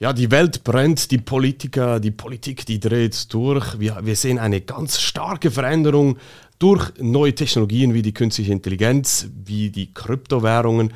Ja, 0.00 0.12
die 0.12 0.30
Welt 0.30 0.62
brennt, 0.62 1.10
die 1.10 1.18
Politiker, 1.18 1.98
die 1.98 2.12
Politik, 2.12 2.64
die 2.64 2.78
dreht 2.78 3.34
durch. 3.34 3.80
Wir, 3.80 3.98
wir 4.02 4.14
sehen 4.14 4.38
eine 4.38 4.60
ganz 4.60 5.00
starke 5.00 5.50
Veränderung 5.50 6.18
durch 6.60 6.92
neue 7.00 7.34
Technologien 7.34 7.94
wie 7.94 8.02
die 8.02 8.14
künstliche 8.14 8.52
Intelligenz, 8.52 9.26
wie 9.44 9.70
die 9.70 9.92
Kryptowährungen. 9.92 10.92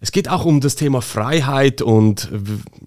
Es 0.00 0.10
geht 0.10 0.28
auch 0.28 0.44
um 0.44 0.60
das 0.60 0.74
Thema 0.74 1.00
Freiheit 1.00 1.80
und 1.80 2.28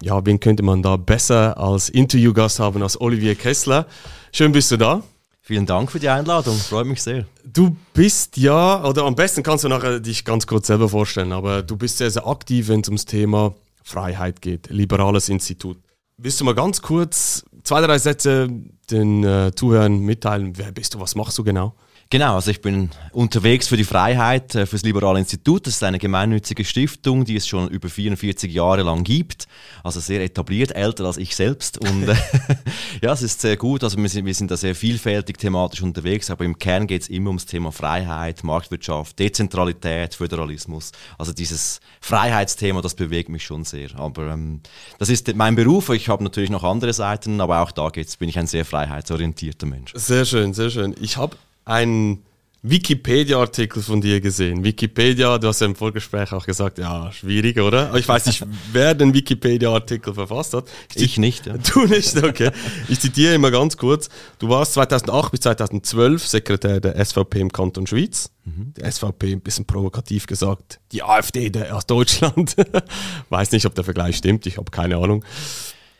ja, 0.02 0.24
wen 0.26 0.38
könnte 0.38 0.62
man 0.62 0.82
da 0.82 0.98
besser 0.98 1.56
als 1.56 1.88
Interviewgast 1.88 2.60
haben 2.60 2.82
als 2.82 3.00
Olivier 3.00 3.34
Kessler? 3.34 3.86
Schön 4.32 4.52
bist 4.52 4.70
du 4.70 4.76
da. 4.76 5.02
Vielen 5.40 5.64
Dank 5.64 5.90
für 5.90 5.98
die 5.98 6.10
Einladung, 6.10 6.58
freut 6.58 6.86
mich 6.86 7.02
sehr. 7.02 7.24
Du 7.42 7.74
bist 7.94 8.36
ja, 8.36 8.84
oder 8.84 9.04
am 9.04 9.14
besten 9.14 9.42
kannst 9.42 9.64
du 9.64 9.68
nachher 9.68 9.98
dich 9.98 10.26
ganz 10.26 10.46
kurz 10.46 10.66
selber 10.66 10.90
vorstellen, 10.90 11.32
aber 11.32 11.62
du 11.62 11.78
bist 11.78 11.96
sehr, 11.96 12.10
sehr 12.10 12.26
aktiv, 12.26 12.68
wenn 12.68 12.82
es 12.82 12.88
ums 12.88 13.06
Thema 13.06 13.54
Freiheit 13.82 14.42
geht, 14.42 14.68
liberales 14.70 15.28
Institut. 15.28 15.78
Willst 16.16 16.40
du 16.40 16.44
mal 16.44 16.54
ganz 16.54 16.82
kurz 16.82 17.44
zwei, 17.62 17.80
drei 17.80 17.98
Sätze 17.98 18.48
den 18.90 19.22
äh, 19.24 19.52
Zuhörern 19.54 20.00
mitteilen? 20.00 20.56
Wer 20.56 20.72
bist 20.72 20.94
du, 20.94 21.00
was 21.00 21.14
machst 21.14 21.38
du 21.38 21.44
genau? 21.44 21.74
Genau, 22.10 22.36
also 22.36 22.50
ich 22.50 22.62
bin 22.62 22.88
unterwegs 23.12 23.68
für 23.68 23.76
die 23.76 23.84
Freiheit, 23.84 24.54
äh, 24.54 24.64
fürs 24.64 24.82
Liberale 24.82 25.18
Institut. 25.18 25.66
Das 25.66 25.74
ist 25.74 25.82
eine 25.82 25.98
gemeinnützige 25.98 26.64
Stiftung, 26.64 27.26
die 27.26 27.36
es 27.36 27.46
schon 27.46 27.68
über 27.68 27.90
44 27.90 28.50
Jahre 28.50 28.82
lang 28.82 29.04
gibt. 29.04 29.46
Also 29.84 30.00
sehr 30.00 30.22
etabliert, 30.22 30.74
älter 30.74 31.04
als 31.04 31.18
ich 31.18 31.36
selbst. 31.36 31.76
Und 31.76 32.08
äh, 32.08 32.16
ja, 33.02 33.12
es 33.12 33.20
ist 33.20 33.42
sehr 33.42 33.58
gut. 33.58 33.84
Also 33.84 33.98
wir 33.98 34.08
sind, 34.08 34.24
wir 34.24 34.32
sind 34.32 34.50
da 34.50 34.56
sehr 34.56 34.74
vielfältig 34.74 35.36
thematisch 35.36 35.82
unterwegs, 35.82 36.30
aber 36.30 36.46
im 36.46 36.58
Kern 36.58 36.86
geht 36.86 37.02
es 37.02 37.08
immer 37.10 37.28
ums 37.28 37.44
Thema 37.44 37.72
Freiheit, 37.72 38.42
Marktwirtschaft, 38.42 39.18
Dezentralität, 39.18 40.14
Föderalismus. 40.14 40.92
Also 41.18 41.34
dieses 41.34 41.80
Freiheitsthema, 42.00 42.80
das 42.80 42.94
bewegt 42.94 43.28
mich 43.28 43.44
schon 43.44 43.64
sehr. 43.64 43.90
Aber 43.98 44.28
ähm, 44.28 44.62
das 44.98 45.10
ist 45.10 45.34
mein 45.36 45.56
Beruf. 45.56 45.90
Ich 45.90 46.08
habe 46.08 46.24
natürlich 46.24 46.48
noch 46.48 46.64
andere 46.64 46.94
Seiten, 46.94 47.42
aber 47.42 47.60
auch 47.60 47.70
da 47.70 47.90
geht's, 47.90 48.16
bin 48.16 48.30
ich 48.30 48.38
ein 48.38 48.46
sehr 48.46 48.64
freiheitsorientierter 48.64 49.66
Mensch. 49.66 49.92
Sehr 49.94 50.24
schön, 50.24 50.54
sehr 50.54 50.70
schön. 50.70 50.94
Ich 51.02 51.18
habe 51.18 51.36
einen 51.68 52.24
Wikipedia-Artikel 52.62 53.82
von 53.82 54.00
dir 54.00 54.20
gesehen. 54.20 54.64
Wikipedia, 54.64 55.38
du 55.38 55.46
hast 55.46 55.60
ja 55.60 55.66
im 55.66 55.76
Vorgespräch 55.76 56.32
auch 56.32 56.44
gesagt, 56.44 56.78
ja, 56.78 57.12
schwierig, 57.12 57.60
oder? 57.60 57.88
Aber 57.90 57.98
ich 57.98 58.08
weiß 58.08 58.26
nicht, 58.26 58.44
wer 58.72 58.94
den 58.94 59.14
Wikipedia-Artikel 59.14 60.12
verfasst 60.12 60.54
hat. 60.54 60.68
Ich, 60.94 61.02
ich 61.02 61.18
nicht. 61.18 61.46
Ja. 61.46 61.54
Du 61.72 61.86
nicht, 61.86 62.16
okay. 62.16 62.50
Ich 62.88 62.98
zitiere 62.98 63.34
immer 63.34 63.50
ganz 63.50 63.76
kurz. 63.76 64.08
Du 64.38 64.48
warst 64.48 64.72
2008 64.72 65.30
bis 65.30 65.40
2012 65.40 66.26
Sekretär 66.26 66.80
der 66.80 67.04
SVP 67.04 67.40
im 67.40 67.52
Kanton 67.52 67.86
Schweiz. 67.86 68.30
Mhm. 68.44 68.72
Der 68.76 68.90
SVP, 68.90 69.32
ein 69.32 69.40
bisschen 69.40 69.64
provokativ 69.66 70.26
gesagt, 70.26 70.80
die 70.90 71.02
AfD 71.04 71.50
der 71.50 71.76
aus 71.76 71.86
Deutschland. 71.86 72.56
weiß 73.28 73.52
nicht, 73.52 73.66
ob 73.66 73.74
der 73.74 73.84
Vergleich 73.84 74.16
stimmt, 74.16 74.46
ich 74.46 74.56
habe 74.56 74.70
keine 74.70 74.96
Ahnung. 74.96 75.24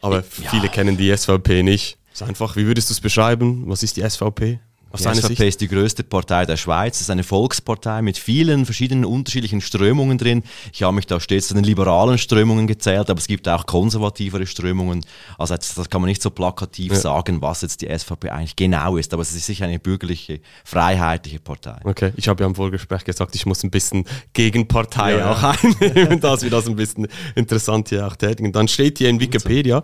Aber 0.01 0.25
ja. 0.43 0.51
viele 0.51 0.69
kennen 0.69 0.97
die 0.97 1.17
SVP 1.17 1.63
nicht. 1.63 1.99
Ist 2.13 2.23
einfach, 2.23 2.57
wie 2.57 2.67
würdest 2.67 2.91
du 2.91 2.95
es 2.95 3.01
beschreiben? 3.01 3.65
Was 3.67 3.85
ist 3.85 3.97
die 3.97 4.09
SVP? 4.09 4.59
Aus 4.91 5.03
die 5.03 5.09
SVP 5.09 5.27
Sicht? 5.29 5.41
ist 5.43 5.61
die 5.61 5.69
größte 5.69 6.03
Partei 6.03 6.47
der 6.47 6.57
Schweiz. 6.57 6.97
Es 6.97 7.03
ist 7.03 7.11
eine 7.11 7.23
Volkspartei 7.23 8.01
mit 8.01 8.17
vielen 8.17 8.65
verschiedenen 8.65 9.05
unterschiedlichen 9.05 9.61
Strömungen 9.61 10.17
drin. 10.17 10.43
Ich 10.73 10.83
habe 10.83 10.95
mich 10.95 11.07
da 11.07 11.21
stets 11.21 11.49
zu 11.49 11.55
den 11.55 11.65
liberalen 11.65 12.17
Strömungen 12.17 12.67
gezählt, 12.67 13.11
aber 13.11 13.19
es 13.19 13.27
gibt 13.27 13.49
auch 13.49 13.67
konservativere 13.67 14.47
Strömungen. 14.47 15.05
Also 15.37 15.57
das 15.57 15.91
kann 15.91 16.01
man 16.01 16.09
nicht 16.09 16.23
so 16.23 16.31
plakativ 16.31 16.93
ja. 16.93 16.99
sagen, 16.99 17.43
was 17.43 17.61
jetzt 17.61 17.83
die 17.83 17.99
SVP 17.99 18.31
eigentlich 18.31 18.57
genau 18.57 18.97
ist. 18.97 19.13
Aber 19.13 19.23
es 19.23 19.35
ist 19.35 19.45
sicher 19.45 19.67
eine 19.67 19.79
bürgerliche, 19.79 20.41
freiheitliche 20.65 21.41
Partei. 21.41 21.81
Okay, 21.85 22.13
ich 22.17 22.29
habe 22.29 22.43
ja 22.43 22.47
im 22.47 22.55
Vorgespräch 22.55 23.05
gesagt, 23.05 23.35
ich 23.35 23.45
muss 23.45 23.63
ein 23.65 23.71
bisschen 23.71 24.05
gegen 24.33 24.69
Partei 24.69 25.19
ja. 25.19 25.33
auch 25.33 25.43
einnehmen, 25.65 26.21
dass 26.21 26.43
wir 26.43 26.51
das 26.51 26.67
ein 26.67 26.77
bisschen 26.77 27.09
interessant 27.35 27.91
hier 27.91 28.07
auch 28.07 28.17
tätigen. 28.17 28.53
Dann 28.53 28.69
steht 28.69 28.99
hier 28.99 29.11
in 29.11 29.21
Wikipedia, 29.21 29.83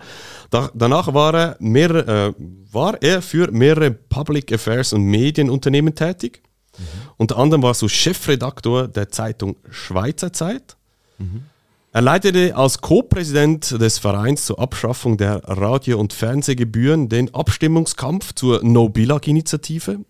da, 0.48 0.70
danach 0.72 1.12
war 1.12 1.34
er, 1.34 1.56
mehr, 1.60 1.90
äh, 1.90 2.32
war 2.72 3.00
er 3.02 3.20
für 3.20 3.50
mehrere 3.50 3.90
Public 3.90 4.52
Affairs 4.52 4.93
und 4.94 5.04
Medienunternehmen 5.04 5.94
tätig. 5.94 6.42
Mhm. 6.78 6.82
Unter 7.16 7.38
anderem 7.38 7.62
war 7.62 7.74
so 7.74 7.88
Chefredaktor 7.88 8.88
der 8.88 9.10
Zeitung 9.10 9.56
Schweizer 9.70 10.32
Zeit. 10.32 10.76
Mhm. 11.18 11.42
Er 11.92 12.02
leitete 12.02 12.56
als 12.56 12.80
Co-Präsident 12.80 13.80
des 13.80 13.98
Vereins 13.98 14.46
zur 14.46 14.58
Abschaffung 14.58 15.16
der 15.16 15.44
Radio- 15.44 16.00
und 16.00 16.12
Fernsehgebühren 16.12 17.08
den 17.08 17.32
Abstimmungskampf 17.32 18.32
zur 18.34 18.64
No-Billag-Initiative. 18.64 20.00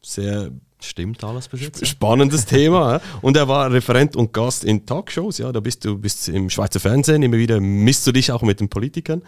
Sehr 0.00 0.50
Stimmt 0.80 1.24
alles 1.24 1.48
bis 1.48 1.60
jetzt. 1.60 1.86
Spannendes 1.86 2.46
Thema. 2.46 3.00
Und 3.20 3.36
er 3.36 3.48
war 3.48 3.72
Referent 3.72 4.14
und 4.14 4.32
Gast 4.32 4.64
in 4.64 4.86
Talkshows. 4.86 5.38
Ja, 5.38 5.50
da 5.50 5.58
bist 5.58 5.84
du 5.84 5.98
bist 5.98 6.28
im 6.28 6.50
Schweizer 6.50 6.78
Fernsehen. 6.78 7.22
Immer 7.22 7.38
wieder 7.38 7.60
misst 7.60 8.06
du 8.06 8.12
dich 8.12 8.30
auch 8.30 8.42
mit 8.42 8.60
den 8.60 8.68
Politikern. 8.68 9.22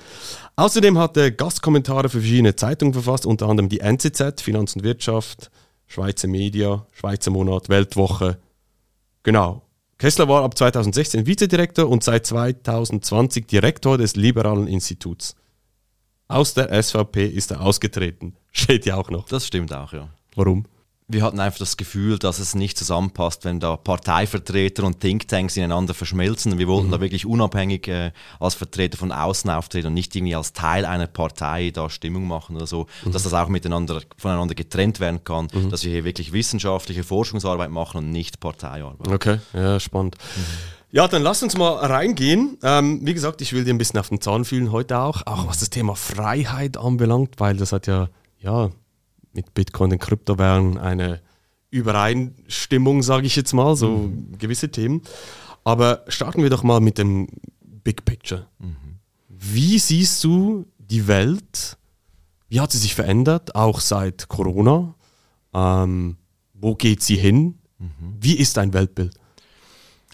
Außerdem 0.54 0.96
hat 0.98 1.16
er 1.16 1.32
Gastkommentare 1.32 2.08
für 2.08 2.20
verschiedene 2.20 2.54
Zeitungen 2.54 2.94
verfasst, 2.94 3.26
unter 3.26 3.48
anderem 3.48 3.68
die 3.68 3.80
NZZ, 3.80 4.42
Finanz 4.42 4.76
und 4.76 4.84
Wirtschaft, 4.84 5.50
Schweizer 5.86 6.28
Media, 6.28 6.86
Schweizer 6.92 7.32
Monat, 7.32 7.68
Weltwoche. 7.68 8.38
Genau. 9.24 9.62
Kessler 9.98 10.28
war 10.28 10.44
ab 10.44 10.56
2016 10.56 11.26
Vizedirektor 11.26 11.88
und 11.88 12.04
seit 12.04 12.26
2020 12.26 13.46
Direktor 13.46 13.98
des 13.98 14.14
Liberalen 14.14 14.68
Instituts. 14.68 15.34
Aus 16.28 16.54
der 16.54 16.80
SVP 16.80 17.26
ist 17.26 17.50
er 17.50 17.60
ausgetreten. 17.60 18.36
Steht 18.52 18.86
ja 18.86 18.94
auch 18.94 19.10
noch. 19.10 19.26
Das 19.26 19.46
stimmt 19.46 19.74
auch, 19.74 19.92
ja. 19.92 20.08
Warum? 20.36 20.64
Wir 21.12 21.22
hatten 21.22 21.40
einfach 21.40 21.58
das 21.58 21.76
Gefühl, 21.76 22.18
dass 22.18 22.38
es 22.38 22.54
nicht 22.54 22.78
zusammenpasst, 22.78 23.44
wenn 23.44 23.60
da 23.60 23.76
Parteivertreter 23.76 24.84
und 24.84 25.00
Thinktanks 25.00 25.56
ineinander 25.56 25.94
verschmelzen. 25.94 26.58
Wir 26.58 26.68
wollten 26.68 26.88
mhm. 26.88 26.92
da 26.92 27.00
wirklich 27.00 27.26
unabhängig 27.26 27.88
äh, 27.88 28.12
als 28.38 28.54
Vertreter 28.54 28.96
von 28.96 29.12
außen 29.12 29.50
auftreten 29.50 29.88
und 29.88 29.94
nicht 29.94 30.14
irgendwie 30.14 30.34
als 30.34 30.52
Teil 30.52 30.84
einer 30.84 31.06
Partei 31.06 31.70
da 31.70 31.90
Stimmung 31.90 32.26
machen 32.26 32.56
oder 32.56 32.66
so. 32.66 32.86
Mhm. 33.04 33.12
Dass 33.12 33.24
das 33.24 33.34
auch 33.34 33.48
miteinander 33.48 34.00
voneinander 34.16 34.54
getrennt 34.54 35.00
werden 35.00 35.24
kann, 35.24 35.48
mhm. 35.52 35.70
dass 35.70 35.84
wir 35.84 35.90
hier 35.90 36.04
wirklich 36.04 36.32
wissenschaftliche 36.32 37.04
Forschungsarbeit 37.04 37.70
machen 37.70 37.98
und 37.98 38.10
nicht 38.10 38.40
Parteiarbeit. 38.40 39.08
Okay, 39.08 39.38
ja, 39.52 39.80
spannend. 39.80 40.16
Mhm. 40.36 40.42
Ja, 40.92 41.06
dann 41.06 41.22
lass 41.22 41.42
uns 41.42 41.56
mal 41.56 41.74
reingehen. 41.86 42.58
Ähm, 42.64 43.00
wie 43.04 43.14
gesagt, 43.14 43.40
ich 43.42 43.52
will 43.52 43.64
dir 43.64 43.72
ein 43.72 43.78
bisschen 43.78 44.00
auf 44.00 44.08
den 44.08 44.20
Zahn 44.20 44.44
fühlen 44.44 44.72
heute 44.72 44.98
auch, 44.98 45.24
auch 45.24 45.46
was 45.46 45.60
das 45.60 45.70
Thema 45.70 45.94
Freiheit 45.94 46.76
anbelangt, 46.76 47.34
weil 47.38 47.56
das 47.56 47.70
hat 47.70 47.86
ja, 47.86 48.08
ja, 48.40 48.70
mit 49.32 49.54
Bitcoin, 49.54 49.90
den 49.90 49.98
Kryptowährungen, 49.98 50.78
eine 50.78 51.20
Übereinstimmung, 51.70 53.02
sage 53.02 53.26
ich 53.26 53.36
jetzt 53.36 53.52
mal, 53.52 53.76
so 53.76 53.90
mhm. 53.90 54.38
gewisse 54.38 54.70
Themen. 54.70 55.02
Aber 55.64 56.04
starten 56.08 56.42
wir 56.42 56.50
doch 56.50 56.62
mal 56.62 56.80
mit 56.80 56.98
dem 56.98 57.28
Big 57.62 58.04
Picture. 58.04 58.46
Mhm. 58.58 58.98
Wie 59.28 59.78
siehst 59.78 60.22
du 60.24 60.66
die 60.78 61.06
Welt? 61.06 61.76
Wie 62.48 62.60
hat 62.60 62.72
sie 62.72 62.78
sich 62.78 62.94
verändert, 62.94 63.54
auch 63.54 63.80
seit 63.80 64.28
Corona? 64.28 64.94
Ähm, 65.54 66.16
wo 66.54 66.74
geht 66.74 67.02
sie 67.02 67.16
hin? 67.16 67.58
Mhm. 67.78 68.16
Wie 68.20 68.34
ist 68.34 68.56
dein 68.56 68.72
Weltbild? 68.72 69.14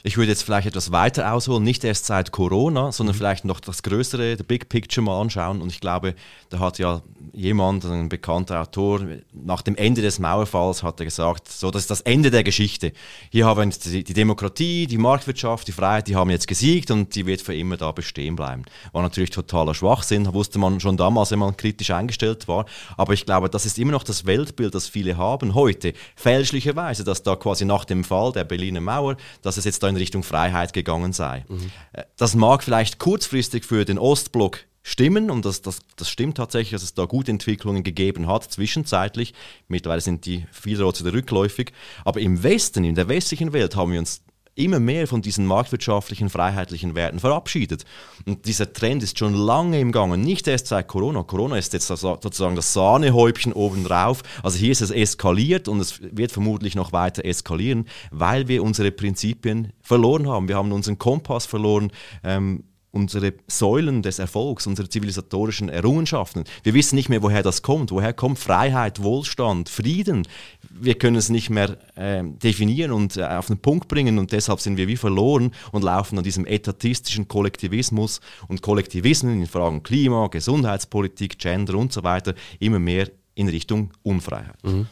Ich 0.06 0.16
würde 0.16 0.30
jetzt 0.30 0.44
vielleicht 0.44 0.68
etwas 0.68 0.92
weiter 0.92 1.32
ausholen, 1.32 1.64
nicht 1.64 1.82
erst 1.82 2.06
seit 2.06 2.30
Corona, 2.30 2.92
sondern 2.92 3.16
mhm. 3.16 3.18
vielleicht 3.18 3.44
noch 3.44 3.58
das 3.58 3.82
Größere, 3.82 4.36
the 4.36 4.44
Big 4.44 4.68
Picture 4.68 5.04
mal 5.04 5.20
anschauen. 5.20 5.60
Und 5.60 5.72
ich 5.72 5.80
glaube, 5.80 6.14
da 6.48 6.60
hat 6.60 6.78
ja 6.78 7.02
jemand, 7.32 7.84
ein 7.84 8.08
bekannter 8.08 8.62
Autor, 8.62 9.00
nach 9.32 9.62
dem 9.62 9.74
Ende 9.74 10.02
des 10.02 10.20
Mauerfalls 10.20 10.84
hat 10.84 11.00
er 11.00 11.06
gesagt, 11.06 11.48
so, 11.48 11.72
das 11.72 11.82
ist 11.82 11.90
das 11.90 12.02
Ende 12.02 12.30
der 12.30 12.44
Geschichte. 12.44 12.92
Hier 13.32 13.46
haben 13.46 13.68
die, 13.84 14.04
die 14.04 14.14
Demokratie, 14.14 14.86
die 14.86 14.96
Marktwirtschaft, 14.96 15.66
die 15.66 15.72
Freiheit, 15.72 16.06
die 16.06 16.14
haben 16.14 16.30
jetzt 16.30 16.46
gesiegt 16.46 16.92
und 16.92 17.12
die 17.16 17.26
wird 17.26 17.40
für 17.40 17.56
immer 17.56 17.76
da 17.76 17.90
bestehen 17.90 18.36
bleiben. 18.36 18.62
War 18.92 19.02
natürlich 19.02 19.30
totaler 19.30 19.74
Schwachsinn, 19.74 20.32
wusste 20.32 20.60
man 20.60 20.78
schon 20.78 20.96
damals, 20.96 21.32
wenn 21.32 21.40
man 21.40 21.56
kritisch 21.56 21.90
eingestellt 21.90 22.46
war. 22.46 22.66
Aber 22.96 23.12
ich 23.12 23.26
glaube, 23.26 23.50
das 23.50 23.66
ist 23.66 23.76
immer 23.76 23.90
noch 23.90 24.04
das 24.04 24.24
Weltbild, 24.24 24.72
das 24.72 24.86
viele 24.86 25.16
haben 25.16 25.54
heute. 25.56 25.94
Fälschlicherweise, 26.14 27.02
dass 27.02 27.24
da 27.24 27.34
quasi 27.34 27.64
nach 27.64 27.84
dem 27.84 28.04
Fall 28.04 28.30
der 28.30 28.44
Berliner 28.44 28.80
Mauer, 28.80 29.16
dass 29.42 29.56
es 29.56 29.64
jetzt 29.64 29.82
da 29.82 29.88
in 29.88 29.95
Richtung 29.96 30.22
Freiheit 30.22 30.72
gegangen 30.72 31.12
sei. 31.12 31.44
Mhm. 31.48 31.70
Das 32.16 32.34
mag 32.34 32.62
vielleicht 32.62 32.98
kurzfristig 32.98 33.64
für 33.64 33.84
den 33.84 33.98
Ostblock 33.98 34.60
stimmen 34.82 35.32
und 35.32 35.44
das, 35.44 35.62
das, 35.62 35.80
das 35.96 36.08
stimmt 36.08 36.36
tatsächlich, 36.36 36.70
dass 36.70 36.84
es 36.84 36.94
da 36.94 37.06
gute 37.06 37.32
Entwicklungen 37.32 37.82
gegeben 37.82 38.28
hat, 38.28 38.44
zwischenzeitlich. 38.44 39.34
Mittlerweile 39.66 40.00
sind 40.00 40.26
die 40.26 40.46
vielerorts 40.52 41.02
wieder 41.02 41.12
rückläufig. 41.12 41.72
Aber 42.04 42.20
im 42.20 42.44
Westen, 42.44 42.84
in 42.84 42.94
der 42.94 43.08
westlichen 43.08 43.52
Welt, 43.52 43.74
haben 43.74 43.90
wir 43.90 43.98
uns 43.98 44.22
immer 44.56 44.80
mehr 44.80 45.06
von 45.06 45.22
diesen 45.22 45.46
marktwirtschaftlichen, 45.46 46.28
freiheitlichen 46.28 46.94
Werten 46.94 47.20
verabschiedet. 47.20 47.84
Und 48.26 48.46
dieser 48.46 48.72
Trend 48.72 49.02
ist 49.02 49.18
schon 49.18 49.34
lange 49.34 49.78
im 49.78 49.92
Gange, 49.92 50.18
nicht 50.18 50.48
erst 50.48 50.66
seit 50.66 50.88
Corona. 50.88 51.22
Corona 51.22 51.56
ist 51.58 51.72
jetzt 51.72 51.86
sozusagen 51.86 52.56
das 52.56 52.72
Sahnehäubchen 52.72 53.52
obendrauf. 53.52 54.22
Also 54.42 54.58
hier 54.58 54.72
ist 54.72 54.80
es 54.80 54.90
eskaliert 54.90 55.68
und 55.68 55.78
es 55.80 56.00
wird 56.02 56.32
vermutlich 56.32 56.74
noch 56.74 56.92
weiter 56.92 57.24
eskalieren, 57.24 57.86
weil 58.10 58.48
wir 58.48 58.62
unsere 58.62 58.90
Prinzipien 58.90 59.72
verloren 59.82 60.28
haben. 60.28 60.48
Wir 60.48 60.56
haben 60.56 60.72
unseren 60.72 60.98
Kompass 60.98 61.46
verloren. 61.46 61.92
Ähm, 62.24 62.64
unsere 62.96 63.34
Säulen 63.46 64.02
des 64.02 64.18
Erfolgs, 64.18 64.66
unsere 64.66 64.88
zivilisatorischen 64.88 65.68
Errungenschaften. 65.68 66.44
Wir 66.62 66.72
wissen 66.72 66.96
nicht 66.96 67.10
mehr, 67.10 67.22
woher 67.22 67.42
das 67.42 67.60
kommt. 67.60 67.90
Woher 67.90 68.14
kommt 68.14 68.38
Freiheit, 68.38 69.02
Wohlstand, 69.02 69.68
Frieden? 69.68 70.26
Wir 70.70 70.96
können 70.96 71.16
es 71.16 71.28
nicht 71.28 71.50
mehr 71.50 71.76
äh, 71.94 72.24
definieren 72.24 72.92
und 72.92 73.18
äh, 73.18 73.24
auf 73.24 73.48
den 73.48 73.58
Punkt 73.58 73.88
bringen 73.88 74.18
und 74.18 74.32
deshalb 74.32 74.60
sind 74.60 74.78
wir 74.78 74.88
wie 74.88 74.96
verloren 74.96 75.52
und 75.72 75.84
laufen 75.84 76.16
an 76.18 76.24
diesem 76.24 76.46
etatistischen 76.46 77.28
Kollektivismus 77.28 78.20
und 78.48 78.62
Kollektivismen 78.62 79.42
in 79.42 79.46
Fragen 79.46 79.82
Klima, 79.82 80.28
Gesundheitspolitik, 80.28 81.38
Gender 81.38 81.74
und 81.76 81.92
so 81.92 82.02
weiter 82.02 82.34
immer 82.58 82.78
mehr 82.78 83.10
in 83.34 83.48
Richtung 83.48 83.90
Unfreiheit. 84.02 84.62
Mhm. 84.64 84.86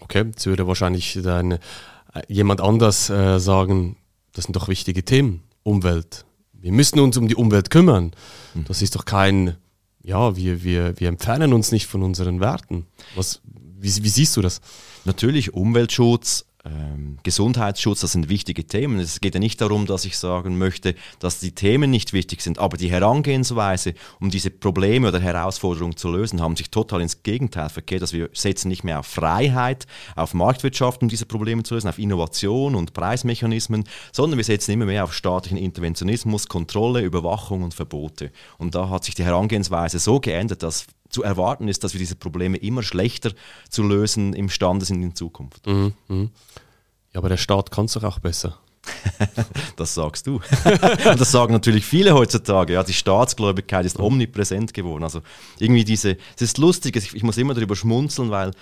Okay, 0.00 0.24
jetzt 0.26 0.46
würde 0.46 0.66
wahrscheinlich 0.68 1.18
dann 1.22 1.52
äh, 1.52 1.58
jemand 2.28 2.60
anders 2.60 3.10
äh, 3.10 3.40
sagen, 3.40 3.96
das 4.32 4.44
sind 4.44 4.54
doch 4.54 4.68
wichtige 4.68 5.04
Themen, 5.04 5.42
Umwelt, 5.62 6.25
wir 6.66 6.72
müssen 6.72 6.98
uns 6.98 7.16
um 7.16 7.28
die 7.28 7.36
Umwelt 7.36 7.70
kümmern. 7.70 8.10
Mhm. 8.54 8.64
Das 8.64 8.82
ist 8.82 8.96
doch 8.96 9.04
kein, 9.04 9.54
ja, 10.02 10.34
wir, 10.34 10.64
wir, 10.64 10.98
wir 10.98 11.08
entfernen 11.08 11.52
uns 11.52 11.70
nicht 11.70 11.86
von 11.86 12.02
unseren 12.02 12.40
Werten. 12.40 12.86
Was, 13.14 13.40
wie, 13.44 14.02
wie 14.02 14.08
siehst 14.08 14.36
du 14.36 14.42
das? 14.42 14.60
Natürlich, 15.04 15.54
Umweltschutz 15.54 16.44
ähm, 16.66 17.18
Gesundheitsschutz, 17.22 18.00
das 18.00 18.12
sind 18.12 18.28
wichtige 18.28 18.66
Themen. 18.66 18.98
Es 18.98 19.20
geht 19.20 19.34
ja 19.34 19.40
nicht 19.40 19.60
darum, 19.60 19.86
dass 19.86 20.04
ich 20.04 20.18
sagen 20.18 20.58
möchte, 20.58 20.94
dass 21.18 21.38
die 21.38 21.52
Themen 21.52 21.90
nicht 21.90 22.12
wichtig 22.12 22.42
sind, 22.42 22.58
aber 22.58 22.76
die 22.76 22.90
Herangehensweise, 22.90 23.94
um 24.20 24.30
diese 24.30 24.50
Probleme 24.50 25.08
oder 25.08 25.20
Herausforderungen 25.20 25.96
zu 25.96 26.10
lösen, 26.10 26.40
haben 26.40 26.56
sich 26.56 26.70
total 26.70 27.00
ins 27.00 27.22
Gegenteil 27.22 27.68
verkehrt. 27.68 28.02
Dass 28.02 28.12
wir 28.12 28.30
setzen 28.32 28.68
nicht 28.68 28.84
mehr 28.84 29.00
auf 29.00 29.06
Freiheit, 29.06 29.86
auf 30.16 30.34
Marktwirtschaft, 30.34 31.02
um 31.02 31.08
diese 31.08 31.26
Probleme 31.26 31.62
zu 31.62 31.74
lösen, 31.74 31.88
auf 31.88 31.98
Innovation 31.98 32.74
und 32.74 32.92
Preismechanismen, 32.92 33.84
sondern 34.12 34.38
wir 34.38 34.44
setzen 34.44 34.72
immer 34.72 34.86
mehr 34.86 35.04
auf 35.04 35.14
staatlichen 35.14 35.58
Interventionismus, 35.58 36.48
Kontrolle, 36.48 37.02
Überwachung 37.02 37.62
und 37.62 37.74
Verbote. 37.74 38.32
Und 38.58 38.74
da 38.74 38.88
hat 38.88 39.04
sich 39.04 39.14
die 39.14 39.24
Herangehensweise 39.24 39.98
so 39.98 40.20
geändert, 40.20 40.62
dass 40.62 40.86
zu 41.08 41.22
erwarten 41.22 41.68
ist, 41.68 41.84
dass 41.84 41.94
wir 41.94 41.98
diese 41.98 42.16
Probleme 42.16 42.56
immer 42.56 42.82
schlechter 42.82 43.32
zu 43.68 43.82
lösen 43.82 44.32
imstande 44.32 44.84
sind 44.84 45.02
in 45.02 45.14
Zukunft. 45.14 45.66
Mhm, 45.66 45.94
mh. 46.08 46.28
Ja, 47.12 47.20
aber 47.20 47.28
der 47.28 47.36
Staat 47.36 47.70
kann 47.70 47.86
es 47.86 47.92
doch 47.92 48.04
auch 48.04 48.18
besser. 48.18 48.58
das 49.76 49.94
sagst 49.94 50.26
du. 50.26 50.36
Und 50.36 50.40
das 51.20 51.32
sagen 51.32 51.52
natürlich 51.52 51.84
viele 51.84 52.14
heutzutage. 52.14 52.74
Ja, 52.74 52.82
die 52.82 52.92
Staatsgläubigkeit 52.92 53.84
ist 53.84 53.98
omnipräsent 53.98 54.74
geworden. 54.74 55.04
Also 55.04 55.22
irgendwie 55.58 55.84
diese, 55.84 56.16
es 56.36 56.42
ist 56.42 56.58
lustig, 56.58 56.96
ich 56.96 57.22
muss 57.22 57.38
immer 57.38 57.54
darüber 57.54 57.76
schmunzeln, 57.76 58.30
weil 58.30 58.52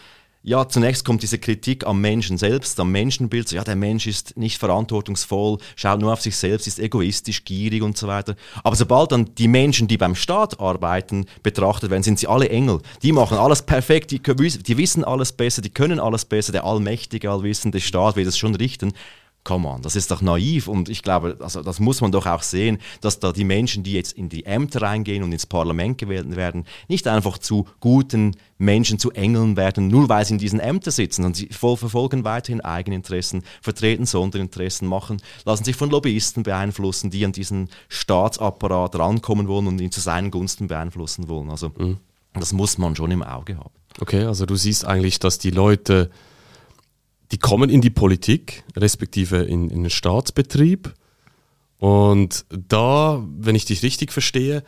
ja, 0.47 0.69
zunächst 0.69 1.07
kommt 1.07 1.23
diese 1.23 1.39
Kritik 1.39 1.87
am 1.87 2.03
Menschen 2.03 2.37
selbst, 2.37 2.79
am 2.79 2.93
Menschenbild. 2.93 3.49
So, 3.49 3.57
ja, 3.57 3.65
der 3.65 3.77
Mensch 3.77 4.07
ist 4.07 4.37
nicht 4.37 4.59
verantwortungsvoll, 4.59 5.57
schaut 5.75 6.01
nur 6.01 6.13
auf 6.13 6.21
sich 6.21 6.37
selbst, 6.37 6.67
ist 6.67 6.79
egoistisch, 6.79 7.45
gierig 7.45 7.83
und 7.83 7.97
so 7.97 8.09
weiter. 8.09 8.37
Aber 8.63 8.77
sobald 8.77 9.13
dann 9.13 9.35
die 9.37 9.49
Menschen, 9.49 9.89
die 9.89 9.97
beim 9.97 10.15
Staat 10.15 10.61
arbeiten, 10.61 11.25
betrachtet 11.43 11.89
werden, 11.91 12.03
sind 12.03 12.19
sie 12.19 12.27
alle 12.27 12.51
Engel. 12.51 12.81
Die 13.03 13.13
machen 13.13 13.39
alles 13.39 13.63
perfekt, 13.63 14.11
die, 14.11 14.21
die 14.21 14.77
wissen 14.77 15.03
alles 15.03 15.33
besser, 15.33 15.63
die 15.63 15.71
können 15.71 15.99
alles 15.99 16.27
besser. 16.27 16.53
Der 16.53 16.65
allmächtige, 16.65 17.31
allwissende 17.31 17.81
Staat 17.81 18.17
wird 18.17 18.29
es 18.29 18.37
schon 18.37 18.55
richten 18.55 18.93
come 19.45 19.69
on, 19.69 19.83
das 19.83 19.95
ist 19.95 20.11
doch 20.11 20.23
naiv 20.23 20.69
und 20.69 20.89
ich 20.89 21.03
glaube, 21.03 21.37
also 21.41 21.63
das 21.63 21.79
muss 21.79 22.01
man 22.01 22.11
doch 22.11 22.27
auch 22.27 22.43
sehen, 22.43 22.79
dass 23.03 23.21
da 23.21 23.31
die 23.31 23.45
Menschen, 23.45 23.83
die 23.83 23.93
jetzt 23.93 24.13
in 24.13 24.31
die 24.31 24.47
Ämter 24.47 24.83
reingehen 24.83 25.23
und 25.23 25.33
ins 25.33 25.47
Parlament 25.47 25.99
gewählt 25.99 26.35
werden, 26.35 26.65
nicht 26.89 27.07
einfach 27.07 27.37
zu 27.37 27.67
guten 27.81 28.37
Menschen, 28.57 28.99
zu 28.99 29.11
Engeln 29.11 29.57
werden, 29.57 29.89
nur 29.89 30.09
weil 30.09 30.25
sie 30.25 30.35
in 30.35 30.39
diesen 30.39 30.61
Ämtern 30.61 30.93
sitzen, 30.93 31.23
sondern 31.23 31.35
sie 31.35 31.49
verfolgen 31.49 32.25
weiterhin 32.25 32.63
Eigeninteressen, 32.63 33.43
vertreten 33.61 34.07
Sonderinteressen, 34.07 34.89
machen, 34.89 35.21
lassen 35.45 35.65
sich 35.65 35.77
von 35.77 35.91
Lobbyisten 35.91 36.43
beeinflussen, 36.43 37.11
die 37.11 37.25
an 37.25 37.33
diesen 37.33 37.69
Staatsapparat 37.89 38.97
rankommen 38.97 39.47
wollen 39.47 39.67
und 39.67 39.81
ihn 39.81 39.93
zu 39.93 40.01
seinen 40.01 40.31
Gunsten 40.31 40.69
beeinflussen 40.69 41.29
wollen. 41.29 41.51
Also 41.51 41.71
mhm. 41.77 41.99
das 42.33 42.55
muss 42.55 42.79
man 42.79 42.97
schon 42.97 43.11
im 43.11 43.23
Auge 43.23 43.59
haben. 43.59 43.75
Okay, 44.01 44.25
also 44.25 44.47
du 44.47 44.57
siehst 44.57 44.87
eigentlich, 44.87 45.19
dass 45.19 45.39
die 45.39 45.51
Leute 45.51 46.11
die 47.35 47.39
kommen 47.41 47.69
in 47.69 47.81
die 47.81 47.91
Politik, 47.91 48.63
respektive 48.77 49.39
in, 49.39 49.69
in 49.69 49.83
den 49.83 49.91
Staatsbetrieb. 49.91 50.95
Und 51.79 52.47
da, 52.49 53.27
wenn 53.39 53.57
ich 53.57 53.65
dich 53.65 53.83
richtig 53.83 54.13
verstehe, 54.13 54.63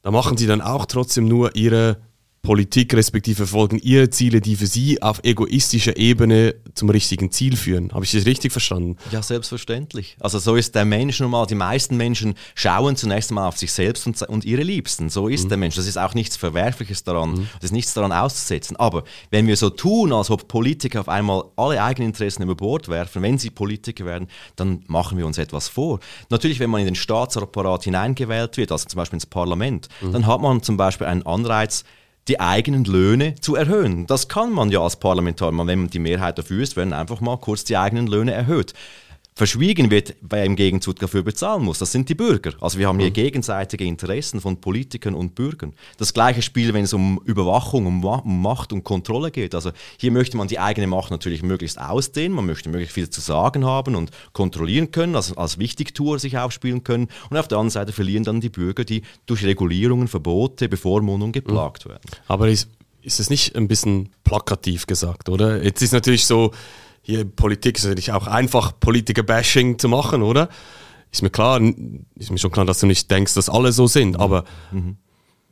da 0.00 0.10
machen 0.10 0.38
sie 0.38 0.46
dann 0.46 0.62
auch 0.62 0.86
trotzdem 0.86 1.28
nur 1.28 1.56
ihre 1.56 1.98
Politik 2.46 2.94
respektive 2.94 3.36
verfolgen 3.38 3.80
ihre 3.82 4.08
Ziele, 4.08 4.40
die 4.40 4.54
für 4.54 4.68
sie 4.68 5.02
auf 5.02 5.20
egoistischer 5.24 5.96
Ebene 5.96 6.54
zum 6.74 6.88
richtigen 6.90 7.32
Ziel 7.32 7.56
führen. 7.56 7.92
Habe 7.92 8.04
ich 8.04 8.12
das 8.12 8.24
richtig 8.24 8.52
verstanden? 8.52 8.96
Ja, 9.10 9.20
selbstverständlich. 9.20 10.16
Also 10.20 10.38
so 10.38 10.54
ist 10.54 10.76
der 10.76 10.84
Mensch 10.84 11.18
nun 11.18 11.32
mal. 11.32 11.46
Die 11.46 11.56
meisten 11.56 11.96
Menschen 11.96 12.34
schauen 12.54 12.94
zunächst 12.94 13.32
mal 13.32 13.48
auf 13.48 13.56
sich 13.56 13.72
selbst 13.72 14.06
und, 14.06 14.22
und 14.22 14.44
ihre 14.44 14.62
Liebsten. 14.62 15.10
So 15.10 15.26
ist 15.26 15.44
mhm. 15.44 15.48
der 15.48 15.58
Mensch. 15.58 15.74
Das 15.74 15.88
ist 15.88 15.98
auch 15.98 16.14
nichts 16.14 16.36
Verwerfliches 16.36 17.02
daran. 17.02 17.32
Mhm. 17.32 17.48
Das 17.56 17.64
ist 17.64 17.72
nichts 17.72 17.94
daran 17.94 18.12
auszusetzen. 18.12 18.76
Aber 18.76 19.02
wenn 19.30 19.48
wir 19.48 19.56
so 19.56 19.68
tun, 19.68 20.12
als 20.12 20.30
ob 20.30 20.46
Politiker 20.46 21.00
auf 21.00 21.08
einmal 21.08 21.44
alle 21.56 21.82
eigenen 21.82 22.10
Interessen 22.10 22.44
über 22.44 22.54
Bord 22.54 22.88
werfen, 22.88 23.22
wenn 23.22 23.38
sie 23.38 23.50
Politiker 23.50 24.04
werden, 24.04 24.28
dann 24.54 24.84
machen 24.86 25.18
wir 25.18 25.26
uns 25.26 25.38
etwas 25.38 25.66
vor. 25.66 25.98
Natürlich, 26.30 26.60
wenn 26.60 26.70
man 26.70 26.80
in 26.80 26.86
den 26.86 26.94
Staatsapparat 26.94 27.82
hineingewählt 27.82 28.56
wird, 28.56 28.70
also 28.70 28.86
zum 28.86 28.98
Beispiel 28.98 29.16
ins 29.16 29.26
Parlament, 29.26 29.88
mhm. 30.00 30.12
dann 30.12 30.26
hat 30.28 30.40
man 30.40 30.62
zum 30.62 30.76
Beispiel 30.76 31.08
einen 31.08 31.26
Anreiz, 31.26 31.84
die 32.28 32.40
eigenen 32.40 32.84
Löhne 32.84 33.36
zu 33.36 33.54
erhöhen. 33.54 34.06
Das 34.06 34.28
kann 34.28 34.52
man 34.52 34.70
ja 34.70 34.80
als 34.80 34.96
Parlamentarier, 34.96 35.66
wenn 35.66 35.78
man 35.78 35.90
die 35.90 35.98
Mehrheit 35.98 36.38
dafür 36.38 36.62
ist, 36.62 36.76
werden 36.76 36.92
einfach 36.92 37.20
mal 37.20 37.36
kurz 37.36 37.64
die 37.64 37.76
eigenen 37.76 38.06
Löhne 38.06 38.32
erhöht 38.32 38.74
verschwiegen 39.36 39.90
wird, 39.90 40.16
wer 40.22 40.46
im 40.46 40.56
Gegenzug 40.56 40.98
dafür 40.98 41.22
bezahlen 41.22 41.62
muss. 41.62 41.78
Das 41.78 41.92
sind 41.92 42.08
die 42.08 42.14
Bürger. 42.14 42.54
Also 42.62 42.78
wir 42.78 42.88
haben 42.88 42.98
hier 42.98 43.10
mhm. 43.10 43.14
gegenseitige 43.14 43.84
Interessen 43.84 44.40
von 44.40 44.62
Politikern 44.62 45.14
und 45.14 45.34
Bürgern. 45.34 45.74
Das 45.98 46.14
gleiche 46.14 46.40
Spiel, 46.40 46.72
wenn 46.72 46.84
es 46.84 46.94
um 46.94 47.20
Überwachung, 47.26 47.84
um, 47.84 48.02
um, 48.02 48.42
Macht 48.42 48.72
und 48.72 48.82
Kontrolle 48.82 49.30
geht. 49.30 49.54
Also 49.54 49.72
hier 49.98 50.10
möchte 50.10 50.38
man 50.38 50.48
die 50.48 50.58
eigene 50.58 50.86
Macht 50.86 51.10
natürlich 51.10 51.42
möglichst 51.42 51.78
ausdehnen, 51.78 52.34
man 52.34 52.46
möchte 52.46 52.70
möglichst 52.70 52.94
viel 52.94 53.10
zu 53.10 53.20
sagen 53.20 53.66
haben 53.66 53.94
und 53.94 54.10
kontrollieren 54.32 54.90
können, 54.90 55.14
also 55.14 55.34
als 55.36 55.58
Wichtigtour 55.58 56.18
sich 56.18 56.38
aufspielen 56.38 56.82
können. 56.82 57.08
Und 57.28 57.36
auf 57.36 57.46
der 57.46 57.58
anderen 57.58 57.70
Seite 57.70 57.92
verlieren 57.92 58.24
dann 58.24 58.40
die 58.40 58.48
Bürger, 58.48 58.84
die 58.84 59.02
durch 59.26 59.44
Regulierungen, 59.44 60.08
Verbote, 60.08 60.70
Bevormundung 60.70 61.32
geplagt 61.32 61.84
mhm. 61.84 61.90
werden. 61.90 62.10
Aber 62.26 62.48
ist, 62.48 62.70
ist 63.02 63.20
es 63.20 63.28
nicht 63.28 63.54
ein 63.54 63.68
bisschen 63.68 64.08
plakativ 64.24 64.86
gesagt, 64.86 65.28
oder? 65.28 65.62
Jetzt 65.62 65.82
ist 65.82 65.92
natürlich 65.92 66.24
so, 66.24 66.52
hier 67.06 67.24
Politik 67.24 67.78
ist 67.78 67.84
natürlich 67.84 68.10
auch 68.10 68.26
einfach 68.26 68.80
Politiker-Bashing 68.80 69.78
zu 69.78 69.88
machen, 69.88 70.22
oder? 70.22 70.48
Ist 71.12 71.22
mir 71.22 71.30
klar, 71.30 71.60
ist 72.16 72.32
mir 72.32 72.38
schon 72.38 72.50
klar, 72.50 72.66
dass 72.66 72.80
du 72.80 72.86
nicht 72.86 73.08
denkst, 73.08 73.32
dass 73.34 73.48
alle 73.48 73.70
so 73.70 73.86
sind, 73.86 74.14
mhm. 74.14 74.20
aber 74.20 74.44
mhm. 74.72 74.96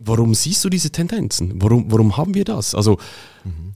warum 0.00 0.34
siehst 0.34 0.64
du 0.64 0.68
diese 0.68 0.90
Tendenzen? 0.90 1.62
Warum, 1.62 1.92
warum 1.92 2.16
haben 2.16 2.34
wir 2.34 2.42
das? 2.42 2.74
Also, 2.74 2.98
mhm. 3.44 3.74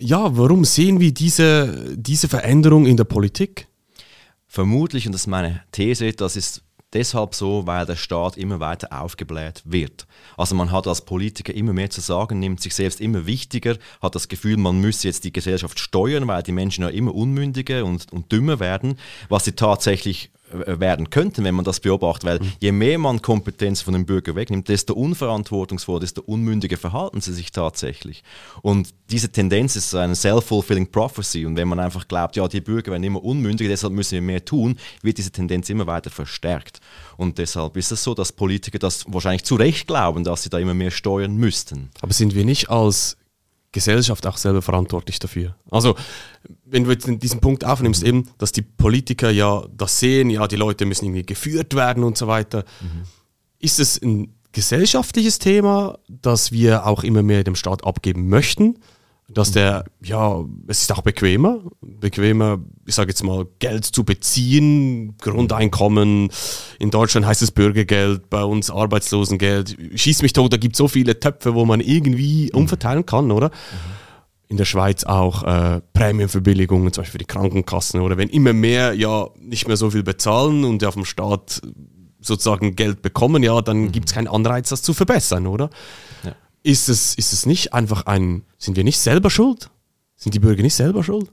ja, 0.00 0.36
warum 0.36 0.64
sehen 0.64 0.98
wir 0.98 1.14
diese, 1.14 1.94
diese 1.96 2.26
Veränderung 2.26 2.84
in 2.84 2.96
der 2.96 3.04
Politik? 3.04 3.68
Vermutlich, 4.48 5.06
und 5.06 5.12
das 5.12 5.20
ist 5.20 5.26
meine 5.28 5.62
These, 5.70 6.12
das 6.14 6.34
ist 6.34 6.64
deshalb 6.92 7.34
so, 7.34 7.66
weil 7.66 7.86
der 7.86 7.96
Staat 7.96 8.36
immer 8.36 8.60
weiter 8.60 8.88
aufgebläht 9.00 9.62
wird. 9.64 10.06
Also 10.36 10.54
man 10.54 10.70
hat 10.70 10.86
als 10.86 11.04
Politiker 11.04 11.54
immer 11.54 11.72
mehr 11.72 11.90
zu 11.90 12.00
sagen, 12.00 12.38
nimmt 12.38 12.60
sich 12.60 12.74
selbst 12.74 13.00
immer 13.00 13.26
wichtiger, 13.26 13.76
hat 14.00 14.14
das 14.14 14.28
Gefühl, 14.28 14.56
man 14.56 14.80
müsse 14.80 15.08
jetzt 15.08 15.24
die 15.24 15.32
Gesellschaft 15.32 15.78
steuern, 15.78 16.26
weil 16.26 16.42
die 16.42 16.52
Menschen 16.52 16.82
ja 16.82 16.90
immer 16.90 17.14
unmündiger 17.14 17.84
und, 17.84 18.12
und 18.12 18.32
dümmer 18.32 18.60
werden, 18.60 18.98
was 19.28 19.44
sie 19.44 19.52
tatsächlich 19.52 20.30
werden 20.52 21.10
könnten, 21.10 21.44
wenn 21.44 21.54
man 21.54 21.64
das 21.64 21.80
beobachtet, 21.80 22.24
weil 22.24 22.38
mhm. 22.40 22.52
je 22.60 22.72
mehr 22.72 22.98
man 22.98 23.22
Kompetenz 23.22 23.80
von 23.80 23.94
dem 23.94 24.06
Bürger 24.06 24.34
wegnimmt, 24.34 24.68
desto 24.68 24.94
unverantwortungsvoller, 24.94 26.00
desto 26.00 26.22
unmündiger 26.22 26.76
verhalten 26.76 27.20
sie 27.20 27.32
sich 27.32 27.52
tatsächlich. 27.52 28.22
Und 28.62 28.94
diese 29.10 29.30
Tendenz 29.30 29.76
ist 29.76 29.94
eine 29.94 30.14
self-fulfilling 30.14 30.90
prophecy 30.90 31.46
und 31.46 31.56
wenn 31.56 31.68
man 31.68 31.80
einfach 31.80 32.08
glaubt, 32.08 32.36
ja, 32.36 32.46
die 32.48 32.60
Bürger 32.60 32.92
werden 32.92 33.04
immer 33.04 33.22
unmündiger, 33.22 33.70
deshalb 33.70 33.92
müssen 33.92 34.12
wir 34.12 34.22
mehr 34.22 34.44
tun, 34.44 34.76
wird 35.02 35.18
diese 35.18 35.30
Tendenz 35.30 35.70
immer 35.70 35.86
weiter 35.86 36.10
verstärkt. 36.10 36.80
Und 37.16 37.38
deshalb 37.38 37.76
ist 37.76 37.92
es 37.92 38.02
so, 38.02 38.14
dass 38.14 38.32
Politiker 38.32 38.78
das 38.78 39.04
wahrscheinlich 39.08 39.44
zu 39.44 39.56
Recht 39.56 39.86
glauben, 39.86 40.24
dass 40.24 40.42
sie 40.42 40.50
da 40.50 40.58
immer 40.58 40.74
mehr 40.74 40.90
steuern 40.90 41.36
müssten. 41.36 41.90
Aber 42.00 42.12
sind 42.12 42.34
wir 42.34 42.44
nicht 42.44 42.70
als 42.70 43.16
Gesellschaft 43.72 44.26
auch 44.26 44.36
selber 44.36 44.62
verantwortlich 44.62 45.18
dafür. 45.18 45.54
Also, 45.70 45.94
wenn 46.70 46.84
du 46.84 46.90
jetzt 46.90 47.08
diesen 47.22 47.40
Punkt 47.40 47.64
aufnimmst, 47.64 48.02
mhm. 48.02 48.08
eben, 48.08 48.28
dass 48.38 48.52
die 48.52 48.62
Politiker 48.62 49.30
ja 49.30 49.64
das 49.76 49.98
sehen, 49.98 50.30
ja, 50.30 50.46
die 50.48 50.56
Leute 50.56 50.86
müssen 50.86 51.06
irgendwie 51.06 51.26
geführt 51.26 51.74
werden 51.74 52.04
und 52.04 52.16
so 52.16 52.26
weiter. 52.26 52.64
Mhm. 52.80 53.02
Ist 53.58 53.80
es 53.80 54.00
ein 54.00 54.34
gesellschaftliches 54.52 55.38
Thema, 55.38 55.98
das 56.08 56.52
wir 56.52 56.86
auch 56.86 57.04
immer 57.04 57.22
mehr 57.22 57.44
dem 57.44 57.56
Staat 57.56 57.84
abgeben 57.84 58.28
möchten? 58.28 58.76
dass 59.32 59.52
der, 59.52 59.84
ja, 60.02 60.44
es 60.66 60.82
ist 60.82 60.92
auch 60.92 61.02
bequemer, 61.02 61.60
bequemer, 61.80 62.58
ich 62.86 62.94
sage 62.94 63.10
jetzt 63.10 63.22
mal, 63.22 63.46
Geld 63.58 63.84
zu 63.84 64.04
beziehen, 64.04 65.16
Grundeinkommen, 65.18 66.30
in 66.78 66.90
Deutschland 66.90 67.26
heißt 67.26 67.42
es 67.42 67.52
Bürgergeld, 67.52 68.28
bei 68.28 68.42
uns 68.42 68.70
Arbeitslosengeld, 68.70 69.76
schieß 69.94 70.22
mich 70.22 70.32
tot, 70.32 70.52
da 70.52 70.56
gibt 70.56 70.74
es 70.74 70.78
so 70.78 70.88
viele 70.88 71.20
Töpfe, 71.20 71.54
wo 71.54 71.64
man 71.64 71.80
irgendwie 71.80 72.50
mhm. 72.52 72.60
umverteilen 72.60 73.06
kann, 73.06 73.30
oder? 73.30 73.50
In 74.50 74.56
der 74.56 74.66
Schweiz 74.66 75.04
auch 75.04 75.44
äh, 75.44 75.80
Prämienverbilligungen, 75.94 76.92
zum 76.92 77.02
Beispiel 77.02 77.12
für 77.12 77.18
die 77.18 77.24
Krankenkassen, 77.24 78.00
oder 78.00 78.18
wenn 78.18 78.28
immer 78.28 78.52
mehr 78.52 78.92
ja 78.92 79.28
nicht 79.38 79.66
mehr 79.66 79.78
so 79.78 79.90
viel 79.90 80.02
bezahlen 80.02 80.64
und 80.64 80.82
ja 80.82 80.90
vom 80.90 81.04
Staat 81.06 81.62
sozusagen 82.20 82.76
Geld 82.76 83.00
bekommen, 83.00 83.42
ja, 83.42 83.62
dann 83.62 83.84
mhm. 83.84 83.92
gibt 83.92 84.08
es 84.08 84.14
keinen 84.14 84.28
Anreiz, 84.28 84.68
das 84.68 84.82
zu 84.82 84.92
verbessern, 84.92 85.46
oder? 85.46 85.70
Ja. 86.24 86.34
Ist, 86.62 86.88
es, 86.88 87.14
ist 87.14 87.32
es 87.32 87.46
nicht 87.46 87.72
einfach 87.72 88.06
ein, 88.06 88.42
sind 88.58 88.76
wir 88.76 88.84
nicht 88.84 88.98
selber 88.98 89.30
schuld? 89.30 89.70
Sind 90.16 90.34
die 90.34 90.40
Bürger 90.40 90.62
nicht 90.62 90.74
selber 90.74 91.02
schuld? 91.02 91.32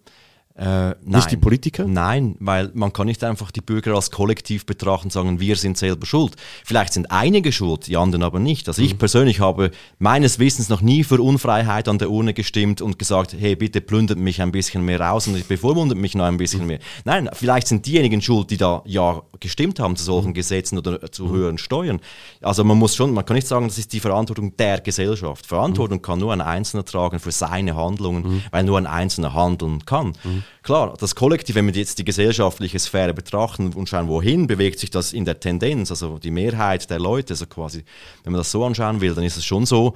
Äh, 0.58 0.96
nicht 1.04 1.30
die 1.30 1.38
Politiker? 1.38 1.86
Nein, 1.86 2.36
weil 2.40 2.72
man 2.74 2.92
kann 2.92 3.06
nicht 3.06 3.24
einfach 3.24 3.52
die 3.52 3.62
Bürger 3.62 3.94
als 3.94 4.10
Kollektiv 4.10 4.66
betrachten 4.66 5.08
und 5.08 5.12
sagen, 5.12 5.40
wir 5.40 5.56
sind 5.56 5.78
selber 5.78 6.08
schuld. 6.08 6.36
Vielleicht 6.66 6.94
sind 6.94 7.12
einige 7.12 7.52
schuld, 7.52 7.86
die 7.86 7.96
anderen 7.96 8.24
aber 8.24 8.40
nicht. 8.40 8.68
Also 8.68 8.82
mhm. 8.82 8.88
ich 8.88 8.98
persönlich 8.98 9.40
habe 9.40 9.70
meines 10.00 10.40
Wissens 10.40 10.68
noch 10.70 10.82
nie 10.82 11.04
für 11.04 11.22
Unfreiheit 11.22 11.88
an 11.88 12.00
der 12.00 12.10
Urne 12.10 12.34
gestimmt 12.34 12.82
und 12.82 12.98
gesagt, 12.98 13.36
hey, 13.38 13.56
bitte 13.56 13.82
plündert 13.82 14.18
mich 14.18 14.42
ein 14.42 14.52
bisschen 14.52 14.84
mehr 14.84 15.14
aus 15.14 15.28
und 15.28 15.48
bevormundet 15.48 16.00
mich 16.00 16.16
noch 16.16 16.26
ein 16.26 16.38
bisschen 16.38 16.62
mhm. 16.62 16.68
mehr. 16.68 16.80
Nein, 17.06 17.30
vielleicht 17.34 17.68
sind 17.68 17.86
diejenigen 17.86 18.24
schuld, 18.24 18.50
die 18.50 18.58
da 18.58 18.82
ja 18.86 19.22
gestimmt 19.40 19.80
haben 19.80 19.96
zu 19.96 20.06
solchen 20.06 20.30
mhm. 20.30 20.34
Gesetzen 20.34 20.80
oder 20.80 21.12
zu 21.12 21.26
mhm. 21.26 21.32
höheren 21.34 21.58
Steuern. 21.60 22.00
Also 22.42 22.64
man 22.64 22.80
muss 22.80 22.96
schon, 22.96 23.14
man 23.14 23.26
kann 23.26 23.36
nicht 23.36 23.48
sagen, 23.48 23.68
das 23.68 23.78
ist 23.78 23.94
die 23.94 24.00
Verantwortung 24.00 24.58
der 24.58 24.82
Gesellschaft. 24.82 25.46
Verantwortung 25.46 26.00
mhm. 26.00 26.02
kann 26.02 26.18
nur 26.18 26.34
ein 26.34 26.42
Einzelner 26.42 26.84
tragen 26.84 27.20
für 27.20 27.32
seine 27.32 27.76
Handlungen, 27.76 28.24
mhm. 28.24 28.44
weil 28.50 28.64
nur 28.64 28.80
ein 28.80 28.88
Einzelner 28.88 29.36
handeln 29.36 29.86
kann. 29.86 30.14
Klar, 30.63 30.96
das 31.00 31.16
Kollektiv, 31.16 31.56
wenn 31.56 31.68
wir 31.68 31.74
jetzt 31.74 32.00
die 32.00 32.04
gesellschaftliche 32.04 32.80
Sphäre 32.80 33.13
betrachten 33.13 33.74
und 33.74 33.88
schauen, 33.88 34.08
wohin 34.08 34.48
bewegt 34.48 34.80
sich 34.80 34.89
das 34.89 35.13
in 35.13 35.25
der 35.25 35.39
Tendenz, 35.39 35.92
also 35.92 36.20
die 36.20 36.32
Mehrheit 36.32 36.89
der 36.89 37.00
Leute, 37.00 37.34
also 37.34 37.46
quasi, 37.46 37.84
wenn 38.24 38.34
man 38.34 38.39
das 38.39 38.51
so 38.51 38.66
anschauen 38.66 39.01
will, 39.01 39.13
dann 39.13 39.24
ist 39.24 39.38
es 39.38 39.46
schon 39.46 39.66
so, 39.66 39.96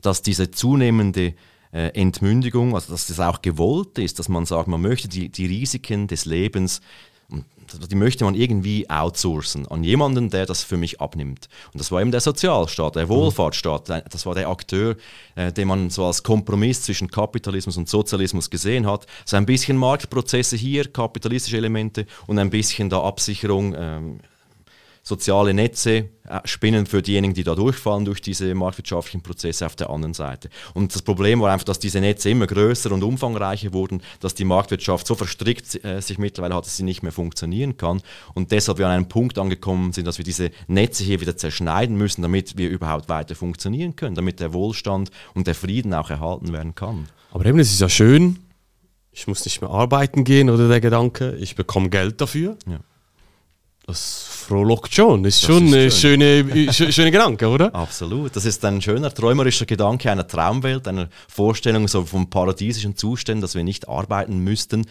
dass 0.00 0.22
diese 0.22 0.50
zunehmende 0.50 1.34
äh, 1.72 1.88
Entmündigung, 1.98 2.74
also 2.74 2.92
dass 2.92 3.06
das 3.06 3.20
auch 3.20 3.42
gewollt 3.42 3.98
ist, 3.98 4.18
dass 4.18 4.28
man 4.28 4.46
sagt, 4.46 4.68
man 4.68 4.80
möchte 4.80 5.08
die, 5.08 5.28
die 5.28 5.46
Risiken 5.46 6.06
des 6.06 6.24
Lebens 6.24 6.80
die 7.78 7.94
möchte 7.94 8.24
man 8.24 8.34
irgendwie 8.34 8.88
outsourcen 8.88 9.66
an 9.68 9.84
jemanden, 9.84 10.30
der 10.30 10.46
das 10.46 10.62
für 10.62 10.76
mich 10.76 11.00
abnimmt. 11.00 11.48
Und 11.72 11.80
das 11.80 11.90
war 11.90 12.00
eben 12.00 12.10
der 12.10 12.20
Sozialstaat, 12.20 12.96
der 12.96 13.08
Wohlfahrtsstaat. 13.08 13.88
Das 13.88 14.26
war 14.26 14.34
der 14.34 14.48
Akteur, 14.48 14.96
äh, 15.34 15.52
den 15.52 15.68
man 15.68 15.90
so 15.90 16.04
als 16.04 16.22
Kompromiss 16.22 16.82
zwischen 16.82 17.10
Kapitalismus 17.10 17.76
und 17.76 17.88
Sozialismus 17.88 18.50
gesehen 18.50 18.86
hat. 18.86 19.06
So 19.24 19.36
ein 19.36 19.46
bisschen 19.46 19.76
Marktprozesse 19.76 20.56
hier, 20.56 20.90
kapitalistische 20.92 21.56
Elemente 21.56 22.06
und 22.26 22.38
ein 22.38 22.50
bisschen 22.50 22.90
der 22.90 23.00
Absicherung, 23.00 23.74
ähm, 23.76 24.20
soziale 25.02 25.52
Netze 25.52 26.08
äh, 26.28 26.40
spinnen 26.44 26.86
für 26.86 27.02
diejenigen, 27.02 27.34
die 27.34 27.42
da 27.42 27.54
durchfallen 27.54 28.04
durch 28.04 28.22
diese 28.22 28.54
marktwirtschaftlichen 28.54 29.22
Prozesse 29.22 29.66
auf 29.66 29.74
der 29.74 29.90
anderen 29.90 30.14
Seite. 30.14 30.48
Und 30.74 30.94
das 30.94 31.02
Problem 31.02 31.40
war 31.40 31.52
einfach, 31.52 31.64
dass 31.64 31.80
diese 31.80 32.00
Netze 32.00 32.30
immer 32.30 32.46
größer 32.46 32.92
und 32.92 33.02
umfangreicher 33.02 33.72
wurden, 33.72 34.02
dass 34.20 34.34
die 34.34 34.44
Marktwirtschaft 34.44 35.06
so 35.06 35.14
verstrickt 35.14 35.84
äh, 35.84 36.00
sich 36.00 36.18
mittlerweile 36.18 36.54
hat, 36.54 36.66
dass 36.66 36.76
sie 36.76 36.84
nicht 36.84 37.02
mehr 37.02 37.12
funktionieren 37.12 37.76
kann. 37.76 38.00
Und 38.34 38.52
deshalb 38.52 38.78
wir 38.78 38.86
an 38.86 38.92
einem 38.92 39.08
Punkt 39.08 39.38
angekommen 39.38 39.92
sind, 39.92 40.06
dass 40.06 40.18
wir 40.18 40.24
diese 40.24 40.50
Netze 40.68 41.02
hier 41.02 41.20
wieder 41.20 41.36
zerschneiden 41.36 41.96
müssen, 41.96 42.22
damit 42.22 42.56
wir 42.56 42.70
überhaupt 42.70 43.08
weiter 43.08 43.34
funktionieren 43.34 43.96
können, 43.96 44.14
damit 44.14 44.38
der 44.38 44.52
Wohlstand 44.52 45.10
und 45.34 45.48
der 45.48 45.56
Frieden 45.56 45.94
auch 45.94 46.10
erhalten 46.10 46.52
werden 46.52 46.74
kann. 46.76 47.08
Aber 47.32 47.44
eben, 47.46 47.58
es 47.58 47.72
ist 47.72 47.80
ja 47.80 47.88
schön, 47.88 48.38
ich 49.10 49.26
muss 49.26 49.44
nicht 49.44 49.60
mehr 49.60 49.70
arbeiten 49.70 50.22
gehen 50.22 50.48
oder 50.48 50.68
der 50.68 50.80
Gedanke, 50.80 51.36
ich 51.40 51.56
bekomme 51.56 51.90
Geld 51.90 52.20
dafür. 52.20 52.56
Ja. 52.66 52.78
Das 53.86 54.28
frohlockt 54.46 54.94
schon. 54.94 55.24
Ist 55.24 55.42
das 55.42 55.46
schon 55.48 55.66
ist 55.68 55.74
ein 55.74 55.90
schön. 55.90 56.72
schöne, 56.72 56.92
schöne 56.92 57.10
Gedanke, 57.10 57.48
oder? 57.48 57.74
Absolut. 57.74 58.36
Das 58.36 58.44
ist 58.44 58.64
ein 58.64 58.80
schöner 58.80 59.12
träumerischer 59.12 59.66
Gedanke 59.66 60.10
einer 60.10 60.26
Traumwelt, 60.26 60.86
einer 60.86 61.08
Vorstellung 61.28 61.88
so 61.88 62.04
vom 62.04 62.30
paradiesischen 62.30 62.96
Zustand, 62.96 63.42
dass 63.42 63.54
wir 63.54 63.64
nicht 63.64 63.88
arbeiten 63.88 64.38
müssten. 64.38 64.86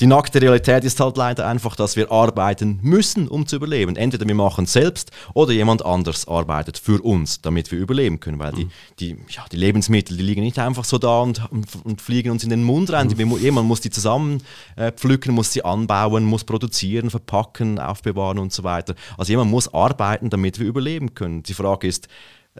Die 0.00 0.06
nackte 0.06 0.42
Realität 0.42 0.84
ist 0.84 1.00
halt 1.00 1.16
leider 1.16 1.46
einfach, 1.46 1.74
dass 1.74 1.96
wir 1.96 2.12
arbeiten 2.12 2.78
müssen, 2.82 3.28
um 3.28 3.46
zu 3.46 3.56
überleben. 3.56 3.96
Entweder 3.96 4.26
wir 4.26 4.34
machen 4.34 4.64
es 4.64 4.74
selbst 4.74 5.10
oder 5.32 5.52
jemand 5.52 5.84
anders 5.84 6.28
arbeitet 6.28 6.76
für 6.76 7.00
uns, 7.02 7.40
damit 7.40 7.72
wir 7.72 7.78
überleben 7.78 8.20
können. 8.20 8.38
Weil 8.38 8.52
mhm. 8.52 8.70
die, 8.98 9.14
die, 9.14 9.16
ja, 9.30 9.46
die 9.50 9.56
Lebensmittel, 9.56 10.16
die 10.16 10.22
liegen 10.22 10.42
nicht 10.42 10.58
einfach 10.58 10.84
so 10.84 10.98
da 10.98 11.20
und, 11.20 11.50
und, 11.50 11.66
und 11.84 12.02
fliegen 12.02 12.30
uns 12.30 12.44
in 12.44 12.50
den 12.50 12.62
Mund 12.62 12.92
rein. 12.92 13.08
Mhm. 13.08 13.16
Die, 13.16 13.36
jemand 13.42 13.68
muss 13.68 13.80
die 13.80 13.90
zusammen 13.90 14.42
äh, 14.76 14.92
pflücken, 14.92 15.34
muss 15.34 15.52
sie 15.52 15.64
anbauen, 15.64 16.24
muss 16.24 16.44
produzieren, 16.44 17.08
verpacken, 17.08 17.78
aufbewahren 17.78 18.38
und 18.38 18.52
so 18.52 18.64
weiter. 18.64 18.94
Also 19.16 19.32
jemand 19.32 19.50
muss 19.50 19.72
arbeiten, 19.72 20.28
damit 20.28 20.58
wir 20.58 20.66
überleben 20.66 21.14
können. 21.14 21.42
Die 21.42 21.54
Frage 21.54 21.88
ist, 21.88 22.08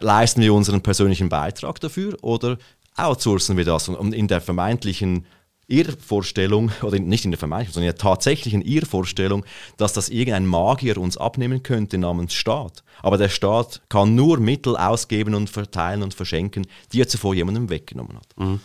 leisten 0.00 0.40
wir 0.40 0.54
unseren 0.54 0.80
persönlichen 0.80 1.28
Beitrag 1.28 1.80
dafür 1.80 2.16
oder 2.22 2.56
outsourcen 2.96 3.58
wir 3.58 3.64
das? 3.66 3.88
Und 3.88 4.14
in 4.14 4.26
der 4.26 4.40
vermeintlichen 4.40 5.26
Irrvorstellung, 5.68 6.70
oder 6.82 6.99
nicht 6.99 7.25
in 7.25 7.32
der 7.32 7.38
Vermeidung, 7.38 7.73
sondern 7.73 7.90
in 7.90 7.94
der 7.94 8.00
tatsächlichen 8.02 8.62
Irrvorstellung, 8.62 9.44
dass 9.76 9.92
das 9.92 10.08
irgendein 10.08 10.46
Magier 10.46 10.96
uns 10.99 11.16
abnehmen 11.16 11.62
könnte 11.62 11.99
namens 11.99 12.35
Staat. 12.35 12.85
Aber 13.02 13.18
der 13.18 13.28
Staat 13.28 13.82
kann 13.88 14.14
nur 14.14 14.38
Mittel 14.38 14.76
ausgeben 14.76 15.35
und 15.35 15.50
verteilen 15.50 16.02
und 16.02 16.14
verschenken, 16.14 16.66
die 16.92 17.00
er 17.00 17.08
zuvor 17.08 17.35
jemandem 17.35 17.68
weggenommen 17.68 18.16
hat. 18.16 18.28
Mhm. 18.37 18.61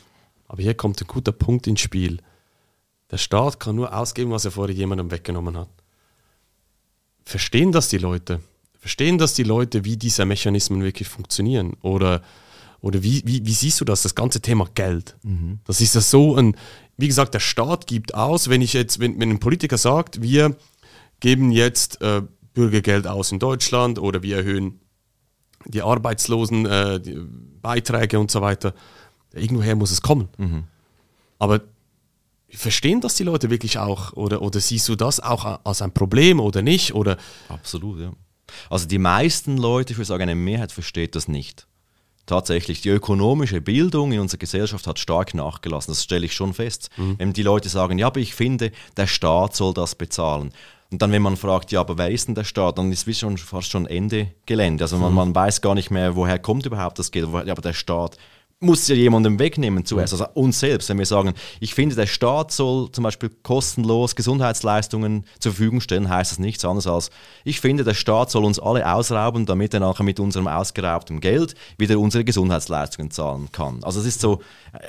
Aber 0.48 0.62
hier 0.62 0.76
kommt 0.76 1.02
ein 1.02 1.08
guter 1.08 1.32
Punkt 1.32 1.66
ins 1.66 1.82
Spiel. 1.82 2.20
Der 3.10 3.18
Staat 3.18 3.60
kann 3.60 3.76
nur 3.76 3.96
ausgeben, 3.96 4.32
was 4.32 4.46
er 4.46 4.52
vorher 4.52 4.76
jemandem 4.76 5.10
weggenommen 5.10 5.58
hat. 5.58 5.70
Verstehen 7.26 7.72
das 7.72 7.90
die 7.90 7.98
Leute? 7.98 8.42
Verstehen 8.80 9.18
das 9.18 9.34
die 9.34 9.44
Leute, 9.44 9.86
wie 9.86 9.98
diese 9.98 10.26
Mechanismen 10.26 10.84
wirklich 10.84 11.08
funktionieren? 11.08 11.78
Oder 11.82 12.22
oder 12.82 13.04
wie, 13.04 13.22
wie, 13.26 13.46
wie, 13.46 13.54
siehst 13.54 13.80
du 13.80 13.86
das, 13.86 14.02
das 14.02 14.16
ganze 14.16 14.42
Thema 14.42 14.68
Geld? 14.74 15.16
Mhm. 15.22 15.60
Das 15.66 15.82
ist 15.82 15.94
ja 15.94 16.02
so 16.02 16.36
ein, 16.36 16.56
wie 17.02 17.08
gesagt, 17.08 17.34
der 17.34 17.40
Staat 17.40 17.88
gibt 17.88 18.14
aus, 18.14 18.50
wenn 18.50 18.62
ich 18.62 18.74
jetzt, 18.74 19.00
wenn, 19.00 19.20
wenn 19.20 19.32
ein 19.32 19.40
Politiker 19.40 19.78
sagt, 19.78 20.22
wir 20.22 20.56
geben 21.20 21.52
jetzt 21.52 22.02
äh, 22.02 22.22
Bürgergeld 22.54 23.08
aus 23.08 23.32
in 23.32 23.40
Deutschland 23.40 23.98
oder 24.00 24.24
wir 24.24 24.38
erhöhen 24.38 24.80
die 25.66 25.82
Arbeitslosenbeiträge 25.82 28.18
äh, 28.18 28.20
und 28.20 28.32
so 28.32 28.42
weiter, 28.42 28.74
irgendwoher 29.34 29.76
muss 29.76 29.92
es 29.92 30.02
kommen. 30.02 30.30
Mhm. 30.38 30.64
Aber 31.40 31.62
verstehen 32.50 33.02
das 33.02 33.16
die 33.16 33.24
Leute 33.24 33.50
wirklich 33.50 33.80
auch? 33.80 34.14
Oder, 34.14 34.42
oder 34.42 34.60
siehst 34.60 34.90
du 34.90 34.96
das 34.96 35.20
auch 35.20 35.60
als 35.64 35.82
ein 35.82 35.94
Problem 35.94 36.40
oder 36.40 36.62
nicht? 36.62 36.94
Oder? 36.94 37.18
Absolut, 37.50 38.00
ja. 38.00 38.12
Also 38.70 38.88
die 38.88 39.00
meisten 39.00 39.58
Leute, 39.58 39.94
ich 39.94 39.98
würde 39.98 40.08
sagen, 40.08 40.24
eine 40.24 40.36
Mehrheit 40.36 40.72
versteht 40.72 41.16
das 41.16 41.28
nicht 41.28 41.68
tatsächlich 42.26 42.82
die 42.82 42.90
ökonomische 42.90 43.62
Bildung 43.62 44.12
in 44.12 44.20
unserer 44.20 44.40
Gesellschaft 44.40 44.88
hat 44.88 45.00
stark 45.00 45.34
nachgelassen. 45.34 45.92
Das 45.92 46.04
stelle 46.04 46.26
ich 46.26 46.34
schon 46.34 46.54
fest. 46.54 46.90
Mhm. 46.98 47.16
Wenn 47.18 47.34
die 47.34 47.44
Leute 47.44 47.70
sagen, 47.70 48.00
ja, 48.00 48.08
aber 48.08 48.20
ich 48.20 48.36
finde, 48.36 48.72
der 48.98 49.08
Staat 49.08 49.56
soll 49.56 49.74
das 49.74 49.96
bezahlen. 49.96 50.52
Und 50.92 51.02
dann, 51.02 51.12
wenn 51.14 51.22
man 51.22 51.38
fragt, 51.38 51.72
ja, 51.72 51.80
aber 51.80 51.98
wer 51.98 52.12
ist 52.12 52.28
denn 52.28 52.36
der 52.36 52.44
Staat, 52.44 52.78
dann 52.78 52.92
ist 52.92 53.08
es 53.08 53.20
schon 53.20 53.38
fast 53.38 53.70
schon 53.70 53.86
Ende 53.86 54.32
Gelände. 54.46 54.84
Also 54.84 54.98
man, 54.98 55.12
mhm. 55.12 55.16
man 55.16 55.36
weiß 55.36 55.62
gar 55.62 55.74
nicht 55.74 55.90
mehr, 55.90 56.16
woher 56.16 56.38
kommt 56.38 56.66
überhaupt 56.66 57.00
das 57.00 57.12
Geld. 57.12 57.28
Aber 57.28 57.62
der 57.62 57.74
Staat 57.74 58.18
muss 58.62 58.88
ja 58.88 58.96
jemandem 58.96 59.40
wegnehmen 59.40 59.86
zuerst, 59.86 60.14
also 60.14 60.28
uns 60.36 60.60
selbst. 60.60 60.88
Wenn 60.88 61.00
wir 61.00 61.06
sagen, 61.08 61.34
ich 61.60 61.74
finde, 61.74 61.96
der 61.96 62.06
Staat 62.06 62.52
soll 62.52 62.92
zum 62.92 63.04
Beispiel 63.04 63.32
kostenlos 63.42 64.16
Gesundheitsleistungen 64.16 65.26
zur 65.40 65.54
Verfügung 65.54 65.82
stellen, 65.82 66.10
heißt 66.10 66.32
das 66.32 66.40
nichts 66.40 66.64
anderes 66.64 66.86
als, 66.86 67.10
ich 67.44 67.60
finde, 67.60 67.84
der 67.84 67.96
Staat 67.96 68.30
soll 68.30 68.46
uns 68.46 68.60
alle 68.60 68.92
ausrauben, 68.94 69.48
damit 69.48 69.74
er 69.74 69.80
nachher 69.80 70.04
mit 70.04 70.20
unserem 70.20 70.48
ausgeraubten 70.48 71.22
Geld 71.22 71.56
wieder 71.80 71.98
unsere 71.98 72.24
Gesundheitsleistungen 72.24 73.10
zahlen 73.10 73.50
kann. 73.52 73.84
Also 73.84 74.00
es 74.00 74.06
ist 74.06 74.22
so 74.22 74.42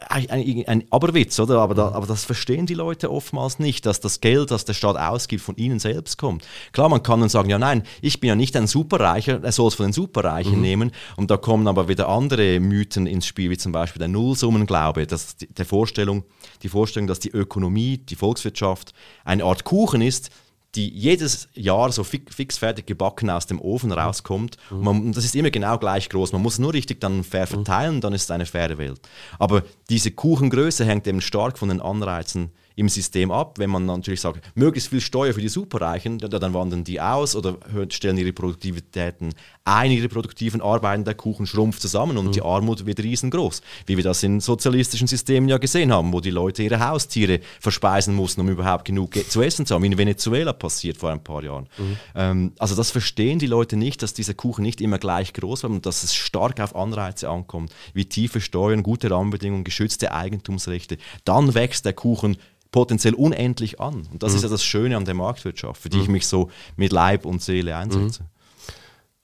ein, 0.09 0.29
ein, 0.29 0.65
ein 0.67 0.85
Aberwitz, 0.91 1.41
oder? 1.41 1.59
Aber, 1.61 1.75
da, 1.75 1.93
aber 1.93 2.07
das 2.07 2.25
verstehen 2.25 2.67
die 2.67 2.75
Leute 2.75 3.11
oftmals 3.11 3.59
nicht, 3.59 3.87
dass 3.87 4.01
das 4.01 4.21
Geld, 4.21 4.51
das 4.51 4.67
der 4.67 4.75
Staat 4.75 4.97
ausgibt, 4.97 5.43
von 5.43 5.57
ihnen 5.57 5.79
selbst 5.79 6.19
kommt. 6.19 6.45
Klar, 6.73 6.91
man 6.91 7.03
kann 7.03 7.21
dann 7.21 7.31
sagen, 7.31 7.49
ja 7.49 7.59
nein, 7.59 7.85
ich 8.03 8.21
bin 8.21 8.29
ja 8.29 8.35
nicht 8.35 8.55
ein 8.55 8.67
Superreicher, 8.67 9.43
er 9.43 9.53
soll 9.53 9.69
es 9.69 9.75
von 9.75 9.87
den 9.87 9.93
Superreichen 9.95 10.57
mhm. 10.57 10.61
nehmen. 10.61 10.93
Und 11.17 11.31
da 11.31 11.39
kommen 11.39 11.67
aber 11.67 11.89
wieder 11.89 12.09
andere 12.09 12.61
Mythen 12.61 13.07
ins 13.07 13.27
Spiel, 13.27 13.51
wie 13.51 13.62
zum 13.63 13.73
Beispiel 13.73 14.01
der 14.01 14.09
Nullsummenglaube, 14.09 15.07
dass 15.07 15.37
die, 15.37 15.47
der 15.47 15.65
Vorstellung, 15.65 16.25
die 16.63 16.69
Vorstellung, 16.69 17.07
dass 17.07 17.21
die 17.21 17.31
Ökonomie, 17.31 17.99
die 17.99 18.17
Volkswirtschaft 18.17 18.93
eine 19.25 19.45
Art 19.45 19.65
Kuchen 19.65 20.03
ist, 20.03 20.31
die 20.75 20.89
jedes 20.89 21.49
Jahr 21.55 21.93
so 21.93 22.03
fix 22.03 22.57
fertig 22.57 22.87
gebacken 22.87 23.29
aus 23.29 23.47
dem 23.47 23.61
Ofen 23.61 23.93
rauskommt. 23.93 24.57
Mhm. 24.71 24.81
Man, 24.81 25.13
das 25.13 25.25
ist 25.25 25.37
immer 25.37 25.51
genau 25.51 25.77
gleich 25.79 26.09
groß. 26.09 26.33
Man 26.33 26.41
muss 26.41 26.59
nur 26.59 26.73
richtig 26.73 27.01
dann 27.01 27.25
fair 27.25 27.43
mhm. 27.43 27.49
verteilen, 27.49 28.01
dann 28.01 28.15
ist 28.15 28.23
es 28.23 28.31
eine 28.31 28.47
faire 28.47 28.79
Welt. 28.79 29.01
Aber 29.39 29.63
diese 29.91 30.11
Kuchengröße 30.11 30.85
hängt 30.87 31.07
eben 31.07 31.21
stark 31.21 31.59
von 31.59 31.69
den 31.69 31.83
Anreizen 31.83 32.53
im 32.75 32.89
System 32.89 33.31
ab. 33.31 33.59
Wenn 33.59 33.69
man 33.69 33.85
natürlich 33.85 34.23
sagt, 34.23 34.41
möglichst 34.55 34.89
viel 34.89 35.03
Steuer 35.03 35.35
für 35.35 35.43
die 35.43 35.49
Superreichen, 35.49 36.17
dann 36.17 36.55
wandern 36.55 36.85
die 36.85 37.01
aus 37.01 37.37
oder 37.37 37.59
stellen 37.91 38.17
ihre 38.17 38.33
Produktivitäten 38.33 39.35
ein, 39.65 39.91
ihre 39.91 40.09
produktiven 40.09 40.61
Arbeiten, 40.61 41.05
der 41.05 41.15
Kuchen 41.15 41.47
schrumpft 41.47 41.81
zusammen 41.81 42.17
und 42.17 42.27
mhm. 42.27 42.33
die 42.33 42.43
Armut 42.43 42.85
wird 42.85 43.01
riesengroß. 43.01 43.63
Wie 43.87 43.97
wir 43.97 44.05
das 44.05 44.23
in 44.23 44.41
sozialistischen 44.41 45.07
Systemen 45.07 45.49
ja 45.49 45.59
gesehen 45.59 45.93
haben, 45.93 46.13
wo 46.13 46.21
die 46.21 46.31
Leute 46.31 46.63
ihre 46.63 46.81
Haustiere 46.81 47.41
verspeisen 47.61 48.15
mussten, 48.15 48.41
um 48.41 48.49
überhaupt 48.49 48.85
genug 48.85 49.15
zu 49.29 49.43
essen 49.43 49.67
zu 49.67 49.75
haben. 49.75 49.85
In 49.85 49.97
Venezuela 49.99 50.53
passiert 50.53 50.97
vor 50.97 51.11
ein 51.11 51.23
paar 51.23 51.45
Jahren. 51.45 51.69
Mhm. 51.79 51.97
Ähm, 52.15 52.53
also 52.59 52.75
das 52.75 52.91
verstehen 52.91 53.39
die 53.39 53.47
Leute 53.47 53.77
nicht, 53.77 54.03
dass 54.03 54.15
dieser 54.15 54.35
Kuchen 54.35 54.63
nicht 54.63 54.81
immer 54.81 54.99
gleich 54.99 55.33
groß 55.33 55.63
wird 55.63 55.73
und 55.73 55.87
dass 55.87 56.03
es 56.03 56.15
stark 56.15 56.61
auf 56.61 56.75
Anreize 56.75 57.29
ankommt, 57.29 57.73
wie 57.95 58.05
tiefe 58.05 58.41
Steuern, 58.41 58.83
gute 58.83 59.11
Rahmenbedingungen, 59.11 59.65
geschützte 59.65 60.13
Eigentumsrechte. 60.13 60.99
Dann 61.25 61.55
wächst 61.55 61.85
der 61.85 61.93
Kuchen 61.93 62.37
potenziell 62.73 63.15
unendlich 63.15 63.81
an. 63.81 64.09
Und 64.11 64.23
das 64.23 64.33
mhm. 64.33 64.37
ist 64.37 64.43
ja 64.43 64.49
das 64.49 64.65
Schöne 64.65 64.97
an 64.97 65.05
der 65.05 65.15
Marktwirtschaft, 65.15 65.81
für 65.81 65.91
die 65.91 65.99
mhm. 65.99 66.03
ich 66.03 66.09
mich 66.09 66.27
so 66.27 66.51
mit 66.77 66.91
Leib 66.91 67.27
und 67.27 67.43
Seele 67.43 67.77
einsetze. 67.77 68.23
Mhm. 68.23 68.27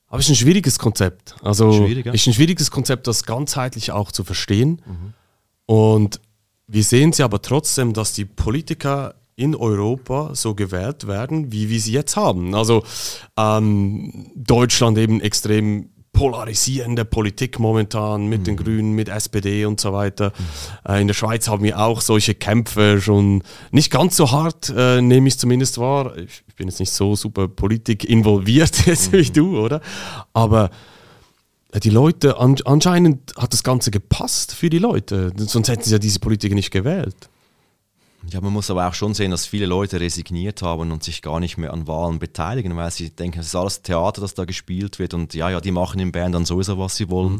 Aber 0.09 0.19
es 0.19 0.25
ist 0.25 0.31
ein 0.31 0.35
schwieriges 0.35 0.79
Konzept. 0.79 1.35
Also 1.43 1.71
Schwierig, 1.71 2.07
ja. 2.07 2.13
ist 2.13 2.27
ein 2.27 2.33
schwieriges 2.33 2.71
Konzept, 2.71 3.07
das 3.07 3.23
ganzheitlich 3.23 3.91
auch 3.91 4.11
zu 4.11 4.23
verstehen. 4.23 4.81
Mhm. 4.85 5.13
Und 5.65 6.19
wir 6.67 6.83
sehen 6.83 7.13
sie 7.13 7.23
aber 7.23 7.41
trotzdem, 7.41 7.93
dass 7.93 8.13
die 8.13 8.25
Politiker 8.25 9.15
in 9.35 9.55
Europa 9.55 10.31
so 10.33 10.53
gewählt 10.55 11.07
werden, 11.07 11.51
wie 11.51 11.69
wir 11.69 11.79
sie 11.79 11.93
jetzt 11.93 12.17
haben. 12.17 12.53
Also 12.55 12.83
ähm, 13.37 14.31
Deutschland 14.35 14.97
eben 14.97 15.21
extrem 15.21 15.89
polarisierende 16.19 17.05
Politik 17.05 17.59
momentan 17.59 18.27
mit 18.27 18.41
mhm. 18.41 18.43
den 18.43 18.57
Grünen, 18.57 18.91
mit 18.91 19.07
SPD 19.07 19.63
und 19.63 19.79
so 19.79 19.93
weiter. 19.93 20.33
Mhm. 20.37 20.91
Äh, 20.91 21.01
in 21.01 21.07
der 21.07 21.13
Schweiz 21.13 21.47
haben 21.47 21.63
wir 21.63 21.79
auch 21.79 22.01
solche 22.01 22.35
Kämpfe 22.35 22.99
schon 22.99 23.41
nicht 23.71 23.89
ganz 23.89 24.17
so 24.17 24.29
hart, 24.29 24.69
äh, 24.75 25.01
nehme 25.01 25.29
ich 25.29 25.39
zumindest 25.39 25.77
wahr. 25.77 26.17
Ich, 26.17 26.43
ich, 26.45 26.55
bin 26.55 26.67
jetzt 26.67 26.81
nicht 26.81 26.91
so 26.91 27.15
super 27.15 27.47
Politik 27.47 28.03
involviert 28.03 28.85
jetzt 28.85 29.13
mhm. 29.13 29.17
wie 29.17 29.29
du, 29.29 29.59
oder? 29.61 29.79
Aber 30.33 30.71
äh, 31.71 31.79
die 31.79 31.89
Leute, 31.89 32.37
an, 32.37 32.57
anscheinend 32.65 33.33
hat 33.37 33.53
das 33.53 33.63
Ganze 33.63 33.89
gepasst 33.89 34.53
für 34.53 34.69
die 34.69 34.79
Leute, 34.79 35.31
sonst 35.37 35.69
hätten 35.69 35.83
sie 35.83 35.93
ja 35.93 35.99
diese 35.99 36.19
Politiker 36.19 36.53
nicht 36.53 36.71
gewählt. 36.71 37.29
Ja, 38.27 38.41
man 38.41 38.51
muss 38.51 38.69
aber 38.69 38.87
auch 38.87 38.93
schon 38.93 39.13
sehen, 39.13 39.31
dass 39.31 39.45
viele 39.45 39.65
Leute 39.65 39.99
resigniert 39.99 40.61
haben 40.61 40.91
und 40.91 41.03
sich 41.03 41.21
gar 41.21 41.39
nicht 41.39 41.57
mehr 41.57 41.73
an 41.73 41.87
Wahlen 41.87 42.19
beteiligen, 42.19 42.75
weil 42.75 42.91
sie 42.91 43.09
denken, 43.09 43.39
es 43.39 43.47
ist 43.47 43.55
alles 43.55 43.81
Theater, 43.81 44.21
das 44.21 44.33
da 44.33 44.45
gespielt 44.45 44.99
wird 44.99 45.13
und 45.13 45.33
ja, 45.33 45.49
ja, 45.49 45.61
die 45.61 45.71
machen 45.71 45.99
in 45.99 46.11
Bern 46.11 46.33
dann 46.33 46.45
sowieso, 46.45 46.77
was 46.77 46.97
sie 46.97 47.09
wollen. 47.09 47.33
Mhm. 47.33 47.39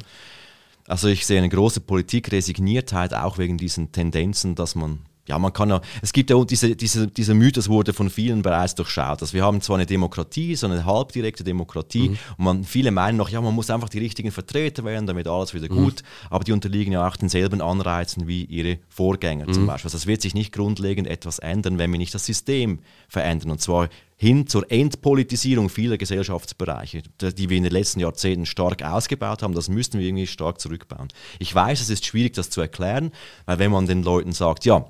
Also 0.88 1.08
ich 1.08 1.26
sehe 1.26 1.38
eine 1.38 1.50
große 1.50 1.82
Politikresigniertheit 1.82 3.14
auch 3.14 3.38
wegen 3.38 3.58
diesen 3.58 3.92
Tendenzen, 3.92 4.56
dass 4.56 4.74
man 4.74 5.00
ja, 5.30 5.38
man 5.38 5.54
kann 5.54 5.70
ja, 5.70 5.82
es 6.02 6.12
gibt 6.12 6.32
ja 6.32 6.44
diese, 6.44 6.76
diese, 6.76 7.08
dieser 7.08 7.36
Mythos 7.36 7.70
wurde 7.70 7.94
von 7.94 8.10
vielen 8.10 8.42
bereits 8.42 8.76
durchschaut. 8.76 9.22
Also 9.22 9.34
wir 9.34 9.44
haben 9.44 9.62
zwar 9.62 9.78
eine 9.78 9.86
Demokratie, 9.86 10.56
so 10.56 10.68
eine 10.68 10.86
halbdirekte 10.86 11.44
Demokratie, 11.44 12.10
mhm. 12.10 12.18
und 12.38 12.46
man, 12.46 12.64
viele 12.64 12.92
meinen 12.92 13.18
noch, 13.18 13.30
ja, 13.30 13.40
man 13.40 13.54
muss 13.54 13.70
einfach 13.70 13.90
die 13.90 14.00
richtigen 14.00 14.32
Vertreter 14.32 14.84
wählen, 14.84 15.06
damit 15.06 15.28
alles 15.28 15.54
wieder 15.54 15.72
mhm. 15.72 15.84
gut, 15.84 16.04
aber 16.30 16.44
die 16.44 16.52
unterliegen 16.52 16.94
ja 16.94 17.08
auch 17.08 17.16
denselben 17.16 17.62
Anreizen 17.62 18.28
wie 18.28 18.44
ihre 18.46 18.80
Vorgänger 18.90 19.48
mhm. 19.48 19.54
zum 19.54 19.68
Beispiel. 19.68 19.88
Also 19.88 19.98
es 19.98 20.08
wird 20.08 20.22
sich 20.22 20.34
nicht 20.34 20.52
grundlegend 20.52 21.08
etwas 21.08 21.40
ändern, 21.40 21.78
wenn 21.78 21.92
wir 21.92 22.00
nicht 22.00 22.14
das 22.14 22.26
System 22.26 22.80
verändern, 23.08 23.52
und 23.52 23.62
zwar 23.62 23.90
hin 24.22 24.48
zur 24.48 24.70
Entpolitisierung 24.70 25.70
vieler 25.70 25.98
Gesellschaftsbereiche, 25.98 27.04
die 27.22 27.50
wir 27.50 27.56
in 27.56 27.64
den 27.64 27.72
letzten 27.72 28.02
Jahrzehnten 28.02 28.46
stark 28.46 28.84
ausgebaut 28.84 29.42
haben. 29.44 29.54
Das 29.54 29.70
müssten 29.70 29.98
wir 29.98 30.06
irgendwie 30.06 30.28
stark 30.28 30.60
zurückbauen. 30.60 31.08
Ich 31.40 31.56
weiß, 31.56 31.80
es 31.80 31.90
ist 31.90 32.06
schwierig, 32.06 32.34
das 32.34 32.50
zu 32.50 32.60
erklären, 32.60 33.12
weil 33.46 33.60
wenn 33.60 33.72
man 33.72 33.86
den 33.86 34.04
Leuten 34.04 34.34
sagt, 34.34 34.66
ja, 34.66 34.86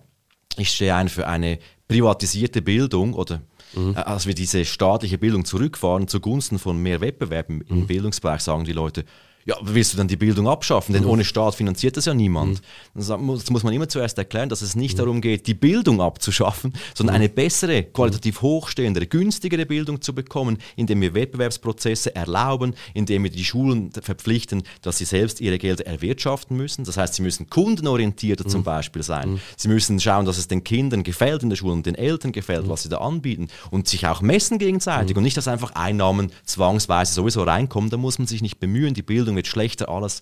ich 0.58 0.72
stehe 0.72 0.96
ein 0.96 1.10
für 1.10 1.28
eine 1.28 1.60
privatisierte 1.88 2.62
Bildung 2.62 3.14
oder 3.14 3.42
mhm. 3.74 3.96
Äh, 3.96 4.00
als 4.00 4.26
wir 4.26 4.34
diese 4.34 4.66
staatliche 4.66 5.18
Bildung 5.18 5.46
zurückfahren 5.46 6.08
zugunsten 6.08 6.60
von 6.60 6.82
mehr 6.82 7.02
Wettbewerb 7.02 7.50
im 7.50 7.64
mhm. 7.68 7.88
Bildungsbereich, 7.88 8.42
sagen 8.42 8.64
die 8.64 8.74
Leute, 8.74 9.06
ja, 9.50 9.56
willst 9.64 9.94
du 9.94 9.98
dann 9.98 10.08
die 10.08 10.16
Bildung 10.16 10.48
abschaffen? 10.48 10.94
Denn 10.94 11.04
mhm. 11.04 11.10
ohne 11.10 11.26
Staat 11.26 11.56
finanziert 11.56 11.98
das 11.98 12.06
ja 12.06 12.14
niemand. 12.14 12.62
Mhm. 12.94 13.40
Das 13.40 13.50
muss 13.50 13.64
man 13.64 13.74
immer 13.74 13.90
zuerst 13.90 14.16
erklären, 14.20 14.48
dass 14.48 14.62
es 14.62 14.76
nicht 14.76 14.94
mhm. 14.94 14.98
darum 15.00 15.22
geht, 15.22 15.48
die 15.48 15.56
Bildung 15.56 16.02
abzuschaffen, 16.02 16.74
sondern 16.94 17.16
mhm. 17.16 17.22
eine 17.22 17.30
bessere, 17.30 17.82
qualitativ 17.82 18.44
hochstehende, 18.44 19.08
günstigere 19.08 19.66
Bildung 19.66 20.02
zu 20.02 20.14
bekommen, 20.14 20.60
indem 20.76 21.02
wir 21.02 21.16
Wettbewerbsprozesse 21.16 22.16
erlauben, 22.16 22.76
indem 22.94 23.24
wir 23.24 23.32
die 23.32 23.44
Schulen 23.44 23.92
verpflichten, 23.92 24.62
dass 24.84 25.00
sie 25.00 25.06
selbst 25.06 25.42
ihre 25.42 25.58
Gelder 25.58 25.88
erwirtschaften 25.88 26.56
müssen. 26.56 26.86
Das 26.86 26.98
heißt, 26.98 27.16
sie 27.16 27.24
müssen 27.24 27.50
kundenorientierter 27.50 28.46
zum 28.46 28.62
mhm. 28.62 28.66
Beispiel 28.66 29.02
sein. 29.02 29.32
Mhm. 29.32 29.40
Sie 29.58 29.68
müssen 29.68 30.00
schauen, 30.00 30.28
dass 30.28 30.38
es 30.38 30.48
den 30.48 30.64
Kindern 30.64 31.02
gefällt 31.02 31.42
in 31.42 31.50
der 31.50 31.58
Schule 31.58 31.74
und 31.74 31.88
den 31.88 31.96
Eltern 31.96 32.34
gefällt, 32.34 32.70
was 32.70 32.84
sie 32.84 32.90
da 32.90 33.00
anbieten 33.00 33.48
und 33.72 33.88
sich 33.88 34.06
auch 34.06 34.22
messen 34.22 34.60
gegenseitig 34.60 35.18
und 35.18 35.24
nicht, 35.24 35.38
dass 35.38 35.48
einfach 35.48 35.72
Einnahmen 35.72 36.32
zwangsweise 36.46 37.16
sowieso 37.16 37.42
reinkommen. 37.42 37.90
Da 37.90 37.98
muss 37.98 38.20
man 38.20 38.28
sich 38.28 38.44
nicht 38.44 38.60
bemühen, 38.60 38.94
die 38.94 39.02
Bildung 39.02 39.39
wird 39.40 39.48
schlechter, 39.48 39.88
alles. 39.88 40.22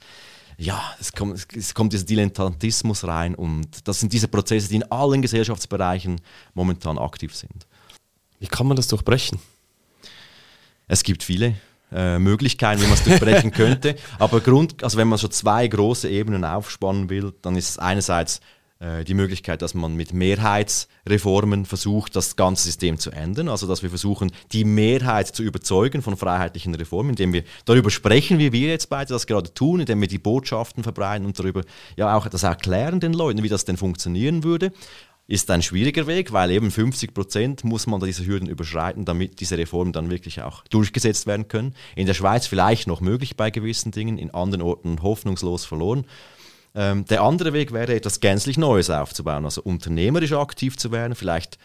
Ja, 0.60 0.82
es 1.00 1.12
kommt, 1.12 1.48
es 1.56 1.74
kommt 1.74 1.94
dieser 1.94 2.06
Dilettantismus 2.06 3.06
rein 3.06 3.36
und 3.36 3.88
das 3.88 4.00
sind 4.00 4.14
diese 4.14 4.28
Prozesse, 4.28 4.70
die 4.70 4.76
in 4.78 4.92
allen 4.92 5.22
Gesellschaftsbereichen 5.22 6.22
momentan 6.54 6.98
aktiv 6.98 7.36
sind. 7.36 7.68
Wie 8.40 8.48
kann 8.48 8.68
man 8.68 8.78
das 8.78 8.88
durchbrechen? 8.88 9.40
Es 10.88 11.04
gibt 11.04 11.24
viele 11.24 11.56
äh, 11.92 12.20
Möglichkeiten, 12.20 12.82
wie 12.82 12.86
man 12.86 12.94
es 12.94 13.04
durchbrechen 13.04 13.52
könnte. 13.62 13.96
Aber 14.20 14.40
Grund, 14.40 14.84
also 14.84 14.98
wenn 14.98 15.08
man 15.08 15.18
so 15.18 15.28
zwei 15.28 15.68
große 15.68 16.10
Ebenen 16.10 16.46
aufspannen 16.46 17.10
will, 17.10 17.34
dann 17.42 17.56
ist 17.56 17.70
es 17.70 17.80
einerseits 17.80 18.40
die 18.80 19.14
Möglichkeit, 19.16 19.64
dass 19.64 19.74
man 19.74 19.96
mit 19.96 20.14
Mehrheitsreformen 20.14 21.66
versucht, 21.66 22.16
das 22.16 22.36
ganze 22.36 22.66
System 22.66 23.00
zu 23.00 23.10
ändern. 23.10 23.50
Also 23.50 23.66
dass 23.66 23.82
wir 23.82 23.90
versuchen, 23.90 24.32
die 24.52 24.66
Mehrheit 24.66 25.28
zu 25.28 25.42
überzeugen 25.42 26.04
von 26.04 26.16
freiheitlichen 26.16 26.76
Reformen, 26.76 27.12
indem 27.12 27.34
wir 27.34 27.44
darüber 27.66 27.90
sprechen, 27.90 28.38
wie 28.38 28.52
wir 28.52 28.70
jetzt 28.70 28.90
beide 28.90 29.14
das 29.14 29.26
gerade 29.26 29.52
tun, 29.54 29.80
indem 29.80 30.02
wir 30.02 30.08
die 30.08 30.20
Botschaften 30.20 30.84
verbreiten 30.84 31.26
und 31.26 31.40
darüber 31.40 31.64
ja 31.96 32.16
auch 32.16 32.28
das 32.28 32.44
erklären 32.44 33.00
den 33.00 33.14
Leuten, 33.14 33.42
wie 33.42 33.50
das 33.50 33.66
denn 33.66 33.78
funktionieren 33.78 34.44
würde. 34.44 34.72
Ist 35.30 35.52
ein 35.52 35.62
schwieriger 35.62 36.08
Weg, 36.08 36.32
weil 36.32 36.52
eben 36.52 36.72
50 36.72 37.14
Prozent 37.14 37.64
muss 37.66 37.86
man 37.86 38.00
diese 38.00 38.26
Hürden 38.26 38.48
überschreiten, 38.48 39.04
damit 39.04 39.42
diese 39.42 39.58
Reformen 39.58 39.92
dann 39.92 40.10
wirklich 40.10 40.42
auch 40.42 40.64
durchgesetzt 40.70 41.28
werden 41.28 41.50
können. 41.50 41.76
In 41.98 42.08
der 42.08 42.14
Schweiz 42.14 42.48
vielleicht 42.48 42.88
noch 42.88 43.02
möglich 43.02 43.36
bei 43.36 43.52
gewissen 43.52 43.92
Dingen, 43.92 44.18
in 44.18 44.32
anderen 44.32 44.62
Orten 44.62 45.02
hoffnungslos 45.04 45.66
verloren. 45.66 46.06
Ähm, 46.78 47.06
der 47.06 47.24
andere 47.24 47.54
Weg 47.54 47.74
wäre, 47.74 47.96
etwas 47.96 48.20
gänzlich 48.20 48.56
Neues 48.56 48.92
aufzubauen, 48.92 49.46
also 49.46 49.64
unternehmerisch 49.64 50.34
aktiv 50.34 50.78
zu 50.78 50.92
werden, 50.92 51.16
vielleicht 51.16 51.58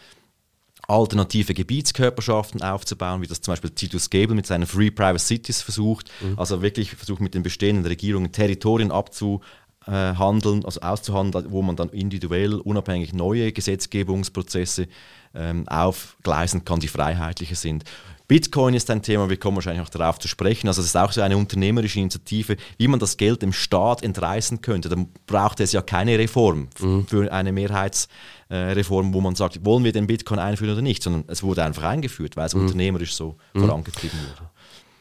alternative 0.87 1.53
Gebietskörperschaften 1.53 2.63
aufzubauen, 2.63 3.21
wie 3.21 3.27
das 3.27 3.41
zum 3.41 3.51
Beispiel 3.51 3.69
Titus 3.69 4.09
Gable 4.09 4.35
mit 4.35 4.47
seinen 4.47 4.65
Free 4.65 4.89
Private 4.89 5.19
Cities 5.19 5.61
versucht, 5.61 6.09
mhm. 6.19 6.39
also 6.39 6.63
wirklich 6.63 6.95
versucht 6.95 7.21
mit 7.21 7.35
den 7.35 7.43
bestehenden 7.43 7.85
Regierungen 7.85 8.31
Territorien 8.31 8.91
abzuhandeln, 8.91 10.65
also 10.65 10.81
auszuhandeln, 10.81 11.51
wo 11.51 11.61
man 11.61 11.75
dann 11.75 11.89
individuell 11.89 12.55
unabhängig 12.55 13.13
neue 13.13 13.51
Gesetzgebungsprozesse 13.51 14.87
ähm, 15.35 15.67
aufgleisen 15.67 16.65
kann, 16.65 16.79
die 16.79 16.87
freiheitlicher 16.87 17.55
sind. 17.55 17.83
Bitcoin 18.27 18.73
ist 18.73 18.89
ein 18.89 19.01
Thema, 19.01 19.29
wir 19.29 19.37
kommen 19.37 19.57
wahrscheinlich 19.57 19.85
auch 19.85 19.89
darauf 19.89 20.17
zu 20.17 20.27
sprechen. 20.27 20.67
Also 20.67 20.81
es 20.81 20.87
ist 20.87 20.97
auch 20.97 21.11
so 21.11 21.21
eine 21.21 21.37
unternehmerische 21.37 21.99
Initiative, 21.99 22.55
wie 22.77 22.87
man 22.87 22.99
das 22.99 23.17
Geld 23.17 23.41
dem 23.41 23.51
Staat 23.53 24.01
entreißen 24.01 24.61
könnte. 24.61 24.89
Dann 24.89 25.07
braucht 25.27 25.59
es 25.59 25.73
ja 25.73 25.81
keine 25.81 26.17
Reform 26.17 26.69
mhm. 26.79 27.05
für 27.05 27.31
eine 27.31 27.51
Mehrheitsreform, 27.51 29.13
wo 29.13 29.21
man 29.21 29.35
sagt, 29.35 29.65
wollen 29.65 29.83
wir 29.83 29.91
den 29.91 30.07
Bitcoin 30.07 30.39
einführen 30.39 30.71
oder 30.71 30.81
nicht, 30.81 31.03
sondern 31.03 31.25
es 31.27 31.43
wurde 31.43 31.63
einfach 31.63 31.83
eingeführt, 31.83 32.37
weil 32.37 32.47
es 32.47 32.55
mhm. 32.55 32.61
unternehmerisch 32.61 33.13
so 33.13 33.37
mhm. 33.53 33.61
vorangetrieben 33.61 34.17
wurde. 34.19 34.49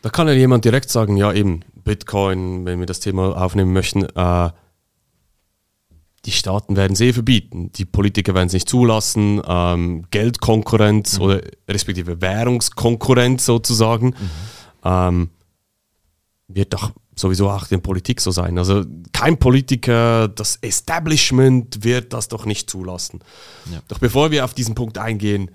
Da 0.03 0.11
kann 0.11 0.27
ja 0.27 0.35
jemand 0.35 0.65
direkt 0.65 0.91
sagen, 0.91 1.17
ja 1.17 1.33
eben, 1.33 1.65
Bitcoin, 1.85 2.65
wenn 2.65 2.81
wir 2.81 2.87
das 2.87 3.01
Thema 3.01 3.41
aufnehmen 3.41 3.73
möchten, 3.73 4.05
äh, 4.05 4.51
die 6.25 6.33
Staaten 6.33 6.77
werden 6.77 6.93
es 6.93 7.01
eh 7.01 7.13
verbieten. 7.13 7.73
Die 7.73 7.85
Politiker 7.85 8.35
werden 8.35 8.47
es 8.47 8.53
nicht 8.53 8.69
zulassen. 8.69 9.43
Ähm, 9.47 10.05
Geldkonkurrenz 10.11 11.19
mhm. 11.19 11.25
oder 11.25 11.41
respektive 11.69 12.21
Währungskonkurrenz 12.21 13.45
sozusagen 13.45 14.09
mhm. 14.09 14.15
ähm, 14.85 15.31
wird 16.49 16.73
doch 16.75 16.93
sowieso 17.15 17.51
auch 17.51 17.71
in 17.71 17.83
Politik 17.83 18.21
so 18.21 18.31
sein. 18.31 18.57
Also 18.57 18.85
kein 19.13 19.39
Politiker, 19.39 20.29
das 20.29 20.57
Establishment 20.57 21.85
wird 21.85 22.13
das 22.13 22.29
doch 22.29 22.47
nicht 22.47 22.71
zulassen. 22.71 23.21
Ja. 23.71 23.83
Doch 23.89 23.99
bevor 23.99 24.31
wir 24.31 24.45
auf 24.45 24.55
diesen 24.55 24.75
Punkt 24.75 24.99
eingehen, 24.99 25.51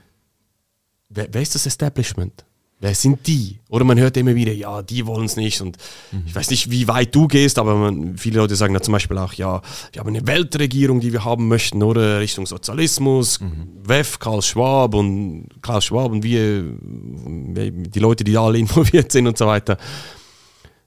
wer, 1.10 1.27
wer 1.32 1.41
ist 1.41 1.56
das 1.56 1.65
Establishment? 1.65 2.45
Wer 2.80 2.94
sind 2.94 3.26
die? 3.26 3.58
Oder 3.70 3.86
man 3.86 3.98
hört 3.98 4.18
immer 4.18 4.36
wieder, 4.36 4.54
ja, 4.54 4.84
die 4.84 5.08
wollen 5.08 5.26
es 5.26 5.36
nicht. 5.36 5.62
Und 5.62 5.78
mhm. 6.12 6.24
ich 6.28 6.36
weiß 6.36 6.52
nicht, 6.52 6.70
wie 6.70 6.88
weit 6.88 7.13
du 7.16 7.28
gehst, 7.28 7.58
aber 7.58 7.74
man, 7.74 8.18
viele 8.18 8.38
Leute 8.40 8.56
sagen 8.56 8.76
da 8.76 8.82
zum 8.82 8.92
Beispiel 8.92 9.18
auch, 9.18 9.34
ja, 9.34 9.63
wir 9.92 10.00
haben 10.00 10.10
eine 10.10 10.28
Weltregierung, 10.28 11.00
die 11.00 11.12
wir 11.12 11.26
haben 11.26 11.48
möchten, 11.48 11.82
oder 11.82 12.20
Richtung 12.20 12.46
Sozialismus, 12.46 13.40
mhm. 13.40 13.70
WEF, 13.84 14.20
Karl 14.20 14.44
Schwab 14.44 14.94
und 14.94 15.48
Klaus 15.63 15.86
Schwab 15.86 16.12
und 16.12 16.22
wir, 16.22 16.63
die 16.72 18.00
Leute, 18.00 18.24
die 18.24 18.34
da 18.34 18.46
alle 18.46 18.60
involviert 18.60 19.12
sind 19.12 19.26
und 19.26 19.40
so 19.40 19.48
weiter. 19.48 19.80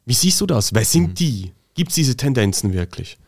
Wie 0.07 0.14
siehst 0.14 0.40
du 0.40 0.46
das? 0.46 0.72
Wer 0.72 0.85
sind 0.85 1.09
mhm. 1.09 1.14
die? 1.14 1.53
Gibt 1.74 1.90
es 1.90 1.96
diese 1.96 2.16
Tendenzen 2.16 2.72
wirklich? 2.72 3.18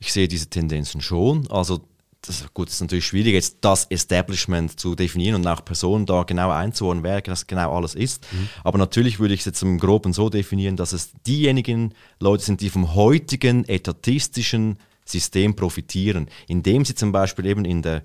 Ich 0.00 0.12
sehe 0.12 0.26
diese 0.26 0.48
Tendenzen 0.48 1.00
schon. 1.00 1.48
Also 1.52 1.82
das, 2.22 2.46
gut, 2.54 2.68
es 2.68 2.74
ist 2.74 2.80
natürlich 2.80 3.06
schwierig, 3.06 3.34
jetzt 3.34 3.58
das 3.62 3.84
Establishment 3.86 4.78
zu 4.78 4.94
definieren 4.94 5.36
und 5.36 5.46
auch 5.46 5.64
Personen 5.64 6.06
da 6.06 6.22
genau 6.22 6.50
einzuordnen, 6.50 7.04
wer 7.04 7.20
das 7.20 7.46
genau 7.46 7.76
alles 7.76 7.94
ist. 7.94 8.26
Mhm. 8.32 8.48
Aber 8.62 8.78
natürlich 8.78 9.18
würde 9.18 9.34
ich 9.34 9.40
es 9.40 9.46
jetzt 9.46 9.62
im 9.62 9.78
Groben 9.78 10.12
so 10.12 10.28
definieren, 10.28 10.76
dass 10.76 10.92
es 10.92 11.10
diejenigen 11.26 11.94
Leute 12.20 12.44
sind, 12.44 12.60
die 12.60 12.70
vom 12.70 12.94
heutigen 12.94 13.68
etatistischen 13.68 14.78
System 15.04 15.56
profitieren, 15.56 16.28
indem 16.46 16.84
sie 16.84 16.94
zum 16.94 17.10
Beispiel 17.10 17.46
eben 17.46 17.64
in 17.64 17.82
der 17.82 18.02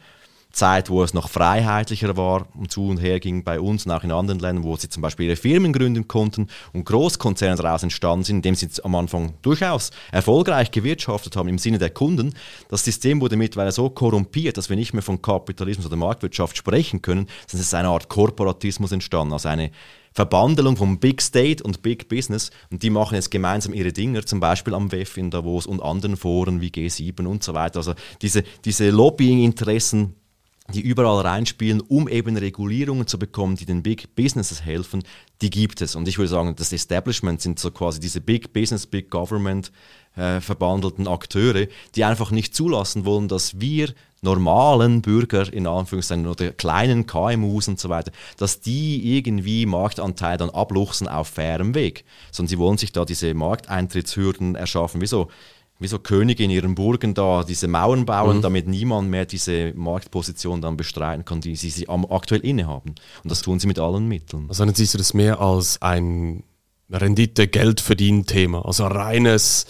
Zeit, 0.52 0.90
wo 0.90 1.04
es 1.04 1.14
noch 1.14 1.30
freiheitlicher 1.30 2.18
war 2.18 2.48
und 2.56 2.72
zu 2.72 2.88
und 2.88 2.98
her 2.98 3.20
ging 3.20 3.44
bei 3.44 3.60
uns 3.60 3.86
und 3.86 3.92
auch 3.92 4.04
in 4.04 4.12
anderen 4.12 4.40
Ländern, 4.40 4.64
wo 4.64 4.76
sie 4.76 4.90
zum 4.90 5.02
Beispiel 5.02 5.28
ihre 5.28 5.36
Firmen 5.36 5.74
gründen 5.74 6.08
konnten 6.08 6.48
und 6.74 6.86
Großkonzerne 6.86 7.56
daraus 7.56 7.84
entstanden 7.84 8.24
sind, 8.24 8.38
indem 8.38 8.56
sie 8.56 8.68
am 8.84 8.96
Anfang 8.96 9.34
durchaus 9.42 9.92
erfolgreich 10.12 10.72
gewirtschaftet 10.72 11.36
haben 11.36 11.48
im 11.48 11.60
Sinne 11.60 11.78
der 11.78 11.92
Kunden. 11.92 12.34
Das 12.70 12.84
System 12.84 13.22
wurde 13.22 13.38
mittlerweile 13.38 13.72
so 13.72 13.90
korrumpiert, 13.90 14.58
dass 14.58 14.70
wir 14.70 14.76
nicht 14.76 14.94
mehr 14.94 15.04
von 15.04 15.22
Kapitalismus 15.22 15.86
oder 15.86 15.96
Marktwirtschaft 15.96 16.58
sprechen 16.58 17.02
können, 17.02 17.28
sondern 17.48 17.62
es 17.62 17.68
ist 17.68 17.74
eine 17.74 17.90
Art 17.90 18.10
Korporatismus 18.10 18.92
entstanden, 18.92 19.34
also 19.34 19.50
eine 19.50 19.72
Verbandelung 20.18 20.76
vom 20.76 21.00
Big 21.00 21.22
State 21.22 21.64
und 21.64 21.84
Big 21.84 22.10
Business 22.10 22.50
und 22.72 22.82
die 22.82 22.90
machen 22.90 23.14
jetzt 23.14 23.30
gemeinsam 23.30 23.76
ihre 23.76 23.94
Dinger, 23.94 24.26
zum 24.26 24.40
Beispiel 24.40 24.74
am 24.74 24.92
WEF 24.92 25.16
in 25.18 25.30
Davos 25.30 25.68
und 25.68 25.80
anderen 25.84 26.18
Foren 26.18 26.60
wie 26.60 26.70
G7 26.70 27.28
und 27.28 27.44
so 27.44 27.54
weiter. 27.54 27.78
Also 27.78 27.94
diese, 28.24 28.44
diese 28.66 28.90
Lobbying-Interessen 28.90 30.16
die 30.74 30.82
überall 30.82 31.22
reinspielen, 31.22 31.82
um 31.82 32.10
eben 32.10 32.36
Regulierungen 32.36 33.08
zu 33.08 33.18
bekommen, 33.18 33.56
die 33.56 33.66
den 33.66 33.84
Big 33.84 34.16
Businesses 34.16 34.64
helfen, 34.64 35.04
die 35.42 35.50
gibt 35.50 35.82
es. 35.82 35.96
Und 35.96 36.08
ich 36.08 36.18
würde 36.18 36.30
sagen, 36.30 36.56
das 36.56 36.74
Establishment 36.74 37.42
sind 37.42 37.60
so 37.60 37.72
quasi 37.72 38.00
diese 38.00 38.20
Big 38.20 38.52
Business, 38.52 38.86
Big 38.86 39.10
Government 39.10 39.72
äh, 40.16 40.42
verbandelten 40.42 41.08
Akteure, 41.08 41.68
die 41.96 42.04
einfach 42.04 42.32
nicht 42.32 42.54
zulassen 42.54 43.06
wollen, 43.06 43.28
dass 43.28 43.62
wir 43.62 43.94
normalen 44.22 45.02
Bürger 45.02 45.52
in 45.54 45.68
Anführungszeichen 45.68 46.28
oder 46.28 46.52
kleinen 46.52 47.06
KMUs 47.06 47.68
und 47.68 47.80
so 47.80 47.90
weiter, 47.90 48.12
dass 48.38 48.60
die 48.60 49.16
irgendwie 49.16 49.66
Marktanteil 49.66 50.38
dann 50.38 50.50
abluchsen 50.50 51.08
auf 51.08 51.28
fairem 51.30 51.76
Weg, 51.76 52.04
sondern 52.32 52.50
sie 52.50 52.58
wollen 52.58 52.78
sich 52.78 52.92
da 52.92 53.06
diese 53.06 53.34
Markteintrittshürden 53.34 54.56
erschaffen. 54.56 55.02
Wieso? 55.02 55.30
Wie 55.80 55.88
so 55.88 56.00
Könige 56.00 56.44
in 56.44 56.50
ihren 56.50 56.76
Burgen 56.76 57.14
da 57.14 57.44
diese 57.44 57.68
Mauern 57.68 58.06
bauen, 58.06 58.38
mhm. 58.38 58.42
damit 58.42 58.68
niemand 58.68 59.10
mehr 59.10 59.26
diese 59.26 59.74
Marktposition 59.76 60.62
dann 60.62 60.78
bestreiten 60.78 61.26
kann, 61.26 61.42
die 61.42 61.56
sie, 61.56 61.70
sie 61.70 61.88
aktuell 61.88 62.42
innehaben. 62.42 62.96
Und 63.24 63.32
das 63.32 63.42
tun 63.42 63.60
sie 63.60 63.68
mit 63.68 63.80
allen 63.80 64.08
Mitteln. 64.08 64.46
Also 64.50 64.66
dann 64.66 64.74
siehst 64.74 64.94
du 64.94 64.98
das 64.98 65.14
mehr 65.14 65.40
als 65.40 65.82
ein 65.82 66.44
Rendite-Geld-Verdienen-Thema, 66.90 68.66
also 68.66 68.88
reines, 68.88 69.66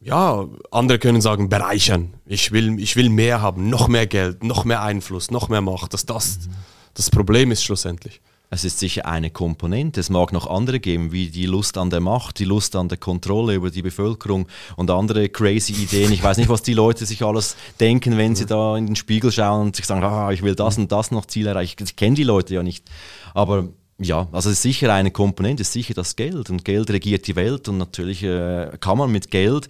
ja, 0.00 0.46
andere 0.70 0.98
können 0.98 1.22
sagen, 1.22 1.48
bereichern. 1.48 2.12
Ich 2.26 2.52
will, 2.52 2.78
ich 2.78 2.94
will 2.96 3.08
mehr 3.08 3.40
haben, 3.40 3.70
noch 3.70 3.88
mehr 3.88 4.06
Geld, 4.06 4.44
noch 4.44 4.64
mehr 4.64 4.82
Einfluss, 4.82 5.30
noch 5.30 5.48
mehr 5.48 5.62
Macht, 5.62 5.94
dass 5.94 6.04
das 6.04 6.40
mhm. 6.40 6.50
das 6.92 7.10
Problem 7.10 7.50
ist 7.50 7.64
schlussendlich. 7.64 8.20
Es 8.54 8.62
ist 8.62 8.78
sicher 8.78 9.04
eine 9.06 9.30
Komponente. 9.30 9.98
Es 9.98 10.10
mag 10.10 10.32
noch 10.32 10.46
andere 10.46 10.78
geben, 10.78 11.10
wie 11.10 11.26
die 11.26 11.46
Lust 11.46 11.76
an 11.76 11.90
der 11.90 11.98
Macht, 11.98 12.38
die 12.38 12.44
Lust 12.44 12.76
an 12.76 12.88
der 12.88 12.98
Kontrolle 12.98 13.56
über 13.56 13.68
die 13.68 13.82
Bevölkerung 13.82 14.46
und 14.76 14.92
andere 14.92 15.28
crazy 15.28 15.72
Ideen. 15.72 16.12
Ich 16.12 16.22
weiß 16.22 16.36
nicht, 16.36 16.48
was 16.48 16.62
die 16.62 16.72
Leute 16.72 17.04
sich 17.04 17.24
alles 17.24 17.56
denken, 17.80 18.16
wenn 18.16 18.36
sie 18.36 18.46
da 18.46 18.76
in 18.76 18.86
den 18.86 18.94
Spiegel 18.94 19.32
schauen 19.32 19.62
und 19.62 19.76
sich 19.76 19.86
sagen, 19.86 20.04
ah, 20.04 20.30
ich 20.30 20.42
will 20.42 20.54
das 20.54 20.78
und 20.78 20.92
das 20.92 21.10
noch 21.10 21.26
Ziel 21.26 21.48
erreichen. 21.48 21.82
Ich 21.82 21.96
kenne 21.96 22.14
die 22.14 22.22
Leute 22.22 22.54
ja 22.54 22.62
nicht. 22.62 22.88
Aber 23.34 23.70
ja, 23.98 24.26
also 24.32 24.50
ist 24.50 24.62
sicher 24.62 24.92
eine 24.92 25.12
Komponente, 25.12 25.62
ist 25.62 25.72
sicher 25.72 25.94
das 25.94 26.16
Geld. 26.16 26.50
Und 26.50 26.64
Geld 26.64 26.90
regiert 26.90 27.26
die 27.28 27.36
Welt 27.36 27.68
und 27.68 27.78
natürlich 27.78 28.24
äh, 28.24 28.76
kann 28.80 28.98
man 28.98 29.12
mit 29.12 29.30
Geld, 29.30 29.68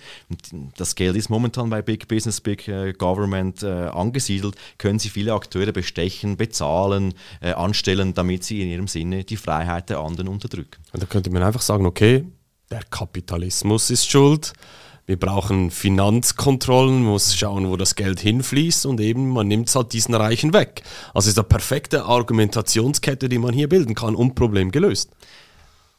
das 0.79 0.95
Geld 0.95 1.17
ist 1.17 1.29
momentan 1.29 1.69
bei 1.69 1.83
Big 1.83 2.09
Business, 2.09 2.41
Big 2.41 2.67
äh, 2.67 2.95
Government 2.95 3.63
äh, 3.63 3.67
angesiedelt, 3.67 4.57
können 4.79 4.99
sie 4.99 5.11
viele 5.11 5.35
Akteure 5.35 5.73
bestechen, 5.73 6.39
bezahlen, 6.39 7.13
äh, 7.43 7.53
anstellen, 7.53 8.15
damit 8.15 8.45
sie 8.45 8.63
in 8.63 8.69
ihrem 8.69 8.89
Sinne 8.89 9.25
die 9.25 9.37
Freiheit 9.37 9.91
der 9.91 9.99
anderen 9.99 10.29
unterdrücken. 10.29 10.83
Und 10.93 11.03
da 11.03 11.07
könnte 11.07 11.31
man 11.31 11.43
einfach 11.43 11.63
sagen, 11.63 11.85
okay, 11.85 12.25
der 12.71 12.83
Kapitalismus 12.85 13.91
ist 13.91 14.11
schuld 14.11 14.55
wir 15.07 15.19
brauchen 15.19 15.71
Finanzkontrollen, 15.71 17.03
muss 17.03 17.37
schauen, 17.37 17.69
wo 17.69 17.77
das 17.77 17.95
Geld 17.95 18.21
hinfließt 18.21 18.87
und 18.87 19.01
eben 19.01 19.29
man 19.29 19.49
nimmt 19.49 19.69
es 19.69 19.77
halt 19.77 19.93
diesen 19.93 20.15
Reichen 20.15 20.53
weg. 20.55 20.83
Also 21.13 21.29
ist 21.29 21.39
eine 21.39 21.47
perfekte 21.47 22.05
Argumentationskette, 22.05 23.29
die 23.29 23.39
man 23.39 23.53
hier 23.53 23.69
bilden 23.69 23.95
kann 23.95 24.15
und 24.15 24.35
Problem 24.35 24.71
gelöst. 24.71 25.11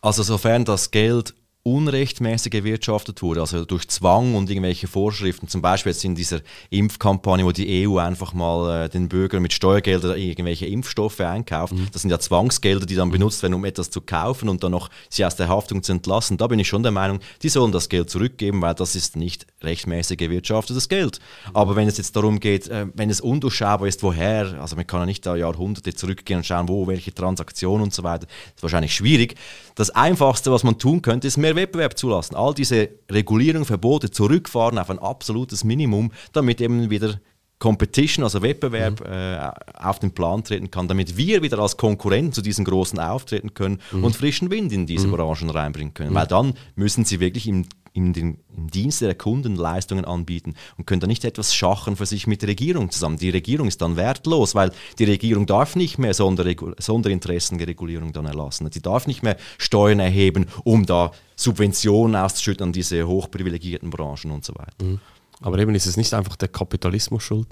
Also 0.02 0.24
sofern 0.24 0.66
das 0.66 0.92
Geld 0.92 1.36
unrechtmäßig 1.66 2.52
gewirtschaftet 2.52 3.24
wurde, 3.24 3.42
also 3.42 3.66
durch 3.66 3.88
Zwang 3.88 4.36
und 4.36 4.52
irgendwelche 4.52 4.86
Vorschriften, 4.86 5.48
zum 5.48 5.64
Beispiel 5.64 5.94
jetzt 5.94 6.06
in 6.06 6.14
dieser 6.14 6.42
Impfkampagne, 6.70 7.44
wo 7.44 7.52
die 7.52 7.88
EU 7.88 7.98
einfach 7.98 8.34
mal 8.34 8.86
äh, 8.86 8.90
den 8.90 9.10
Bürgern 9.10 9.42
mit 9.42 9.52
Steuergeldern 9.52 10.16
irgendwelche 10.16 10.68
Impfstoffe 10.68 11.22
einkauft. 11.22 11.74
Mhm. 11.74 11.88
Das 11.92 12.04
sind 12.04 12.12
ja 12.12 12.20
Zwangsgelder, 12.20 12.86
die 12.86 12.94
dann 12.94 13.10
benutzt 13.10 13.42
werden, 13.42 13.56
um 13.56 13.66
etwas 13.66 13.90
zu 13.90 14.02
kaufen 14.02 14.48
und 14.48 14.64
dann 14.64 14.74
noch 14.74 14.92
sie 15.10 15.26
aus 15.26 15.38
der 15.38 15.48
Haftung 15.48 15.82
zu 15.82 15.92
entlassen. 15.92 16.38
Da 16.38 16.46
bin 16.46 16.60
ich 16.60 16.68
schon 16.68 16.84
der 16.84 16.92
Meinung, 16.92 17.20
die 17.42 17.50
sollen 17.50 17.72
das 17.72 17.90
Geld 17.90 18.12
zurückgeben, 18.12 18.62
weil 18.62 18.76
das 18.76 18.96
ist 18.96 19.16
nicht 19.16 19.48
rechtmäßig 19.64 20.20
gewirtschaftetes 20.20 20.88
Geld. 20.88 21.20
Mhm. 21.48 21.56
Aber 21.56 21.76
wenn 21.76 21.88
es 21.88 21.98
jetzt 21.98 22.16
darum 22.16 22.40
geht, 22.40 22.68
äh, 22.68 22.86
wenn 22.94 23.10
es 23.10 23.22
undurchschaubar 23.22 23.88
ist, 23.88 24.04
woher, 24.04 24.62
also 24.62 24.76
man 24.76 24.86
kann 24.86 25.00
ja 25.00 25.06
nicht 25.08 25.26
da 25.26 25.36
Jahrhunderte 25.36 25.96
zurückgehen 25.96 26.38
und 26.38 26.46
schauen, 26.46 26.70
wo, 26.70 26.86
welche 26.86 27.12
Transaktionen 27.12 27.86
und 27.86 27.94
so 27.96 28.04
weiter, 28.04 28.28
ist 28.56 28.62
wahrscheinlich 28.62 28.94
schwierig. 28.94 29.34
Das 29.74 29.90
Einfachste, 29.90 30.52
was 30.52 30.64
man 30.64 30.78
tun 30.78 31.02
könnte, 31.02 31.28
ist 31.28 31.38
mehr 31.38 31.55
Wettbewerb 31.56 31.98
zulassen. 31.98 32.36
All 32.36 32.54
diese 32.54 32.90
Regulierungen, 33.10 33.66
Verbote 33.66 34.12
zurückfahren 34.12 34.78
auf 34.78 34.90
ein 34.90 35.00
absolutes 35.00 35.64
Minimum, 35.64 36.12
damit 36.34 36.62
eben 36.62 36.90
wieder 36.90 37.20
Competition, 37.58 38.24
also 38.24 38.42
Wettbewerb, 38.42 39.00
mhm. 39.00 39.14
äh, 39.14 39.52
auf 39.74 40.00
den 40.00 40.12
Plan 40.12 40.44
treten 40.44 40.72
kann, 40.72 40.88
damit 40.88 41.16
wir 41.16 41.42
wieder 41.42 41.58
als 41.60 41.78
Konkurrent 41.78 42.36
zu 42.36 42.42
diesen 42.42 42.66
großen 42.66 43.00
auftreten 43.00 43.54
können 43.54 43.80
mhm. 43.92 44.04
und 44.04 44.16
frischen 44.16 44.52
Wind 44.52 44.74
in 44.74 44.86
diese 44.86 45.08
mhm. 45.08 45.14
Branchen 45.14 45.50
reinbringen 45.50 45.94
können. 45.94 46.12
Mhm. 46.12 46.16
Weil 46.16 46.28
dann 46.28 46.54
müssen 46.76 47.06
sie 47.06 47.20
wirklich 47.20 47.48
im 47.48 47.66
den, 47.96 48.38
im 48.56 48.70
Dienste 48.70 49.06
der 49.06 49.16
Kunden 49.16 49.56
Leistungen 49.56 50.06
anbieten 50.06 50.56
und 50.78 50.86
können 50.86 51.00
da 51.00 51.08
nicht 51.08 51.24
etwas 51.24 51.56
schachen 51.56 51.96
für 51.96 52.06
sich 52.06 52.28
mit 52.28 52.42
der 52.42 52.50
Regierung 52.50 52.92
zusammen. 52.92 53.18
Die 53.18 53.30
Regierung 53.30 53.68
ist 53.68 53.82
dann 53.82 53.96
wertlos, 53.96 54.54
weil 54.54 54.72
die 55.00 55.06
Regierung 55.06 55.46
darf 55.46 55.76
nicht 55.76 55.98
mehr 55.98 56.14
Sonderinteressenregulierung 56.14 58.12
dann 58.12 58.26
erlassen. 58.26 58.70
Sie 58.72 58.82
darf 58.82 59.08
nicht 59.08 59.24
mehr 59.24 59.38
Steuern 59.58 60.00
erheben, 60.00 60.48
um 60.64 60.86
da 60.86 61.12
Subventionen 61.36 62.16
auszuschütten 62.16 62.68
an 62.68 62.74
diese 62.74 63.08
hochprivilegierten 63.08 63.90
Branchen 63.90 64.32
und 64.32 64.46
so 64.46 64.54
weiter. 64.56 64.84
Mhm. 64.84 65.00
Aber 65.42 65.60
eben 65.60 65.76
ist 65.76 65.86
es 65.86 65.98
nicht 65.98 66.14
einfach 66.14 66.36
der 66.36 66.48
Kapitalismus 66.48 67.24
schuld? 67.24 67.48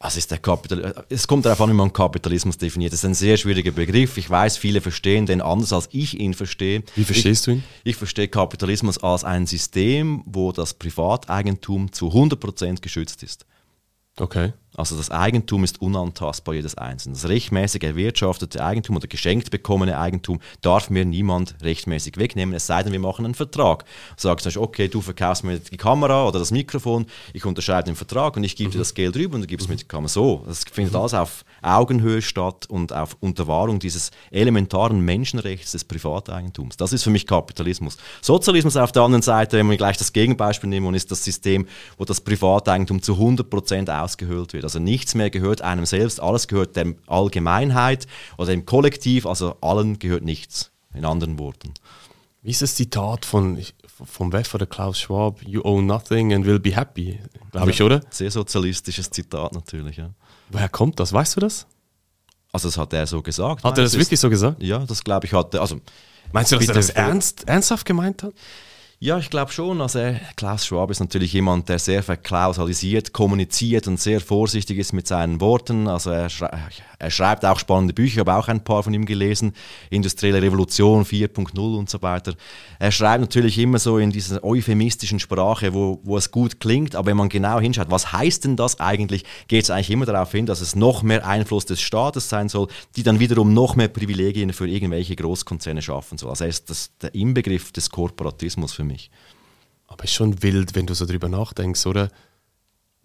Was 0.00 0.16
ist 0.16 0.30
der 0.30 0.38
Kapital 0.38 1.04
es 1.08 1.26
kommt 1.26 1.44
darauf 1.44 1.60
an, 1.60 1.70
wie 1.70 1.74
man 1.74 1.92
Kapitalismus 1.92 2.56
definiert. 2.56 2.92
Das 2.92 3.00
ist 3.00 3.04
ein 3.04 3.14
sehr 3.14 3.36
schwieriger 3.36 3.72
Begriff. 3.72 4.16
Ich 4.16 4.30
weiß, 4.30 4.56
viele 4.56 4.80
verstehen 4.80 5.26
den 5.26 5.40
anders, 5.40 5.72
als 5.72 5.88
ich 5.90 6.20
ihn 6.20 6.34
verstehe. 6.34 6.84
Wie 6.94 7.02
verstehst 7.02 7.48
ich, 7.48 7.54
du 7.54 7.58
ihn? 7.58 7.64
Ich 7.82 7.96
verstehe 7.96 8.28
Kapitalismus 8.28 8.98
als 8.98 9.24
ein 9.24 9.46
System, 9.46 10.22
wo 10.24 10.52
das 10.52 10.74
Privateigentum 10.74 11.90
zu 11.90 12.10
100% 12.10 12.80
geschützt 12.80 13.24
ist. 13.24 13.44
Okay. 14.18 14.52
Also 14.78 14.96
das 14.96 15.10
Eigentum 15.10 15.64
ist 15.64 15.82
unantastbar 15.82 16.54
jedes 16.54 16.78
Einzelnen. 16.78 17.14
Das 17.14 17.28
rechtmäßig 17.28 17.82
erwirtschaftete 17.82 18.64
Eigentum 18.64 18.94
oder 18.94 19.08
geschenkt 19.08 19.50
bekommene 19.50 19.98
Eigentum 19.98 20.38
darf 20.60 20.88
mir 20.88 21.04
niemand 21.04 21.56
rechtmäßig 21.62 22.16
wegnehmen, 22.16 22.54
es 22.54 22.68
sei 22.68 22.84
denn, 22.84 22.92
wir 22.92 23.00
machen 23.00 23.24
einen 23.24 23.34
Vertrag. 23.34 23.84
Sagst 24.16 24.46
du, 24.46 24.60
okay, 24.60 24.86
du 24.86 25.00
verkaufst 25.00 25.42
mir 25.42 25.58
die 25.58 25.76
Kamera 25.76 26.28
oder 26.28 26.38
das 26.38 26.52
Mikrofon, 26.52 27.06
ich 27.32 27.44
unterschreibe 27.44 27.86
den 27.86 27.96
Vertrag 27.96 28.36
und 28.36 28.44
ich 28.44 28.54
gebe 28.54 28.68
mhm. 28.68 28.72
dir 28.74 28.78
das 28.78 28.94
Geld 28.94 29.16
rüber 29.16 29.34
und 29.34 29.40
du 29.40 29.46
gibst 29.48 29.66
mhm. 29.66 29.72
mir 29.72 29.78
die 29.78 29.84
Kamera. 29.84 30.08
So, 30.08 30.44
das 30.46 30.62
findet 30.70 30.94
mhm. 30.94 31.00
alles 31.00 31.14
auf 31.14 31.44
Augenhöhe 31.62 32.22
statt 32.22 32.66
und 32.68 32.92
auf 32.92 33.16
Unterwahrung 33.20 33.78
dieses 33.78 34.10
elementaren 34.30 35.00
Menschenrechts 35.00 35.72
des 35.72 35.84
Privateigentums. 35.84 36.76
Das 36.76 36.92
ist 36.92 37.02
für 37.02 37.10
mich 37.10 37.26
Kapitalismus. 37.26 37.96
Sozialismus 38.22 38.76
auf 38.76 38.92
der 38.92 39.02
anderen 39.02 39.22
Seite, 39.22 39.58
wenn 39.58 39.68
wir 39.70 39.76
gleich 39.76 39.96
das 39.96 40.12
Gegenbeispiel 40.12 40.68
nehmen, 40.68 40.94
ist 40.94 41.10
das 41.10 41.24
System, 41.24 41.66
wo 41.96 42.04
das 42.04 42.20
Privateigentum 42.20 43.02
zu 43.02 43.14
100% 43.14 44.02
ausgehöhlt 44.02 44.52
wird. 44.52 44.64
Also 44.64 44.78
nichts 44.78 45.14
mehr 45.14 45.30
gehört 45.30 45.62
einem 45.62 45.86
selbst, 45.86 46.20
alles 46.20 46.48
gehört 46.48 46.76
der 46.76 46.94
Allgemeinheit 47.06 48.06
oder 48.36 48.50
dem 48.50 48.66
Kollektiv, 48.66 49.26
also 49.26 49.56
allen 49.60 49.98
gehört 49.98 50.24
nichts, 50.24 50.70
in 50.94 51.04
anderen 51.04 51.38
Worten. 51.38 51.74
Wie 52.42 52.50
ist 52.50 52.62
das 52.62 52.76
Zitat 52.76 53.24
von, 53.24 53.58
vom 53.86 54.32
WEF 54.32 54.54
oder 54.54 54.66
Klaus 54.66 54.98
Schwab? 55.00 55.42
You 55.42 55.62
own 55.64 55.86
nothing 55.86 56.32
and 56.32 56.46
will 56.46 56.60
be 56.60 56.74
happy, 56.74 57.18
glaube 57.50 57.70
ich, 57.70 57.82
oder? 57.82 58.00
Sehr 58.10 58.30
sozialistisches 58.30 59.10
Zitat 59.10 59.52
natürlich, 59.52 59.96
ja. 59.96 60.10
Woher 60.50 60.68
kommt 60.68 60.98
das? 61.00 61.12
Weißt 61.12 61.36
du 61.36 61.40
das? 61.40 61.66
Also 62.52 62.68
das 62.68 62.78
hat 62.78 62.92
er 62.92 63.06
so 63.06 63.22
gesagt. 63.22 63.64
Hat 63.64 63.76
er 63.78 63.84
das 63.84 63.98
wirklich 63.98 64.18
so 64.18 64.30
gesagt? 64.30 64.62
Ja, 64.62 64.78
das 64.78 65.04
glaube 65.04 65.26
ich 65.26 65.32
hatte. 65.32 65.60
Also, 65.60 65.80
Meinst 66.32 66.52
du, 66.52 66.56
dass 66.56 66.68
er 66.68 66.74
das 66.74 66.90
ernst, 66.90 67.48
ernsthaft 67.48 67.84
gemeint 67.86 68.22
hat? 68.22 68.32
Ja, 69.00 69.16
ich 69.18 69.30
glaube 69.30 69.52
schon. 69.52 69.80
Also 69.80 70.16
Klaus 70.34 70.66
Schwab 70.66 70.90
ist 70.90 70.98
natürlich 70.98 71.32
jemand, 71.32 71.68
der 71.68 71.78
sehr 71.78 72.02
verklausalisiert, 72.02 73.12
kommuniziert 73.12 73.86
und 73.86 74.00
sehr 74.00 74.20
vorsichtig 74.20 74.76
ist 74.78 74.92
mit 74.92 75.06
seinen 75.06 75.40
Worten. 75.40 75.86
Also 75.86 76.10
er, 76.10 76.28
schrei 76.28 76.50
er 77.00 77.10
schreibt 77.10 77.44
auch 77.44 77.60
spannende 77.60 77.94
Bücher, 77.94 78.20
habe 78.20 78.34
auch 78.34 78.48
ein 78.48 78.64
paar 78.64 78.82
von 78.82 78.92
ihm 78.92 79.06
gelesen. 79.06 79.52
Industrielle 79.88 80.42
Revolution 80.42 81.04
4.0 81.04 81.76
und 81.76 81.88
so 81.88 82.02
weiter. 82.02 82.34
Er 82.80 82.90
schreibt 82.90 83.20
natürlich 83.20 83.56
immer 83.58 83.78
so 83.78 83.98
in 83.98 84.10
dieser 84.10 84.42
euphemistischen 84.42 85.20
Sprache, 85.20 85.74
wo, 85.74 86.00
wo 86.02 86.16
es 86.16 86.32
gut 86.32 86.58
klingt, 86.58 86.96
aber 86.96 87.06
wenn 87.06 87.16
man 87.16 87.28
genau 87.28 87.60
hinschaut, 87.60 87.90
was 87.90 88.12
heißt 88.12 88.44
denn 88.44 88.56
das 88.56 88.80
eigentlich, 88.80 89.24
geht 89.46 89.62
es 89.62 89.70
eigentlich 89.70 89.90
immer 89.90 90.06
darauf 90.06 90.32
hin, 90.32 90.46
dass 90.46 90.60
es 90.60 90.74
noch 90.74 91.04
mehr 91.04 91.24
Einfluss 91.24 91.66
des 91.66 91.80
Staates 91.80 92.28
sein 92.28 92.48
soll, 92.48 92.66
die 92.96 93.04
dann 93.04 93.20
wiederum 93.20 93.54
noch 93.54 93.76
mehr 93.76 93.88
Privilegien 93.88 94.52
für 94.52 94.66
irgendwelche 94.66 95.14
Großkonzerne 95.14 95.82
schaffen 95.82 96.18
soll. 96.18 96.30
Also 96.30 96.44
er 96.44 96.50
ist 96.50 96.68
das, 96.68 96.90
der 97.00 97.14
Inbegriff 97.14 97.70
des 97.70 97.90
Korporatismus 97.90 98.72
für 98.72 98.84
mich. 98.84 98.87
Aber 99.86 100.04
ist 100.04 100.12
schon 100.12 100.42
wild, 100.42 100.74
wenn 100.74 100.86
du 100.86 100.94
so 100.94 101.06
drüber 101.06 101.28
nachdenkst, 101.28 101.86
oder? 101.86 102.10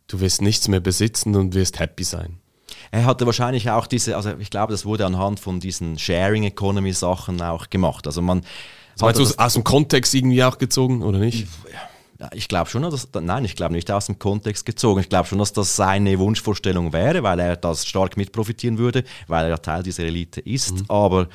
Du 0.08 0.20
wirst 0.20 0.42
nichts 0.42 0.68
mehr 0.68 0.82
besitzen 0.82 1.36
und 1.36 1.54
wirst 1.54 1.80
happy 1.80 2.04
sein. 2.04 2.40
Er 2.92 3.06
hatte 3.06 3.26
wahrscheinlich 3.26 3.70
auch 3.70 3.88
diese, 3.88 4.16
also 4.16 4.38
ich 4.38 4.50
glaube, 4.50 4.72
das 4.72 4.86
wurde 4.86 5.06
anhand 5.06 5.40
von 5.40 5.60
diesen 5.60 5.98
Sharing 5.98 6.44
Economy 6.44 6.94
Sachen 6.94 7.42
auch 7.42 7.70
gemacht. 7.70 8.06
Also 8.08 8.22
man. 8.22 8.44
Hast 9.02 9.18
du 9.18 9.26
aus 9.38 9.54
dem 9.54 9.64
Kontext 9.64 10.14
irgendwie 10.14 10.44
auch 10.44 10.58
gezogen, 10.60 11.02
oder 11.02 11.18
nicht? 11.18 11.48
Ja, 12.20 12.30
ich 12.34 12.48
glaube 12.48 12.70
schon, 12.70 12.84
dass, 12.84 13.08
nein, 13.20 13.44
ich 13.44 13.56
glaube 13.56 13.74
nicht 13.74 13.90
aus 13.90 14.06
dem 14.06 14.20
Kontext 14.20 14.66
gezogen. 14.66 15.02
Ich 15.02 15.10
glaube 15.10 15.28
schon, 15.28 15.40
dass 15.40 15.52
das 15.52 15.76
seine 15.76 16.20
Wunschvorstellung 16.20 16.94
wäre, 16.94 17.24
weil 17.24 17.40
er 17.40 17.58
das 17.58 17.88
stark 17.88 18.18
mit 18.18 18.32
profitieren 18.32 18.78
würde, 18.78 19.04
weil 19.28 19.50
er 19.50 19.62
Teil 19.62 19.82
dieser 19.82 20.04
Elite 20.04 20.40
ist. 20.42 20.76
Mhm. 20.76 20.86
Aber 20.90 21.28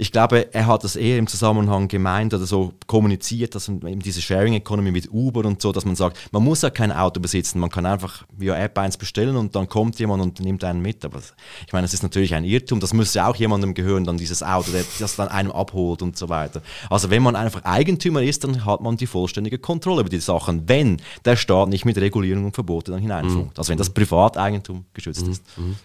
ich 0.00 0.12
glaube, 0.12 0.54
er 0.54 0.66
hat 0.68 0.84
das 0.84 0.94
eher 0.94 1.18
im 1.18 1.26
Zusammenhang 1.26 1.88
gemeint 1.88 2.32
oder 2.32 2.46
so 2.46 2.72
kommuniziert, 2.86 3.56
dass 3.56 3.68
eben 3.68 3.98
diese 3.98 4.22
Sharing 4.22 4.54
Economy 4.54 4.92
mit 4.92 5.10
Uber 5.12 5.44
und 5.44 5.60
so, 5.60 5.72
dass 5.72 5.84
man 5.84 5.96
sagt, 5.96 6.16
man 6.30 6.44
muss 6.44 6.62
ja 6.62 6.70
kein 6.70 6.92
Auto 6.92 7.18
besitzen, 7.18 7.58
man 7.58 7.68
kann 7.68 7.84
einfach 7.84 8.24
via 8.36 8.56
App 8.56 8.78
eins 8.78 8.96
bestellen 8.96 9.36
und 9.36 9.56
dann 9.56 9.68
kommt 9.68 9.98
jemand 9.98 10.22
und 10.22 10.38
nimmt 10.38 10.62
einen 10.62 10.80
mit. 10.80 11.04
Aber 11.04 11.20
ich 11.66 11.72
meine, 11.72 11.84
das 11.84 11.94
ist 11.94 12.04
natürlich 12.04 12.32
ein 12.36 12.44
Irrtum, 12.44 12.78
das 12.78 12.94
müsste 12.94 13.26
auch 13.26 13.34
jemandem 13.34 13.74
gehören, 13.74 14.04
dann 14.04 14.18
dieses 14.18 14.40
Auto, 14.44 14.70
der 14.70 14.84
das 15.00 15.16
dann 15.16 15.26
einem 15.26 15.50
abholt 15.50 16.00
und 16.00 16.16
so 16.16 16.28
weiter. 16.28 16.62
Also 16.90 17.10
wenn 17.10 17.24
man 17.24 17.34
einfach 17.34 17.64
Eigentümer 17.64 18.22
ist, 18.22 18.44
dann 18.44 18.64
hat 18.64 18.80
man 18.80 18.96
die 18.96 19.08
vollständige 19.08 19.58
Kontrolle 19.58 20.02
über 20.02 20.10
die 20.10 20.20
Sachen, 20.20 20.68
wenn 20.68 21.02
der 21.24 21.34
Staat 21.34 21.70
nicht 21.70 21.84
mit 21.84 21.98
Regulierung 21.98 22.44
und 22.44 22.54
Verbote 22.54 22.92
dann 22.92 23.00
hineinfunkt. 23.00 23.56
Mhm. 23.56 23.58
Also 23.58 23.70
wenn 23.70 23.78
das 23.78 23.90
Privateigentum 23.90 24.84
geschützt 24.94 25.26
mhm. 25.26 25.32
ist. 25.32 25.42
Mhm. 25.56 25.76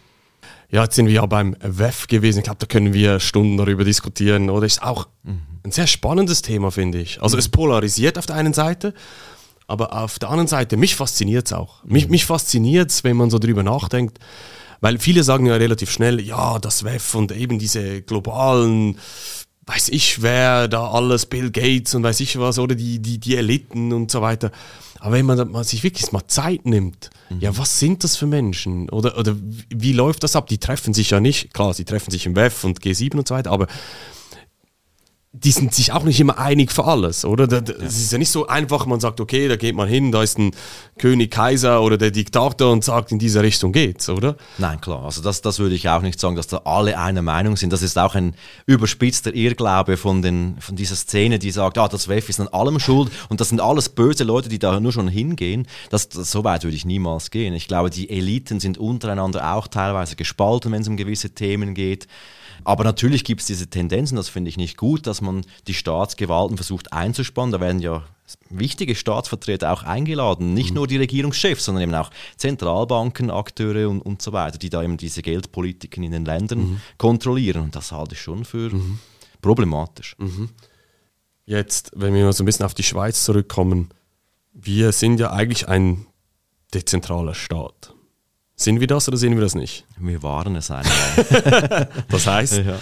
Ja, 0.73 0.85
jetzt 0.85 0.95
sind 0.95 1.05
wir 1.05 1.13
ja 1.13 1.25
beim 1.27 1.55
WEF 1.61 2.07
gewesen. 2.07 2.39
Ich 2.39 2.45
glaube, 2.45 2.57
da 2.57 2.65
können 2.65 2.93
wir 2.93 3.19
Stunden 3.19 3.57
darüber 3.57 3.83
diskutieren. 3.83 4.49
Oder 4.49 4.65
ist 4.65 4.81
auch 4.81 5.07
mhm. 5.21 5.43
ein 5.63 5.71
sehr 5.71 5.85
spannendes 5.85 6.41
Thema, 6.41 6.71
finde 6.71 6.99
ich. 6.99 7.21
Also 7.21 7.35
mhm. 7.35 7.41
es 7.41 7.49
polarisiert 7.49 8.17
auf 8.17 8.25
der 8.25 8.37
einen 8.37 8.53
Seite, 8.53 8.95
aber 9.67 9.95
auf 9.95 10.17
der 10.17 10.31
anderen 10.31 10.47
Seite, 10.47 10.75
mich 10.75 10.95
fasziniert 10.95 11.45
es 11.45 11.53
auch. 11.53 11.83
Mich, 11.83 12.09
mich 12.09 12.25
fasziniert 12.25 12.89
es, 12.89 13.03
wenn 13.03 13.15
man 13.15 13.29
so 13.29 13.37
drüber 13.37 13.61
nachdenkt. 13.61 14.17
Weil 14.81 14.97
viele 14.97 15.23
sagen 15.23 15.45
ja 15.45 15.55
relativ 15.57 15.91
schnell, 15.91 16.19
ja, 16.19 16.57
das 16.57 16.83
WEF 16.83 17.13
und 17.13 17.31
eben 17.31 17.59
diese 17.59 18.01
globalen, 18.01 18.97
weiß 19.67 19.89
ich 19.89 20.23
wer, 20.23 20.67
da 20.67 20.89
alles, 20.89 21.27
Bill 21.27 21.51
Gates 21.51 21.93
und 21.93 22.01
weiß 22.01 22.19
ich 22.19 22.39
was, 22.39 22.57
oder 22.57 22.73
die, 22.73 22.97
die, 22.97 23.19
die 23.19 23.37
Eliten 23.37 23.93
und 23.93 24.09
so 24.09 24.23
weiter. 24.23 24.49
Aber 25.03 25.15
wenn 25.15 25.25
man, 25.25 25.51
man 25.51 25.65
sich 25.65 25.83
wirklich 25.83 26.13
mal 26.13 26.25
Zeit 26.27 26.65
nimmt, 26.65 27.09
mhm. 27.29 27.41
ja, 27.41 27.57
was 27.57 27.77
sind 27.77 28.05
das 28.05 28.15
für 28.15 28.25
Menschen? 28.25 28.89
Oder, 28.89 29.17
oder 29.17 29.35
wie 29.69 29.91
läuft 29.91 30.23
das 30.23 30.37
ab? 30.37 30.47
Die 30.47 30.59
treffen 30.59 30.93
sich 30.93 31.09
ja 31.09 31.19
nicht, 31.19 31.53
klar, 31.53 31.73
sie 31.73 31.83
treffen 31.83 32.09
sich 32.09 32.25
im 32.25 32.37
WEF 32.37 32.63
und 32.63 32.79
G7 32.79 33.17
und 33.17 33.27
so 33.27 33.35
weiter, 33.35 33.51
aber 33.51 33.67
die 35.35 35.51
sind 35.51 35.73
sich 35.73 35.91
auch 35.91 36.03
nicht 36.03 36.19
immer 36.19 36.37
einig 36.37 36.71
für 36.71 36.85
alles, 36.85 37.25
oder? 37.25 37.47
Es 37.81 37.97
ist 37.97 38.11
ja 38.11 38.19
nicht 38.19 38.29
so 38.29 38.45
einfach, 38.45 38.85
man 38.85 38.99
sagt, 38.99 39.19
okay, 39.19 39.47
da 39.47 39.55
geht 39.55 39.75
man 39.75 39.87
hin, 39.87 40.11
da 40.11 40.21
ist 40.21 40.37
ein 40.37 40.51
König, 40.99 41.31
Kaiser 41.31 41.81
oder 41.81 41.97
der 41.97 42.11
Diktator 42.11 42.71
und 42.71 42.83
sagt, 42.83 43.11
in 43.11 43.17
diese 43.17 43.41
Richtung 43.41 43.71
geht's, 43.71 44.09
oder? 44.09 44.37
Nein, 44.59 44.79
klar. 44.79 45.03
Also 45.03 45.23
das, 45.23 45.41
das 45.41 45.57
würde 45.57 45.73
ich 45.73 45.89
auch 45.89 46.03
nicht 46.03 46.19
sagen, 46.19 46.35
dass 46.35 46.45
da 46.45 46.61
alle 46.65 46.99
einer 46.99 47.23
Meinung 47.23 47.57
sind. 47.57 47.73
Das 47.73 47.81
ist 47.81 47.97
auch 47.97 48.13
ein 48.13 48.35
überspitzter 48.67 49.33
Irrglaube 49.33 49.97
von, 49.97 50.21
den, 50.21 50.55
von 50.59 50.75
dieser 50.75 50.95
Szene, 50.95 51.39
die 51.39 51.49
sagt, 51.49 51.79
ah, 51.79 51.87
das 51.87 52.07
WEF 52.07 52.29
ist 52.29 52.39
an 52.39 52.47
allem 52.49 52.79
schuld 52.79 53.11
und 53.29 53.41
das 53.41 53.49
sind 53.49 53.59
alles 53.59 53.89
böse 53.89 54.23
Leute, 54.23 54.49
die 54.49 54.59
da 54.59 54.79
nur 54.79 54.91
schon 54.91 55.07
hingehen. 55.07 55.65
Das, 55.89 56.09
das, 56.09 56.29
so 56.29 56.43
weit 56.43 56.63
würde 56.63 56.77
ich 56.77 56.85
niemals 56.85 57.31
gehen. 57.31 57.55
Ich 57.55 57.67
glaube, 57.67 57.89
die 57.89 58.11
Eliten 58.11 58.59
sind 58.59 58.77
untereinander 58.77 59.55
auch 59.55 59.67
teilweise 59.67 60.15
gespalten, 60.15 60.71
wenn 60.71 60.83
es 60.83 60.87
um 60.87 60.95
gewisse 60.95 61.31
Themen 61.31 61.73
geht. 61.73 62.07
Aber 62.63 62.83
natürlich 62.83 63.23
gibt 63.23 63.41
es 63.41 63.47
diese 63.47 63.67
Tendenzen, 63.67 64.15
das 64.15 64.29
finde 64.29 64.49
ich 64.49 64.57
nicht 64.57 64.77
gut, 64.77 65.07
dass 65.07 65.21
man 65.21 65.45
die 65.67 65.73
Staatsgewalten 65.73 66.57
versucht 66.57 66.93
einzuspannen. 66.93 67.51
Da 67.51 67.59
werden 67.59 67.79
ja 67.79 68.03
wichtige 68.49 68.95
Staatsvertreter 68.95 69.71
auch 69.71 69.83
eingeladen, 69.83 70.53
nicht 70.53 70.69
mhm. 70.69 70.75
nur 70.75 70.87
die 70.87 70.97
Regierungschefs, 70.97 71.65
sondern 71.65 71.83
eben 71.83 71.95
auch 71.95 72.09
Zentralbanken, 72.37 73.29
Akteure 73.29 73.89
und, 73.89 74.01
und 74.01 74.21
so 74.21 74.33
weiter, 74.33 74.57
die 74.57 74.69
da 74.69 74.81
eben 74.83 74.97
diese 74.97 75.21
Geldpolitiken 75.21 76.03
in 76.03 76.11
den 76.11 76.25
Ländern 76.25 76.59
mhm. 76.59 76.81
kontrollieren. 76.97 77.63
Und 77.63 77.75
das 77.75 77.91
halte 77.91 78.15
ich 78.15 78.21
schon 78.21 78.45
für 78.45 78.73
mhm. 78.73 78.99
problematisch. 79.41 80.15
Mhm. 80.19 80.49
Jetzt, 81.45 81.91
wenn 81.95 82.13
wir 82.13 82.23
mal 82.23 82.33
so 82.33 82.43
ein 82.43 82.45
bisschen 82.45 82.65
auf 82.65 82.73
die 82.73 82.83
Schweiz 82.83 83.25
zurückkommen, 83.25 83.89
wir 84.53 84.91
sind 84.91 85.19
ja 85.19 85.31
eigentlich 85.31 85.67
ein 85.67 86.05
dezentraler 86.73 87.35
Staat. 87.35 87.92
Sind 88.55 88.79
wir 88.79 88.87
das 88.87 89.07
oder 89.07 89.17
sind 89.17 89.33
wir 89.33 89.41
das 89.41 89.55
nicht? 89.55 89.85
Wir 89.97 90.21
waren 90.21 90.55
es 90.55 90.69
einmal. 90.69 91.89
das 92.09 92.27
heißt? 92.27 92.57
Ja. 92.59 92.79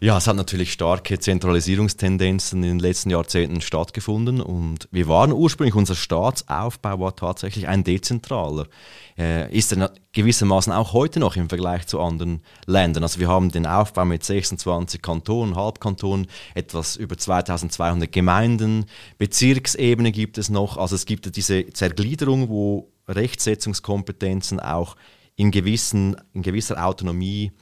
ja. 0.00 0.18
es 0.18 0.26
hat 0.26 0.36
natürlich 0.36 0.70
starke 0.70 1.18
Zentralisierungstendenzen 1.18 2.62
in 2.62 2.68
den 2.68 2.78
letzten 2.78 3.08
Jahrzehnten 3.08 3.62
stattgefunden 3.62 4.42
und 4.42 4.86
wir 4.90 5.08
waren 5.08 5.32
ursprünglich, 5.32 5.74
unser 5.76 5.94
Staatsaufbau 5.94 7.00
war 7.00 7.16
tatsächlich 7.16 7.68
ein 7.68 7.84
dezentraler. 7.84 8.66
Äh, 9.16 9.50
ist 9.56 9.72
er 9.72 9.92
gewissermaßen 10.12 10.74
auch 10.74 10.92
heute 10.92 11.20
noch 11.20 11.36
im 11.36 11.48
Vergleich 11.48 11.86
zu 11.86 12.00
anderen 12.00 12.42
Ländern. 12.66 13.02
Also 13.02 13.18
wir 13.18 13.28
haben 13.28 13.50
den 13.50 13.66
Aufbau 13.66 14.04
mit 14.04 14.24
26 14.24 15.00
Kantonen, 15.00 15.56
Halbkantonen, 15.56 16.26
etwas 16.54 16.96
über 16.96 17.16
2200 17.16 18.12
Gemeinden, 18.12 18.84
Bezirksebene 19.16 20.12
gibt 20.12 20.36
es 20.36 20.50
noch. 20.50 20.76
Also 20.76 20.96
es 20.96 21.06
gibt 21.06 21.34
diese 21.34 21.70
Zergliederung, 21.70 22.50
wo 22.50 22.90
Rechtsetzungskompetenzen 23.08 24.60
auch 24.60 24.96
in, 25.36 25.50
gewissen, 25.50 26.16
in 26.32 26.42
gewisser 26.42 26.84
Autonomie 26.84 27.52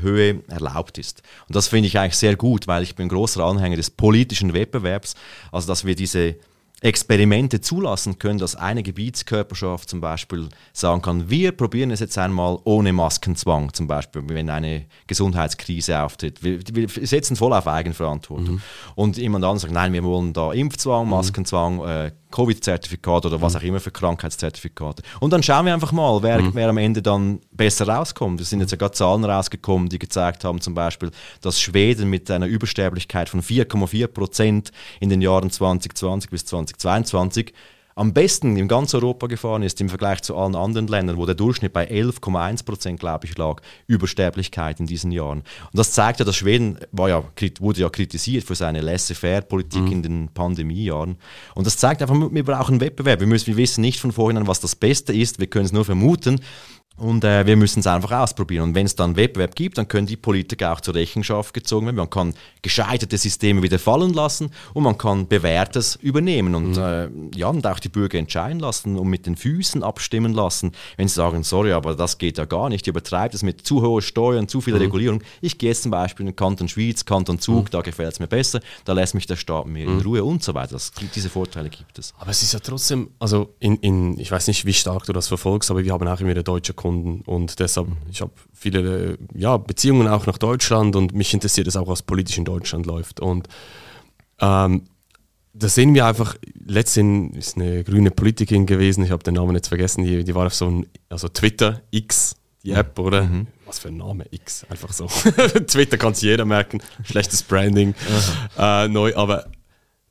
Höhe 0.00 0.42
erlaubt 0.48 0.98
ist. 0.98 1.22
Und 1.48 1.56
das 1.56 1.68
finde 1.68 1.86
ich 1.86 1.98
eigentlich 1.98 2.16
sehr 2.16 2.36
gut, 2.36 2.66
weil 2.66 2.82
ich 2.82 2.94
bin 2.94 3.08
großer 3.08 3.44
Anhänger 3.44 3.76
des 3.76 3.90
politischen 3.90 4.54
Wettbewerbs, 4.54 5.14
also 5.50 5.68
dass 5.68 5.84
wir 5.84 5.94
diese 5.94 6.36
Experimente 6.82 7.60
zulassen 7.60 8.18
können, 8.18 8.40
dass 8.40 8.56
eine 8.56 8.82
Gebietskörperschaft 8.82 9.88
zum 9.88 10.00
Beispiel 10.00 10.48
sagen 10.72 11.00
kann, 11.00 11.30
wir 11.30 11.52
probieren 11.52 11.92
es 11.92 12.00
jetzt 12.00 12.18
einmal 12.18 12.58
ohne 12.64 12.92
Maskenzwang, 12.92 13.72
zum 13.72 13.86
Beispiel, 13.86 14.24
wenn 14.26 14.50
eine 14.50 14.86
Gesundheitskrise 15.06 16.00
auftritt. 16.00 16.42
Wir, 16.42 16.58
wir 16.74 16.88
setzen 17.06 17.36
voll 17.36 17.52
auf 17.52 17.68
Eigenverantwortung. 17.68 18.54
Mhm. 18.54 18.62
Und 18.96 19.16
jemand 19.16 19.44
anderes 19.44 19.62
sagt, 19.62 19.74
nein, 19.74 19.92
wir 19.92 20.02
wollen 20.02 20.32
da 20.32 20.52
Impfzwang, 20.52 21.04
mhm. 21.04 21.10
Maskenzwang, 21.10 21.84
äh, 21.84 22.12
Covid-Zertifikat 22.32 23.26
oder 23.26 23.40
was 23.40 23.52
mhm. 23.52 23.58
auch 23.58 23.62
immer 23.62 23.80
für 23.80 23.92
Krankheitszertifikate. 23.92 25.02
Und 25.20 25.32
dann 25.32 25.42
schauen 25.42 25.66
wir 25.66 25.74
einfach 25.74 25.92
mal, 25.92 26.22
wer, 26.22 26.42
mhm. 26.42 26.54
wer 26.54 26.68
am 26.68 26.78
Ende 26.78 27.00
dann 27.00 27.40
besser 27.52 27.86
rauskommt. 27.86 28.40
Es 28.40 28.50
sind 28.50 28.60
jetzt 28.60 28.72
ja 28.72 28.76
gerade 28.76 28.94
Zahlen 28.94 29.24
rausgekommen, 29.24 29.88
die 29.88 29.98
gezeigt 29.98 30.44
haben, 30.44 30.60
zum 30.60 30.74
Beispiel, 30.74 31.10
dass 31.40 31.60
Schweden 31.60 32.10
mit 32.10 32.30
einer 32.30 32.46
Übersterblichkeit 32.46 33.28
von 33.28 33.42
4,4 33.42 34.08
Prozent 34.08 34.72
in 34.98 35.10
den 35.10 35.20
Jahren 35.20 35.50
2020 35.50 36.30
bis 36.30 36.44
2022 36.46 37.52
am 37.94 38.12
besten 38.12 38.56
in 38.56 38.68
ganz 38.68 38.94
Europa 38.94 39.26
gefahren 39.26 39.62
ist 39.62 39.80
im 39.80 39.88
Vergleich 39.88 40.22
zu 40.22 40.36
allen 40.36 40.54
anderen 40.54 40.86
Ländern, 40.86 41.16
wo 41.16 41.26
der 41.26 41.34
Durchschnitt 41.34 41.72
bei 41.72 41.90
11,1 41.90 42.64
Prozent, 42.64 43.00
glaube 43.00 43.26
ich, 43.26 43.36
lag, 43.36 43.60
Übersterblichkeit 43.86 44.80
in 44.80 44.86
diesen 44.86 45.12
Jahren. 45.12 45.38
Und 45.40 45.78
das 45.78 45.92
zeigt 45.92 46.18
ja, 46.20 46.24
dass 46.24 46.36
Schweden 46.36 46.78
war 46.90 47.08
ja, 47.08 47.24
wurde 47.60 47.80
ja 47.80 47.88
kritisiert 47.88 48.44
für 48.44 48.54
seine 48.54 48.80
laissez-faire-Politik 48.80 49.82
mhm. 49.82 49.92
in 49.92 50.02
den 50.02 50.28
Pandemiejahren. 50.28 51.16
Und 51.54 51.66
das 51.66 51.76
zeigt 51.76 52.02
einfach, 52.02 52.16
wir 52.18 52.44
brauchen 52.44 52.80
Wettbewerb. 52.80 53.20
Wir, 53.20 53.26
müssen, 53.26 53.48
wir 53.48 53.56
wissen 53.56 53.80
nicht 53.82 54.00
von 54.00 54.12
vornherein, 54.12 54.48
was 54.48 54.60
das 54.60 54.76
Beste 54.76 55.12
ist. 55.12 55.38
Wir 55.38 55.46
können 55.46 55.66
es 55.66 55.72
nur 55.72 55.84
vermuten. 55.84 56.40
Und 56.96 57.24
äh, 57.24 57.46
wir 57.46 57.56
müssen 57.56 57.80
es 57.80 57.86
einfach 57.86 58.12
ausprobieren. 58.12 58.64
Und 58.64 58.74
wenn 58.74 58.86
es 58.86 58.94
dann 58.94 59.16
Wettbewerb 59.16 59.54
gibt, 59.54 59.78
dann 59.78 59.88
können 59.88 60.06
die 60.06 60.16
Politiker 60.16 60.72
auch 60.72 60.80
zur 60.80 60.94
Rechenschaft 60.94 61.54
gezogen 61.54 61.86
werden. 61.86 61.96
Man 61.96 62.10
kann 62.10 62.34
gescheiterte 62.60 63.16
Systeme 63.16 63.62
wieder 63.62 63.78
fallen 63.78 64.12
lassen 64.12 64.50
und 64.74 64.84
man 64.84 64.98
kann 64.98 65.26
Bewährtes 65.26 65.96
übernehmen 65.96 66.54
und, 66.54 66.76
mhm. 66.76 67.32
äh, 67.32 67.38
ja, 67.38 67.48
und 67.48 67.66
auch 67.66 67.78
die 67.78 67.88
Bürger 67.88 68.18
entscheiden 68.18 68.60
lassen 68.60 68.98
und 68.98 69.08
mit 69.08 69.26
den 69.26 69.36
Füßen 69.36 69.82
abstimmen 69.82 70.34
lassen. 70.34 70.72
Wenn 70.96 71.08
sie 71.08 71.14
sagen, 71.14 71.42
sorry, 71.44 71.72
aber 71.72 71.94
das 71.94 72.18
geht 72.18 72.36
ja 72.36 72.44
gar 72.44 72.68
nicht, 72.68 72.86
ihr 72.86 72.92
übertreibt 72.92 73.34
es 73.34 73.42
mit 73.42 73.66
zu 73.66 73.82
hohen 73.82 74.02
Steuern, 74.02 74.46
zu 74.46 74.60
viel 74.60 74.74
mhm. 74.74 74.80
Regulierung. 74.80 75.22
Ich 75.40 75.56
gehe 75.56 75.70
jetzt 75.70 75.82
zum 75.82 75.90
Beispiel 75.90 76.24
in 76.24 76.32
den 76.32 76.36
Kanton 76.36 76.68
Schweiz, 76.68 77.04
Kanton 77.04 77.38
Zug, 77.38 77.64
mhm. 77.64 77.70
da 77.70 77.80
gefällt 77.80 78.12
es 78.12 78.20
mir 78.20 78.28
besser, 78.28 78.60
da 78.84 78.92
lässt 78.92 79.14
mich 79.14 79.26
der 79.26 79.36
Staat 79.36 79.66
mehr 79.66 79.86
in 79.86 79.96
mhm. 79.96 80.02
Ruhe 80.02 80.22
und 80.24 80.42
so 80.42 80.54
weiter. 80.54 80.72
Das, 80.72 80.92
diese 81.14 81.30
Vorteile 81.30 81.70
gibt 81.70 81.98
es. 81.98 82.12
Aber 82.18 82.30
es 82.30 82.42
ist 82.42 82.52
ja 82.52 82.60
trotzdem, 82.60 83.10
also 83.18 83.54
in, 83.60 83.76
in, 83.76 84.18
ich 84.18 84.30
weiß 84.30 84.46
nicht, 84.48 84.66
wie 84.66 84.74
stark 84.74 85.06
du 85.06 85.12
das 85.12 85.28
verfolgst, 85.28 85.70
aber 85.70 85.82
wir 85.82 85.92
haben 85.92 86.06
auch 86.06 86.20
immer 86.20 86.34
deutsche 86.42 86.74
Kunden 86.82 87.22
und 87.26 87.60
deshalb, 87.60 87.86
ich 88.10 88.20
habe 88.20 88.32
viele 88.52 89.16
ja, 89.34 89.56
Beziehungen 89.56 90.08
auch 90.08 90.26
nach 90.26 90.38
Deutschland 90.38 90.96
und 90.96 91.14
mich 91.14 91.32
interessiert 91.32 91.68
es 91.68 91.76
auch, 91.76 91.86
was 91.86 92.02
politisch 92.02 92.38
in 92.38 92.44
Deutschland 92.44 92.86
läuft. 92.86 93.20
Und 93.20 93.48
ähm, 94.40 94.82
da 95.54 95.68
sehen 95.68 95.94
wir 95.94 96.06
einfach, 96.06 96.36
letztens 96.66 97.36
ist 97.36 97.56
eine 97.56 97.84
grüne 97.84 98.10
Politikerin 98.10 98.66
gewesen, 98.66 99.04
ich 99.04 99.12
habe 99.12 99.22
den 99.22 99.34
Namen 99.34 99.54
jetzt 99.54 99.68
vergessen, 99.68 100.02
die, 100.02 100.24
die 100.24 100.34
war 100.34 100.46
auf 100.46 100.54
so 100.54 100.66
einem, 100.66 100.86
also 101.08 101.28
Twitter, 101.28 101.82
X, 101.92 102.34
die 102.64 102.72
App, 102.72 102.98
oder? 102.98 103.22
Mhm. 103.22 103.46
Was 103.66 103.78
für 103.78 103.88
ein 103.88 103.98
Name, 103.98 104.24
X, 104.32 104.66
einfach 104.68 104.92
so. 104.92 105.06
Twitter 105.66 105.98
kann 105.98 106.14
sich 106.14 106.24
jeder 106.24 106.44
merken, 106.44 106.82
schlechtes 107.04 107.44
Branding, 107.44 107.94
äh, 108.58 108.88
neu, 108.88 109.14
aber 109.14 109.46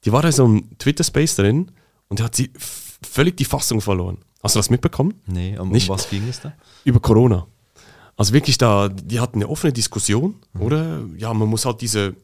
die 0.06 0.12
war 0.12 0.22
da 0.22 0.32
so 0.32 0.46
einem 0.46 0.78
Twitter-Space 0.78 1.36
drin 1.36 1.72
und 2.08 2.20
die 2.20 2.24
hat 2.24 2.36
sie 2.36 2.52
völlig 3.04 3.38
die 3.38 3.46
Fassung 3.46 3.82
verloren. 3.82 4.20
Hast 4.44 4.56
du 4.56 4.60
das 4.60 4.70
mitbekommen? 4.70 5.14
Nee, 5.28 5.58
um, 5.58 5.70
Nicht? 5.70 5.90
was 5.90 6.10
ging 6.10 6.28
es 6.28 6.42
da? 6.42 6.54
Über 6.84 7.00
Corona. 7.00 7.48
Also 8.18 8.34
wirklich 8.34 8.58
da, 8.58 8.90
die 8.90 9.20
hatten 9.20 9.38
eine 9.38 9.50
offene 9.50 9.74
Diskussion, 9.74 10.36
mhm. 10.54 10.62
oder? 10.62 11.00
Ja, 11.18 11.34
man 11.34 11.48
muss 11.48 11.66
halt 11.66 11.82
diese 11.82 12.16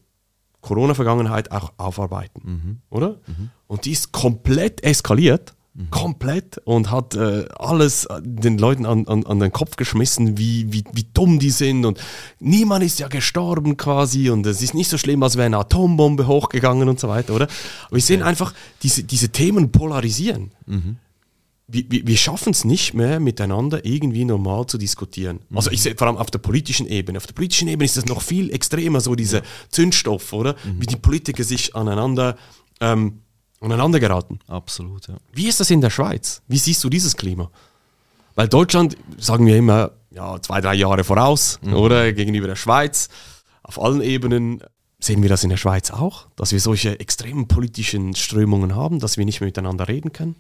Corona-Vergangenheit 0.62 1.52
auch 1.52 1.74
aufarbeiten, 1.78 2.42
mhm. 2.44 2.78
oder? 2.90 3.20
Mhm. 3.28 3.50
Und 3.68 3.86
die 3.86 3.92
ist 3.92 4.12
komplett 4.12 4.84
eskaliert, 4.84 5.56
mhm. 5.78 5.90
komplett, 5.92 6.58
und 6.66 6.92
hat 6.92 7.16
äh, 7.16 7.46
alles 7.58 8.08
den 8.20 8.58
Leuten 8.58 8.86
an, 8.86 9.08
an, 9.08 9.26
an 9.26 9.40
den 9.40 9.52
Kopf 9.52 9.78
geschmissen, 9.78 10.38
wie, 10.38 10.74
wie, 10.74 10.84
wie 10.92 11.06
dumm 11.14 11.40
die 11.40 11.52
sind. 11.52 11.86
Und 11.86 12.00
niemand 12.40 12.84
ist 12.84 13.00
ja 13.00 13.08
gestorben 13.08 13.78
quasi, 13.78 14.30
und 14.30 14.46
es 14.46 14.62
ist 14.62 14.74
nicht 14.74 14.90
so 14.90 14.98
schlimm, 14.98 15.24
als 15.24 15.38
wäre 15.38 15.46
eine 15.46 15.60
Atombombe 15.60 16.28
hochgegangen 16.28 16.90
und 16.90 17.00
so 17.00 17.08
weiter, 17.08 17.34
oder? 17.34 17.48
Aber 17.86 17.96
wir 17.96 18.02
sehen 18.02 18.24
einfach, 18.24 18.54
diese, 18.84 19.04
diese 19.04 19.30
Themen 19.30 19.72
polarisieren. 19.72 20.52
Mhm. 20.66 20.98
wir, 21.68 21.84
wir, 21.90 22.08
wir 22.08 22.18
schaffen 22.18 22.52
es 22.52 22.64
nicht 22.66 22.94
mehr, 22.94 23.20
miteinander 23.20 23.86
irgendwie 23.86 24.26
normal 24.26 24.68
zu 24.68 24.78
diskutieren. 24.78 25.40
Mhm. 25.50 25.58
Also 25.58 25.72
ich 25.72 25.82
sehe 25.82 25.96
vor 25.96 26.08
allem 26.08 26.18
auf 26.18 26.32
der 26.32 26.40
politischen 26.40 26.88
Ebene. 26.88 27.18
Auf 27.18 27.28
der 27.28 27.34
politischen 27.34 27.68
Ebene 27.68 27.86
ist 27.86 27.98
das 27.98 28.06
noch 28.06 28.22
viel 28.22 28.52
extremer, 28.52 29.02
so 29.02 29.16
diese 29.16 29.38
ja. 29.38 29.44
Zündstoff, 29.70 30.34
oder? 30.34 30.56
Mhm. 30.64 30.82
Wie 30.82 30.86
die 30.86 30.96
Politiker 30.96 31.44
sich 31.44 31.76
aneinander, 31.76 32.38
ähm, 32.80 33.20
aneinander 33.62 34.00
geraten. 34.00 34.40
Absolut, 34.48 35.08
ja. 35.08 35.16
Wie 35.34 35.48
ist 35.48 35.60
das 35.60 35.70
in 35.72 35.82
der 35.82 35.90
Schweiz? 35.90 36.42
Wie 36.48 36.58
siehst 36.58 36.84
du 36.84 36.90
dieses 36.90 37.16
Klima? 37.16 37.50
Weil 38.36 38.48
Deutschland, 38.48 38.98
sagen 39.18 39.46
wir 39.48 39.58
immer, 39.58 39.92
ja, 40.12 40.40
zwei, 40.42 40.62
drei 40.62 40.76
Jahre 40.76 41.04
voraus, 41.04 41.60
mhm. 41.62 41.74
oder? 41.74 42.14
Gegenüber 42.14 42.48
der 42.48 42.56
Schweiz. 42.56 43.10
Auf 43.64 43.82
allen 43.82 44.02
Ebenen 44.02 44.62
sehen 45.00 45.22
wir 45.22 45.30
das 45.30 45.44
in 45.44 45.50
der 45.50 45.58
Schweiz 45.58 45.92
auch, 45.92 46.28
dass 46.36 46.52
wir 46.52 46.60
solche 46.60 47.00
extremen 47.00 47.48
politischen 47.48 48.16
Strömungen 48.16 48.76
haben, 48.76 49.00
dass 49.00 49.18
wir 49.18 49.26
nicht 49.26 49.42
mehr 49.42 49.48
miteinander 49.48 49.88
reden 49.88 50.14
können. 50.14 50.36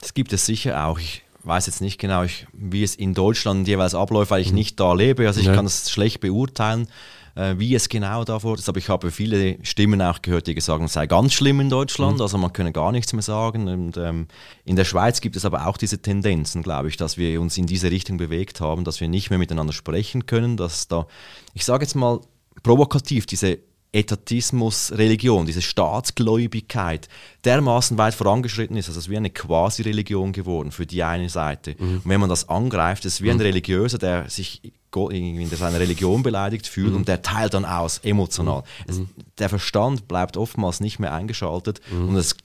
Das 0.00 0.14
gibt 0.14 0.32
es 0.32 0.46
sicher 0.46 0.86
auch. 0.86 0.98
Ich 0.98 1.22
weiß 1.42 1.66
jetzt 1.66 1.80
nicht 1.80 1.98
genau, 1.98 2.22
ich, 2.22 2.46
wie 2.52 2.82
es 2.82 2.94
in 2.94 3.14
Deutschland 3.14 3.66
jeweils 3.66 3.94
abläuft, 3.94 4.30
weil 4.30 4.42
ich 4.42 4.50
mhm. 4.50 4.56
nicht 4.56 4.80
da 4.80 4.92
lebe. 4.92 5.26
Also 5.26 5.40
ich 5.40 5.46
ja. 5.46 5.54
kann 5.54 5.66
es 5.66 5.90
schlecht 5.90 6.20
beurteilen, 6.20 6.88
wie 7.34 7.74
es 7.74 7.88
genau 7.88 8.24
davor 8.24 8.58
ist. 8.58 8.68
Aber 8.68 8.78
ich 8.78 8.88
habe 8.88 9.10
viele 9.10 9.58
Stimmen 9.64 10.02
auch 10.02 10.20
gehört, 10.22 10.46
die 10.46 10.54
gesagt 10.54 10.78
haben, 10.78 10.86
es 10.86 10.92
sei 10.92 11.06
ganz 11.06 11.32
schlimm 11.32 11.60
in 11.60 11.70
Deutschland. 11.70 12.16
Mhm. 12.16 12.22
Also 12.22 12.38
man 12.38 12.52
könne 12.52 12.72
gar 12.72 12.92
nichts 12.92 13.12
mehr 13.12 13.22
sagen. 13.22 13.68
Und 13.68 13.96
ähm, 13.96 14.26
in 14.64 14.76
der 14.76 14.84
Schweiz 14.84 15.20
gibt 15.20 15.36
es 15.36 15.44
aber 15.44 15.66
auch 15.66 15.76
diese 15.76 16.02
Tendenzen, 16.02 16.62
glaube 16.62 16.88
ich, 16.88 16.96
dass 16.96 17.16
wir 17.16 17.40
uns 17.40 17.56
in 17.56 17.66
diese 17.66 17.90
Richtung 17.90 18.16
bewegt 18.16 18.60
haben, 18.60 18.84
dass 18.84 19.00
wir 19.00 19.08
nicht 19.08 19.30
mehr 19.30 19.38
miteinander 19.38 19.72
sprechen 19.72 20.26
können, 20.26 20.56
dass 20.56 20.88
da, 20.88 21.06
ich 21.54 21.64
sage 21.64 21.84
jetzt 21.84 21.94
mal 21.94 22.20
provokativ, 22.62 23.26
diese 23.26 23.58
Etatismus, 23.92 24.92
Religion, 24.92 25.46
diese 25.46 25.62
Staatsgläubigkeit 25.62 27.08
dermaßen 27.44 27.98
weit 27.98 28.14
vorangeschritten 28.14 28.76
ist, 28.76 28.88
also 28.88 28.98
es 28.98 29.06
ist 29.06 29.10
wie 29.10 29.16
eine 29.16 29.30
Quasi-Religion 29.30 30.32
geworden 30.32 30.70
für 30.70 30.86
die 30.86 31.02
eine 31.02 31.28
Seite. 31.28 31.74
Mhm. 31.76 31.94
Und 31.96 32.02
wenn 32.04 32.20
man 32.20 32.28
das 32.28 32.48
angreift, 32.48 33.04
ist 33.04 33.14
es 33.14 33.22
wie 33.22 33.30
ein 33.30 33.36
mhm. 33.36 33.42
Religiöser, 33.42 33.98
der 33.98 34.30
sich 34.30 34.72
in 35.10 35.48
seiner 35.48 35.78
Religion 35.78 36.22
beleidigt 36.22 36.66
fühlt 36.66 36.90
mhm. 36.90 36.96
und 36.96 37.08
der 37.08 37.22
teilt 37.22 37.54
dann 37.54 37.64
aus, 37.64 37.98
emotional. 37.98 38.62
Mhm. 38.86 38.90
Es, 38.90 39.00
der 39.38 39.48
Verstand 39.48 40.08
bleibt 40.08 40.36
oftmals 40.36 40.80
nicht 40.80 40.98
mehr 40.98 41.12
eingeschaltet 41.12 41.80
mhm. 41.90 42.08
und 42.08 42.16
es, 42.16 42.36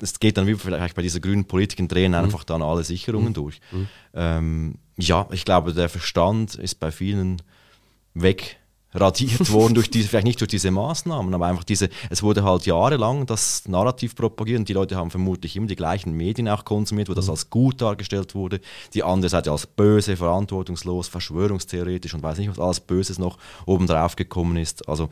es 0.00 0.20
geht 0.20 0.36
dann 0.36 0.46
wie 0.46 0.54
vielleicht 0.54 0.94
bei 0.96 1.02
dieser 1.02 1.20
grünen 1.20 1.44
Politik 1.44 1.78
in 1.78 1.88
drehen 1.88 2.12
mhm. 2.12 2.18
einfach 2.18 2.44
dann 2.44 2.62
alle 2.62 2.84
Sicherungen 2.84 3.32
durch. 3.32 3.60
Ähm, 4.12 4.76
ja, 4.96 5.26
ich 5.32 5.44
glaube, 5.44 5.72
der 5.72 5.88
Verstand 5.88 6.54
ist 6.54 6.76
bei 6.80 6.90
vielen 6.90 7.42
weg 8.14 8.58
radiert 8.94 9.50
worden 9.52 9.74
durch 9.74 9.90
diese, 9.90 10.08
vielleicht 10.08 10.26
nicht 10.26 10.40
durch 10.40 10.48
diese 10.48 10.70
Maßnahmen, 10.70 11.34
aber 11.34 11.46
einfach 11.46 11.64
diese, 11.64 11.88
es 12.10 12.22
wurde 12.22 12.44
halt 12.44 12.64
jahrelang 12.64 13.26
das 13.26 13.66
Narrativ 13.66 14.14
propagiert 14.14 14.60
und 14.60 14.68
die 14.68 14.72
Leute 14.72 14.96
haben 14.96 15.10
vermutlich 15.10 15.56
immer 15.56 15.66
die 15.66 15.76
gleichen 15.76 16.12
Medien 16.12 16.48
auch 16.48 16.64
konsumiert, 16.64 17.08
wo 17.08 17.14
das 17.14 17.26
mhm. 17.26 17.32
als 17.32 17.50
gut 17.50 17.80
dargestellt 17.80 18.34
wurde, 18.34 18.60
die 18.94 19.02
andere 19.02 19.28
Seite 19.28 19.50
als 19.50 19.66
böse, 19.66 20.16
verantwortungslos, 20.16 21.08
verschwörungstheoretisch 21.08 22.14
und 22.14 22.22
weiß 22.22 22.38
nicht, 22.38 22.50
was 22.50 22.58
alles 22.58 22.80
Böses 22.80 23.18
noch 23.18 23.38
obendrauf 23.66 24.16
gekommen 24.16 24.56
ist. 24.56 24.88
Also 24.88 25.08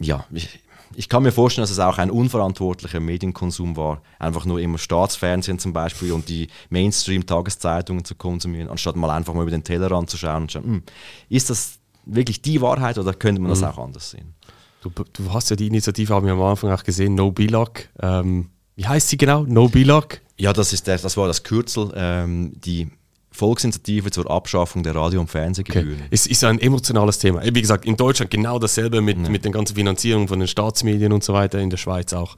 ja, 0.00 0.24
ich, 0.32 0.60
ich 0.94 1.08
kann 1.08 1.22
mir 1.22 1.32
vorstellen, 1.32 1.64
dass 1.64 1.70
es 1.70 1.78
auch 1.78 1.98
ein 1.98 2.10
unverantwortlicher 2.10 3.00
Medienkonsum 3.00 3.76
war, 3.76 4.00
einfach 4.18 4.44
nur 4.46 4.60
immer 4.60 4.78
Staatsfernsehen 4.78 5.58
zum 5.58 5.72
Beispiel 5.72 6.12
und 6.12 6.28
die 6.28 6.48
Mainstream-Tageszeitungen 6.70 8.04
zu 8.04 8.14
konsumieren, 8.14 8.70
anstatt 8.70 8.96
mal 8.96 9.10
einfach 9.10 9.34
mal 9.34 9.42
über 9.42 9.50
den 9.50 9.64
Tellerrand 9.64 10.08
zu 10.08 10.16
schauen 10.16 10.42
und 10.42 10.52
schauen, 10.52 10.64
hm, 10.64 10.82
ist 11.28 11.50
das 11.50 11.77
wirklich 12.08 12.42
die 12.42 12.60
Wahrheit 12.60 12.98
oder 12.98 13.12
könnte 13.14 13.40
man 13.40 13.50
das 13.50 13.60
mhm. 13.60 13.66
auch 13.66 13.78
anders 13.78 14.10
sehen? 14.10 14.34
Du, 14.82 14.90
du, 14.90 15.32
hast 15.32 15.50
ja 15.50 15.56
die 15.56 15.66
Initiative, 15.66 16.14
haben 16.14 16.26
wir 16.26 16.32
am 16.32 16.42
Anfang 16.42 16.70
auch 16.70 16.84
gesehen, 16.84 17.14
No 17.14 17.32
Billag. 17.32 17.88
Ähm, 18.00 18.50
wie 18.76 18.86
heißt 18.86 19.08
sie 19.08 19.16
genau? 19.16 19.42
No 19.42 19.68
Billag? 19.68 20.20
Ja, 20.36 20.52
das, 20.52 20.72
ist 20.72 20.86
der, 20.86 20.98
das 20.98 21.16
war 21.16 21.26
das 21.26 21.42
Kürzel, 21.42 21.92
ähm, 21.96 22.52
die 22.54 22.88
Volksinitiative 23.32 24.10
zur 24.10 24.30
Abschaffung 24.30 24.84
der 24.84 24.94
Radio- 24.94 25.20
und 25.20 25.28
Fernsehgebühren. 25.28 25.94
Okay. 25.94 26.08
Es 26.10 26.26
ist 26.26 26.44
ein 26.44 26.60
emotionales 26.60 27.18
Thema. 27.18 27.42
Wie 27.42 27.60
gesagt, 27.60 27.84
in 27.84 27.96
Deutschland 27.96 28.30
genau 28.30 28.58
dasselbe 28.58 29.00
mit, 29.00 29.18
ja. 29.18 29.28
mit 29.28 29.44
den 29.44 29.52
ganzen 29.52 29.74
Finanzierungen 29.74 30.28
von 30.28 30.38
den 30.38 30.48
Staatsmedien 30.48 31.12
und 31.12 31.24
so 31.24 31.32
weiter, 31.32 31.58
in 31.58 31.70
der 31.70 31.76
Schweiz 31.76 32.12
auch. 32.12 32.36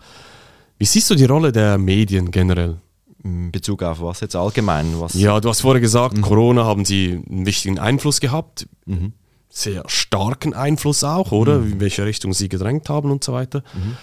Wie 0.78 0.87
siehst 0.87 1.11
du 1.11 1.14
die 1.14 1.26
Rolle 1.26 1.52
der 1.52 1.76
Medien 1.76 2.30
generell? 2.30 2.78
In 3.22 3.52
Bezug 3.52 3.83
auf 3.83 4.00
was 4.00 4.20
jetzt 4.20 4.35
allgemein? 4.35 4.98
Was 4.98 5.12
ja, 5.12 5.40
du 5.40 5.50
hast 5.50 5.61
vorher 5.61 5.83
gesagt, 5.83 6.16
mhm. 6.16 6.22
Corona 6.22 6.64
haben 6.64 6.87
sie 6.87 7.20
einen 7.28 7.44
wichtigen 7.44 7.78
Einfluss 7.78 8.20
gehabt. 8.20 8.66
Mhm 8.87 9.12
sehr 9.51 9.83
starken 9.87 10.55
Einfluss 10.55 11.05
auch, 11.05 11.33
oder? 11.33 11.59
Mhm. 11.59 11.73
In 11.73 11.81
welche 11.81 12.05
Richtung 12.05 12.33
sie 12.33 12.49
gedrängt 12.49 12.89
haben 12.89 13.11
und 13.11 13.23
so 13.25 13.33
weiter. 13.33 13.63
Mhm. 13.75 13.97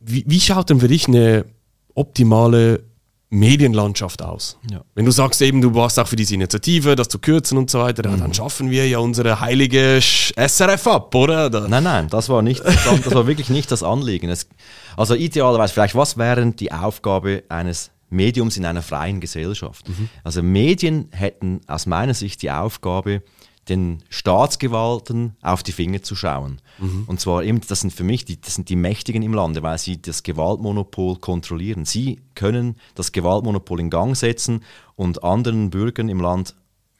Wie, 0.00 0.24
wie, 0.26 0.40
schaut 0.40 0.68
denn 0.68 0.80
für 0.80 0.88
dich 0.88 1.08
eine 1.08 1.46
optimale 1.94 2.84
Medienlandschaft 3.30 4.22
aus? 4.22 4.58
Ja. 4.70 4.82
Wenn 4.94 5.06
du 5.06 5.10
sagst 5.10 5.40
eben, 5.40 5.62
du 5.62 5.74
warst 5.74 5.98
auch 5.98 6.06
für 6.06 6.16
diese 6.16 6.34
Initiative, 6.34 6.94
das 6.94 7.08
zu 7.08 7.18
kürzen 7.18 7.56
und 7.56 7.70
so 7.70 7.80
weiter, 7.80 8.08
mhm. 8.08 8.20
dann 8.20 8.34
schaffen 8.34 8.70
wir 8.70 8.86
ja 8.86 8.98
unsere 8.98 9.40
heilige 9.40 9.98
SRF 10.00 10.86
ab, 10.86 11.14
oder? 11.14 11.48
Nein, 11.68 11.82
nein, 11.82 12.08
das 12.10 12.28
war 12.28 12.42
nicht, 12.42 12.62
das 12.64 13.14
war 13.14 13.26
wirklich 13.26 13.48
nicht 13.48 13.72
das 13.72 13.82
Anliegen. 13.82 14.28
Es, 14.28 14.46
also 14.94 15.14
idealerweise, 15.14 15.72
vielleicht, 15.72 15.94
was 15.94 16.18
wäre 16.18 16.52
die 16.52 16.70
Aufgabe 16.70 17.44
eines 17.48 17.90
Mediums 18.10 18.58
in 18.58 18.66
einer 18.66 18.82
freien 18.82 19.20
Gesellschaft? 19.20 19.88
Mhm. 19.88 20.10
Also 20.22 20.42
Medien 20.42 21.08
hätten 21.12 21.62
aus 21.66 21.86
meiner 21.86 22.12
Sicht 22.12 22.42
die 22.42 22.50
Aufgabe, 22.50 23.22
den 23.68 24.02
Staatsgewalten 24.08 25.36
auf 25.42 25.62
die 25.62 25.72
Finger 25.72 26.02
zu 26.02 26.14
schauen. 26.14 26.60
Mhm. 26.78 27.04
Und 27.06 27.20
zwar 27.20 27.44
eben, 27.44 27.60
das 27.66 27.80
sind 27.80 27.92
für 27.92 28.04
mich 28.04 28.24
die, 28.24 28.40
das 28.40 28.54
sind 28.54 28.68
die 28.68 28.76
Mächtigen 28.76 29.22
im 29.22 29.34
Lande, 29.34 29.62
weil 29.62 29.78
sie 29.78 30.00
das 30.00 30.22
Gewaltmonopol 30.22 31.16
kontrollieren. 31.16 31.84
Sie 31.84 32.20
können 32.34 32.76
das 32.94 33.12
Gewaltmonopol 33.12 33.80
in 33.80 33.90
Gang 33.90 34.16
setzen 34.16 34.62
und 34.96 35.24
anderen 35.24 35.70
Bürgern 35.70 36.08
im 36.08 36.20
Land 36.20 36.54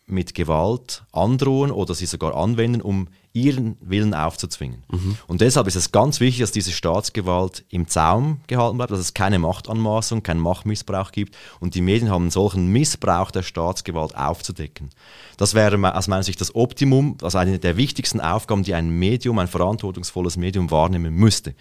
mit 0.07 0.35
Gewalt 0.35 1.05
androhen 1.12 1.70
oder 1.70 1.94
sie 1.94 2.07
sogar 2.07 2.35
anwenden, 2.35 2.83
um 2.83 3.09
ihren 3.35 3.77
Willen 3.81 4.14
aufzuzwingen. 4.14 4.85
Mhm. 4.90 5.18
Und 5.27 5.40
deshalb 5.40 5.66
ist 5.66 5.75
es 5.75 5.90
ganz 5.90 6.20
wichtig, 6.20 6.40
dass 6.40 6.53
diese 6.53 6.70
Staatsgewalt 6.70 7.64
im 7.68 7.88
Zaum 7.88 8.40
gehalten 8.47 8.77
bleibt, 8.77 8.92
dass 8.92 9.01
es 9.01 9.12
keine 9.12 9.40
Machtanmaßung, 9.40 10.23
keinen 10.23 10.38
Machtmissbrauch 10.38 11.11
gibt 11.11 11.37
und 11.59 11.75
die 11.75 11.83
Medien 11.83 12.11
haben 12.11 12.31
solchen 12.31 12.68
Missbrauch 12.68 13.33
der 13.33 13.42
Staatsgewalt 13.42 14.16
aufzudecken. 14.16 14.90
Das 15.37 15.55
wäre 15.55 15.97
aus 15.97 16.07
meiner 16.07 16.23
Sicht 16.23 16.40
das 16.40 16.55
Optimum, 16.55 17.18
also 17.23 17.37
eine 17.38 17.59
der 17.59 17.77
wichtigsten 17.77 18.20
Aufgaben, 18.20 18.62
die 18.62 18.73
ein 18.73 18.88
Medium, 18.88 19.40
ein 19.40 19.49
verantwortungsvolles 19.49 20.37
Medium 20.37 20.70
wahrnehmen 20.70 21.12
müsste. 21.12 21.57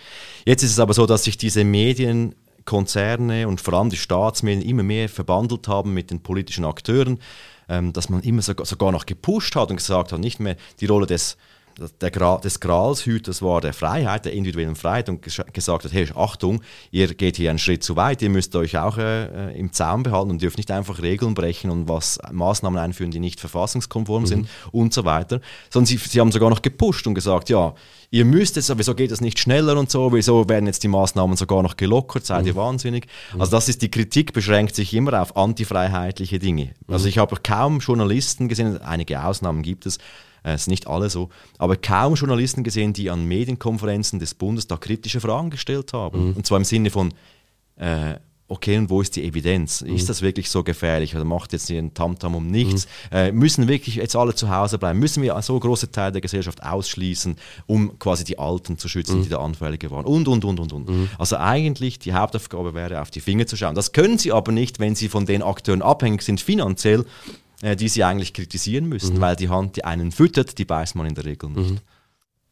Jetzt 0.46 0.62
ist 0.62 0.72
es 0.72 0.80
aber 0.80 0.94
so, 0.94 1.08
dass 1.08 1.24
sich 1.24 1.38
diese 1.38 1.64
Medien 1.64 2.36
Konzerne 2.66 3.48
und 3.48 3.60
vor 3.60 3.74
allem 3.74 3.90
die 3.90 3.98
Staatsmedien 3.98 4.62
immer 4.62 4.84
mehr 4.84 5.10
verbandelt 5.10 5.68
haben 5.68 5.94
mit 5.94 6.12
den 6.12 6.22
politischen 6.22 6.66
Akteuren, 6.66 7.20
ähm, 7.68 7.94
dass 7.94 8.10
man 8.10 8.22
immer 8.22 8.42
sogar 8.42 8.92
noch 8.92 9.06
gepusht 9.06 9.56
hat 9.56 9.70
und 9.70 9.78
gesagt 9.78 10.12
hat, 10.12 10.20
nicht 10.20 10.40
mehr 10.40 10.56
die 10.80 10.86
Rolle 10.86 11.06
des 11.06 11.38
der 12.02 12.12
Gra 12.12 12.38
des 12.38 12.60
Gralshüters 12.60 13.42
war 13.42 13.62
der 13.62 13.74
Freiheit, 13.74 14.26
der 14.26 14.34
individuellen 14.34 14.76
Freiheit 14.76 15.10
und 15.10 15.22
gesagt 15.22 15.86
hat, 15.86 15.94
hey, 15.94 16.08
Achtung, 16.16 16.62
ihr 16.92 17.14
geht 17.14 17.38
hier 17.38 17.50
einen 17.50 17.60
Schritt 17.60 17.84
zu 17.84 17.96
weit, 17.96 18.22
ihr 18.22 18.30
müsst 18.30 18.56
euch 18.56 18.78
auch 18.78 18.98
äh, 18.98 19.58
im 19.58 19.74
Zaum 19.74 20.04
behalten 20.04 20.32
und 20.32 20.42
dürft 20.42 20.58
nicht 20.58 20.72
einfach 20.72 21.02
Regeln 21.02 21.34
brechen 21.34 21.72
und 21.72 21.88
was 21.88 22.20
Maßnahmen 22.32 22.80
einführen, 22.80 23.12
die 23.12 23.20
nicht 23.20 23.40
verfassungskonform 23.40 24.24
mhm. 24.24 24.28
sind 24.28 24.50
und 24.72 24.94
so 24.94 25.06
weiter, 25.06 25.42
sondern 25.70 25.88
sie, 25.88 25.98
sie 25.98 26.20
haben 26.20 26.32
sogar 26.32 26.50
noch 26.50 26.62
gepusht 26.62 27.08
und 27.08 27.16
gesagt, 27.16 27.50
ja, 27.50 27.74
ihr 28.12 28.26
müsst 28.26 28.56
jetzt, 28.56 28.72
wieso 28.78 28.94
geht 28.94 29.12
das 29.12 29.22
nicht 29.22 29.40
schneller 29.40 29.78
und 29.78 29.90
so, 29.90 30.14
wieso 30.14 30.48
werden 30.48 30.68
jetzt 30.68 30.84
die 30.84 30.88
Maßnahmen 30.88 31.36
sogar 31.36 31.64
noch 31.64 31.78
gelockert, 31.78 32.26
seid 32.26 32.42
mhm. 32.42 32.48
ihr 32.48 32.56
wahnsinnig? 32.56 33.08
Mhm. 33.34 33.42
Also 33.42 33.52
das 33.52 33.70
ist, 33.70 33.82
die 33.82 33.90
Kritik 33.90 34.34
beschränkt 34.34 34.76
sich 34.76 34.94
immer 34.94 35.22
auf 35.22 35.36
antifreiheitliche 35.36 36.40
Dinge. 36.40 36.74
Also 36.88 37.06
mhm. 37.06 37.10
ich 37.10 37.18
habe 37.18 37.38
kaum 37.42 37.80
Journalisten 37.80 38.48
gesehen, 38.48 38.82
einige 38.82 39.24
Ausnahmen 39.24 39.64
gibt 39.64 39.86
es, 39.86 39.98
äh, 39.98 40.02
es 40.44 40.66
sind 40.66 40.72
nicht 40.72 40.88
alle 40.88 41.10
so, 41.10 41.30
aber 41.58 41.78
kaum 41.78 42.16
Journalisten 42.16 42.64
gesehen, 42.64 42.94
die 42.94 43.10
an 43.10 43.26
Medienkonferenzen 43.26 44.20
des 44.20 44.34
Bundes 44.36 44.68
da 44.68 44.78
kritische 44.78 45.22
Fragen 45.22 45.50
gestellt 45.50 45.94
haben. 45.94 46.30
Mhm. 46.30 46.34
Und 46.34 46.46
zwar 46.46 46.58
im 46.58 46.66
Sinne 46.66 46.90
von, 46.90 47.14
äh, 47.78 48.16
okay, 48.48 48.78
und 48.78 48.90
wo 48.90 49.02
ist 49.02 49.16
die 49.16 49.24
Evidenz? 49.24 49.82
Mhm. 49.82 49.96
Ist 49.96 50.10
das 50.10 50.22
wirklich 50.22 50.50
so 50.50 50.64
gefährlich? 50.64 51.16
Oder 51.16 51.26
macht 51.26 51.54
jetzt 51.54 51.68
hier 51.68 51.80
ein 51.80 51.94
Tamtam 51.94 52.36
um 52.36 52.48
nichts? 52.48 52.88
Mhm. 53.12 53.18
Äh, 53.18 53.32
müssen 53.32 53.68
wirklich 53.68 53.96
jetzt 53.96 54.16
alle 54.16 54.36
zu 54.36 54.50
Hause 54.50 54.78
bleiben? 54.78 55.00
Müssen 55.00 55.24
wir 55.24 55.42
so 55.42 55.60
große 55.60 55.92
Teile 55.92 56.14
der 56.14 56.22
Gesellschaft 56.22 56.62
ausschließen, 56.62 57.36
um 57.66 57.98
quasi 58.00 58.24
die 58.24 58.38
Alten 58.38 58.78
zu 58.78 58.88
schützen, 58.88 59.20
mhm. 59.20 59.24
die 59.24 59.30
da 59.30 59.40
anfälliger 59.40 59.92
waren? 59.92 60.06
Und, 60.06 60.28
und, 60.28 60.46
und, 60.46 60.60
und, 60.60 60.74
und. 60.74 60.90
Mhm. 60.90 61.10
Also 61.18 61.38
eigentlich 61.38 62.00
die 62.00 62.14
Hauptaufgabe 62.14 62.74
wäre, 62.74 63.02
auf 63.02 63.12
die 63.12 63.22
Finger 63.22 63.48
zu 63.48 63.58
schauen. 63.58 63.76
Das 63.76 63.92
können 63.92 64.18
sie 64.18 64.32
aber 64.32 64.52
nicht, 64.52 64.80
wenn 64.80 64.96
sie 64.96 65.10
von 65.10 65.26
den 65.26 65.42
Akteuren 65.42 65.82
abhängig 65.82 66.22
sind 66.22 66.42
finanziell 66.42 67.02
äh, 67.02 67.43
die 67.64 67.90
sie 67.90 68.04
eigentlich 68.04 68.34
kritisieren 68.34 68.88
müssen, 68.88 69.16
mhm. 69.16 69.22
weil 69.22 69.36
die 69.36 69.50
Hand, 69.50 69.78
die 69.78 69.86
einen 69.86 70.12
füttert, 70.12 70.58
die 70.58 70.66
beißt 70.66 70.96
man 70.96 71.08
in 71.08 71.16
der 71.16 71.26
Regel 71.26 71.50
nicht. 71.50 71.72
Mhm. 71.72 71.80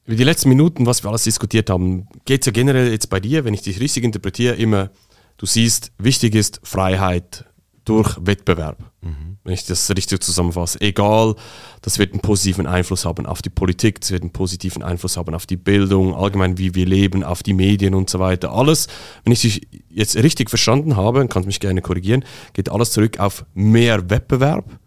Über 0.05 0.15
die 0.15 0.23
letzten 0.23 0.49
Minuten, 0.49 0.85
was 0.85 1.03
wir 1.03 1.09
alles 1.09 1.25
diskutiert 1.25 1.69
haben, 1.69 2.07
geht 2.25 2.41
es 2.41 2.45
ja 2.47 2.51
generell 2.51 2.91
jetzt 2.91 3.09
bei 3.09 3.19
dir, 3.19 3.45
wenn 3.45 3.53
ich 3.53 3.61
dich 3.61 3.79
richtig 3.79 4.03
interpretiere, 4.03 4.55
immer, 4.55 4.89
du 5.37 5.45
siehst, 5.45 5.91
wichtig 5.97 6.33
ist 6.35 6.59
Freiheit, 6.63 7.45
durch 7.85 8.15
Wettbewerb. 8.21 8.77
Mhm. 9.01 9.37
Wenn 9.43 9.53
ich 9.53 9.65
das 9.65 9.89
richtig 9.89 10.21
zusammenfasse. 10.21 10.79
Egal, 10.81 11.35
das 11.81 11.97
wird 11.97 12.13
einen 12.13 12.21
positiven 12.21 12.67
Einfluss 12.67 13.05
haben 13.05 13.25
auf 13.25 13.41
die 13.41 13.49
Politik, 13.49 13.99
das 14.01 14.11
wird 14.11 14.21
einen 14.21 14.31
positiven 14.31 14.83
Einfluss 14.83 15.17
haben 15.17 15.33
auf 15.33 15.47
die 15.47 15.57
Bildung, 15.57 16.13
allgemein 16.13 16.59
wie 16.59 16.75
wir 16.75 16.85
leben, 16.85 17.23
auf 17.23 17.41
die 17.41 17.53
Medien 17.53 17.95
und 17.95 18.09
so 18.09 18.19
weiter. 18.19 18.53
Alles, 18.53 18.87
wenn 19.23 19.33
ich 19.33 19.41
dich 19.41 19.67
jetzt 19.89 20.15
richtig 20.15 20.49
verstanden 20.49 20.95
habe, 20.95 21.27
kannst 21.27 21.47
mich 21.47 21.59
gerne 21.59 21.81
korrigieren, 21.81 22.23
geht 22.53 22.69
alles 22.69 22.91
zurück 22.91 23.19
auf 23.19 23.45
mehr 23.55 24.09
Wettbewerb. 24.09 24.79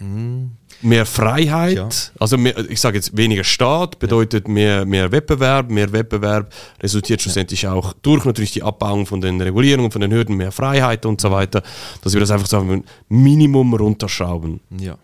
Mhm 0.00 0.52
mehr 0.80 1.06
Freiheit, 1.06 1.76
ja. 1.76 1.88
also 2.18 2.38
mehr, 2.38 2.56
ich 2.70 2.80
sage 2.80 2.96
jetzt 2.96 3.16
weniger 3.16 3.44
Staat 3.44 3.98
bedeutet 3.98 4.46
ja. 4.46 4.52
mehr, 4.52 4.84
mehr 4.84 5.10
Wettbewerb, 5.10 5.70
mehr 5.70 5.92
Wettbewerb 5.92 6.52
resultiert 6.80 7.20
schlussendlich 7.20 7.62
ja. 7.62 7.72
auch 7.72 7.92
durch 8.02 8.24
natürlich 8.24 8.52
die 8.52 8.62
Abbauung 8.62 9.06
von 9.06 9.20
den 9.20 9.40
Regulierungen, 9.40 9.90
von 9.90 10.00
den 10.00 10.12
Hürden, 10.12 10.36
mehr 10.36 10.52
Freiheit 10.52 11.04
und 11.06 11.20
so 11.20 11.30
weiter, 11.30 11.62
dass 12.02 12.12
wir 12.12 12.20
das 12.20 12.30
einfach 12.30 12.46
so 12.46 12.58
ein 12.58 12.84
Minimum 13.08 13.74
runterschrauben. 13.74 14.60
Ja. 14.78 14.96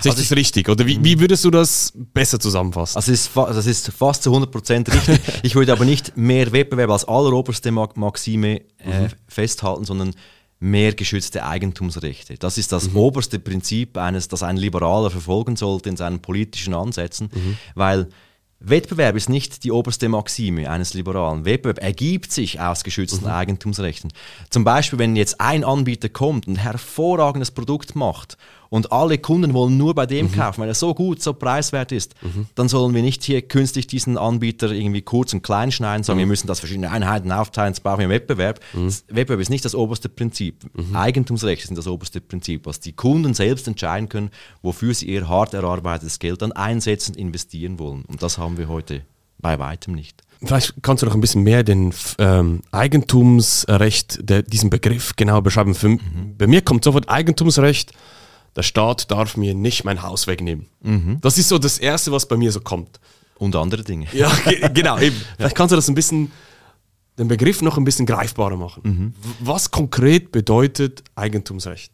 Ist 0.00 0.06
also 0.06 0.20
das 0.20 0.32
richtig? 0.32 0.68
Oder 0.68 0.84
wie, 0.84 1.02
wie, 1.02 1.18
würdest 1.20 1.44
du 1.44 1.50
das 1.50 1.92
besser 1.94 2.40
zusammenfassen? 2.40 2.96
Also 2.96 3.12
ist, 3.12 3.30
das 3.34 3.66
ist 3.66 3.92
fast 3.92 4.24
zu 4.24 4.32
100% 4.34 4.92
richtig. 4.92 5.20
ich 5.42 5.54
würde 5.54 5.72
aber 5.72 5.84
nicht 5.84 6.16
mehr 6.16 6.50
Wettbewerb 6.50 6.90
als 6.90 7.06
alleroberste 7.06 7.70
Maxime 7.70 8.62
äh, 8.78 9.02
mhm. 9.02 9.08
festhalten, 9.28 9.84
sondern 9.84 10.12
mehr 10.58 10.94
geschützte 10.94 11.44
Eigentumsrechte. 11.44 12.36
Das 12.38 12.58
ist 12.58 12.72
das 12.72 12.90
mhm. 12.90 12.96
oberste 12.96 13.38
Prinzip 13.38 13.98
eines, 13.98 14.28
das 14.28 14.42
ein 14.42 14.56
Liberaler 14.56 15.10
verfolgen 15.10 15.56
sollte 15.56 15.88
in 15.88 15.96
seinen 15.96 16.20
politischen 16.20 16.74
Ansätzen, 16.74 17.30
mhm. 17.32 17.58
weil 17.74 18.08
Wettbewerb 18.58 19.16
ist 19.16 19.28
nicht 19.28 19.64
die 19.64 19.70
oberste 19.70 20.08
Maxime 20.08 20.70
eines 20.70 20.94
Liberalen. 20.94 21.44
Wettbewerb 21.44 21.78
ergibt 21.78 22.32
sich 22.32 22.58
aus 22.58 22.84
geschützten 22.84 23.26
mhm. 23.26 23.32
Eigentumsrechten. 23.32 24.12
Zum 24.48 24.64
Beispiel, 24.64 24.98
wenn 24.98 25.14
jetzt 25.14 25.40
ein 25.40 25.62
Anbieter 25.62 26.08
kommt 26.08 26.46
und 26.46 26.54
ein 26.54 26.62
hervorragendes 26.62 27.50
Produkt 27.50 27.94
macht 27.94 28.38
und 28.68 28.92
alle 28.92 29.18
Kunden 29.18 29.54
wollen 29.54 29.76
nur 29.76 29.94
bei 29.94 30.06
dem 30.06 30.26
mhm. 30.26 30.32
kaufen, 30.32 30.60
weil 30.60 30.68
er 30.68 30.74
so 30.74 30.94
gut, 30.94 31.22
so 31.22 31.32
preiswert 31.32 31.92
ist, 31.92 32.14
mhm. 32.22 32.46
dann 32.54 32.68
sollen 32.68 32.94
wir 32.94 33.02
nicht 33.02 33.22
hier 33.24 33.42
künstlich 33.42 33.86
diesen 33.86 34.18
Anbieter 34.18 34.70
irgendwie 34.70 35.02
kurz 35.02 35.32
und 35.32 35.42
klein 35.42 35.72
schneiden, 35.72 36.04
sagen, 36.04 36.18
mhm. 36.18 36.22
wir 36.22 36.26
müssen 36.26 36.46
das 36.46 36.60
verschiedene 36.60 36.90
Einheiten 36.90 37.32
aufteilen, 37.32 37.72
jetzt 37.72 37.82
brauchen 37.82 38.00
wir 38.00 38.08
Wettbewerb. 38.08 38.60
Mhm. 38.72 38.92
Wettbewerb 39.08 39.40
ist 39.40 39.50
nicht 39.50 39.64
das 39.64 39.74
oberste 39.74 40.08
Prinzip. 40.08 40.64
Mhm. 40.74 40.96
Eigentumsrechte 40.96 41.66
sind 41.66 41.76
das 41.76 41.86
oberste 41.86 42.20
Prinzip, 42.20 42.66
was 42.66 42.80
die 42.80 42.92
Kunden 42.92 43.34
selbst 43.34 43.68
entscheiden 43.68 44.08
können, 44.08 44.30
wofür 44.62 44.94
sie 44.94 45.06
ihr 45.06 45.28
hart 45.28 45.54
erarbeitetes 45.54 46.18
Geld 46.18 46.42
dann 46.42 46.52
einsetzen, 46.52 47.14
investieren 47.14 47.78
wollen. 47.78 48.04
Und 48.06 48.22
das 48.22 48.38
haben 48.38 48.58
wir 48.58 48.68
heute 48.68 49.02
bei 49.38 49.58
weitem 49.58 49.94
nicht. 49.94 50.22
Vielleicht 50.42 50.74
kannst 50.82 51.02
du 51.02 51.06
noch 51.06 51.14
ein 51.14 51.20
bisschen 51.20 51.42
mehr 51.42 51.62
den 51.62 51.94
ähm, 52.18 52.60
Eigentumsrecht, 52.70 54.28
der, 54.28 54.42
diesen 54.42 54.70
Begriff 54.70 55.16
genau 55.16 55.40
beschreiben. 55.40 55.74
Für, 55.74 55.88
mhm. 55.88 56.00
Bei 56.36 56.46
mir 56.46 56.62
kommt 56.62 56.84
sofort 56.84 57.08
Eigentumsrecht 57.08 57.92
der 58.56 58.62
Staat 58.62 59.10
darf 59.10 59.36
mir 59.36 59.54
nicht 59.54 59.84
mein 59.84 60.02
Haus 60.02 60.26
wegnehmen. 60.26 60.66
Mhm. 60.82 61.18
Das 61.20 61.38
ist 61.38 61.48
so 61.48 61.58
das 61.58 61.78
Erste, 61.78 62.10
was 62.10 62.26
bei 62.26 62.36
mir 62.36 62.50
so 62.50 62.60
kommt. 62.60 62.98
Und 63.38 63.54
andere 63.54 63.84
Dinge. 63.84 64.06
Ja, 64.14 64.32
genau. 64.72 64.98
Eben. 64.98 65.16
Vielleicht 65.36 65.54
kannst 65.54 65.72
du 65.72 65.76
das 65.76 65.88
ein 65.88 65.94
bisschen, 65.94 66.32
den 67.18 67.28
Begriff 67.28 67.60
noch 67.60 67.76
ein 67.76 67.84
bisschen 67.84 68.06
greifbarer 68.06 68.56
machen. 68.56 68.82
Mhm. 68.82 69.14
Was 69.40 69.70
konkret 69.70 70.32
bedeutet 70.32 71.04
Eigentumsrecht? 71.14 71.92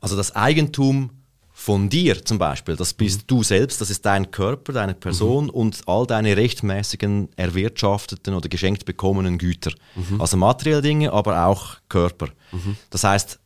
Also 0.00 0.16
das 0.16 0.34
Eigentum 0.34 1.10
von 1.52 1.88
dir 1.88 2.24
zum 2.24 2.38
Beispiel, 2.38 2.74
das 2.74 2.92
bist 2.92 3.20
mhm. 3.20 3.26
du 3.28 3.42
selbst, 3.44 3.80
das 3.80 3.88
ist 3.88 4.04
dein 4.04 4.32
Körper, 4.32 4.72
deine 4.72 4.94
Person 4.94 5.44
mhm. 5.44 5.50
und 5.50 5.82
all 5.86 6.08
deine 6.08 6.36
rechtmäßigen 6.36 7.28
erwirtschafteten 7.36 8.34
oder 8.34 8.48
geschenkt 8.48 8.84
bekommenen 8.84 9.38
Güter. 9.38 9.70
Mhm. 9.94 10.20
Also 10.20 10.36
materielle 10.36 10.82
Dinge, 10.82 11.12
aber 11.12 11.46
auch 11.46 11.76
Körper. 11.88 12.30
Mhm. 12.50 12.76
Das 12.90 13.04
heißt, 13.04 13.38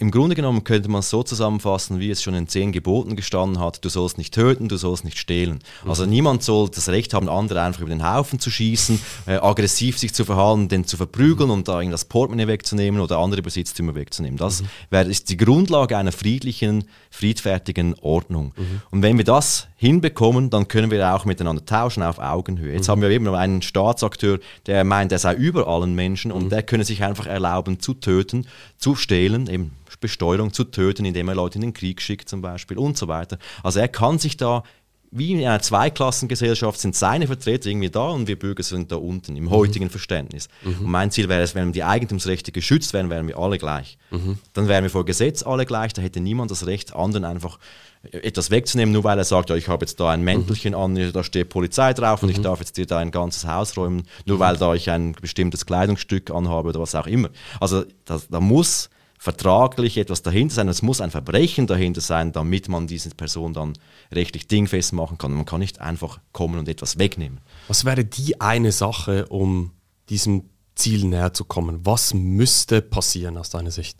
im 0.00 0.12
Grunde 0.12 0.36
genommen 0.36 0.62
könnte 0.62 0.88
man 0.88 1.00
es 1.00 1.10
so 1.10 1.24
zusammenfassen, 1.24 1.98
wie 1.98 2.10
es 2.10 2.22
schon 2.22 2.34
in 2.34 2.46
zehn 2.46 2.70
Geboten 2.70 3.16
gestanden 3.16 3.58
hat, 3.58 3.84
du 3.84 3.88
sollst 3.88 4.16
nicht 4.16 4.32
töten, 4.32 4.68
du 4.68 4.76
sollst 4.76 5.04
nicht 5.04 5.18
stehlen. 5.18 5.58
Mhm. 5.82 5.90
Also 5.90 6.06
niemand 6.06 6.44
soll 6.44 6.68
das 6.68 6.88
Recht 6.88 7.14
haben, 7.14 7.28
andere 7.28 7.62
einfach 7.62 7.80
über 7.80 7.90
den 7.90 8.08
Haufen 8.08 8.38
zu 8.38 8.48
schießen, 8.48 9.00
äh, 9.26 9.34
aggressiv 9.38 9.98
sich 9.98 10.14
zu 10.14 10.24
verhalten, 10.24 10.68
den 10.68 10.84
zu 10.84 10.96
verprügeln 10.96 11.48
mhm. 11.48 11.54
und 11.54 11.68
da 11.68 11.82
das 11.82 12.04
Portemonnaie 12.04 12.46
wegzunehmen 12.46 13.00
oder 13.00 13.18
andere 13.18 13.42
Besitztümer 13.42 13.96
wegzunehmen. 13.96 14.36
Das 14.36 14.62
mhm. 14.62 14.68
wäre, 14.90 15.10
ist 15.10 15.30
die 15.30 15.36
Grundlage 15.36 15.98
einer 15.98 16.12
friedlichen, 16.12 16.84
friedfertigen 17.10 17.96
Ordnung. 18.00 18.52
Mhm. 18.56 18.82
Und 18.92 19.02
wenn 19.02 19.16
wir 19.16 19.24
das 19.24 19.66
hinbekommen, 19.74 20.48
dann 20.48 20.68
können 20.68 20.92
wir 20.92 21.12
auch 21.12 21.24
miteinander 21.24 21.64
tauschen 21.66 22.04
auf 22.04 22.20
Augenhöhe. 22.20 22.72
Jetzt 22.72 22.86
mhm. 22.86 22.92
haben 22.92 23.02
wir 23.02 23.10
eben 23.10 23.24
noch 23.24 23.34
einen 23.34 23.62
Staatsakteur, 23.62 24.38
der 24.66 24.84
meint, 24.84 25.10
er 25.10 25.18
sei 25.18 25.34
über 25.34 25.66
allen 25.66 25.96
Menschen 25.96 26.30
und 26.30 26.44
mhm. 26.44 26.50
der 26.50 26.62
könne 26.62 26.84
sich 26.84 27.02
einfach 27.02 27.26
erlauben 27.26 27.80
zu 27.80 27.94
töten, 27.94 28.46
zu 28.78 28.94
stehlen, 28.94 29.48
eben 29.48 29.72
Besteuerung 30.00 30.52
zu 30.52 30.64
töten, 30.64 31.04
indem 31.04 31.28
er 31.28 31.34
Leute 31.34 31.56
in 31.56 31.62
den 31.62 31.72
Krieg 31.72 32.00
schickt 32.00 32.28
zum 32.28 32.42
Beispiel 32.42 32.78
und 32.78 32.96
so 32.96 33.08
weiter. 33.08 33.38
Also 33.62 33.80
er 33.80 33.88
kann 33.88 34.18
sich 34.18 34.36
da 34.36 34.62
wie 35.10 35.32
in 35.32 35.38
einer 35.38 35.60
Zweiklassengesellschaft 35.60 36.78
sind 36.78 36.94
seine 36.94 37.26
Vertreter 37.26 37.70
irgendwie 37.70 37.90
da 37.90 38.08
und 38.08 38.26
wir 38.26 38.38
Bürger 38.38 38.62
sind 38.62 38.92
da 38.92 38.96
unten 38.96 39.36
im 39.36 39.50
heutigen 39.50 39.86
mhm. 39.86 39.90
Verständnis. 39.90 40.48
Mhm. 40.62 40.80
Und 40.80 40.90
mein 40.90 41.10
Ziel 41.10 41.28
wäre 41.28 41.42
es, 41.42 41.54
wenn 41.54 41.72
die 41.72 41.84
Eigentumsrechte 41.84 42.52
geschützt 42.52 42.92
wären, 42.92 43.08
wären 43.08 43.26
wir 43.26 43.38
alle 43.38 43.58
gleich. 43.58 43.96
Mhm. 44.10 44.38
Dann 44.52 44.68
wären 44.68 44.84
wir 44.84 44.90
vor 44.90 45.04
Gesetz 45.04 45.42
alle 45.42 45.64
gleich, 45.64 45.94
da 45.94 46.02
hätte 46.02 46.20
niemand 46.20 46.50
das 46.50 46.66
Recht, 46.66 46.94
anderen 46.94 47.24
einfach 47.24 47.58
etwas 48.02 48.50
wegzunehmen, 48.50 48.92
nur 48.92 49.02
weil 49.02 49.18
er 49.18 49.24
sagt, 49.24 49.50
ja, 49.50 49.56
ich 49.56 49.68
habe 49.68 49.84
jetzt 49.84 49.98
da 49.98 50.10
ein 50.10 50.22
Mäntelchen 50.22 50.72
mhm. 50.72 50.78
an, 50.78 51.12
da 51.12 51.24
steht 51.24 51.48
Polizei 51.48 51.94
drauf 51.94 52.22
und 52.22 52.28
ich 52.28 52.38
mhm. 52.38 52.42
darf 52.42 52.60
jetzt 52.60 52.76
dir 52.76 52.86
da 52.86 52.98
ein 52.98 53.10
ganzes 53.10 53.46
Haus 53.46 53.76
räumen, 53.76 54.04
nur 54.26 54.36
mhm. 54.36 54.40
weil 54.40 54.56
da 54.56 54.74
ich 54.74 54.90
ein 54.90 55.12
bestimmtes 55.12 55.66
Kleidungsstück 55.66 56.30
anhabe 56.30 56.68
oder 56.68 56.80
was 56.80 56.94
auch 56.94 57.06
immer. 57.06 57.30
Also 57.60 57.84
das, 58.04 58.28
da 58.28 58.40
muss 58.40 58.90
vertraglich 59.18 59.98
etwas 59.98 60.22
dahinter 60.22 60.54
sein. 60.54 60.68
Es 60.68 60.82
muss 60.82 61.00
ein 61.00 61.10
Verbrechen 61.10 61.66
dahinter 61.66 62.00
sein, 62.00 62.32
damit 62.32 62.68
man 62.68 62.86
diese 62.86 63.10
Person 63.10 63.52
dann 63.52 63.74
rechtlich 64.12 64.46
dingfest 64.46 64.92
machen 64.92 65.18
kann. 65.18 65.32
Man 65.32 65.44
kann 65.44 65.60
nicht 65.60 65.80
einfach 65.80 66.20
kommen 66.32 66.58
und 66.58 66.68
etwas 66.68 66.98
wegnehmen. 66.98 67.40
Was 67.66 67.84
wäre 67.84 68.04
die 68.04 68.40
eine 68.40 68.72
Sache, 68.72 69.26
um 69.26 69.72
diesem 70.08 70.48
Ziel 70.76 71.04
näher 71.04 71.34
zu 71.34 71.44
kommen? 71.44 71.84
Was 71.84 72.14
müsste 72.14 72.80
passieren 72.80 73.36
aus 73.36 73.50
deiner 73.50 73.72
Sicht? 73.72 73.98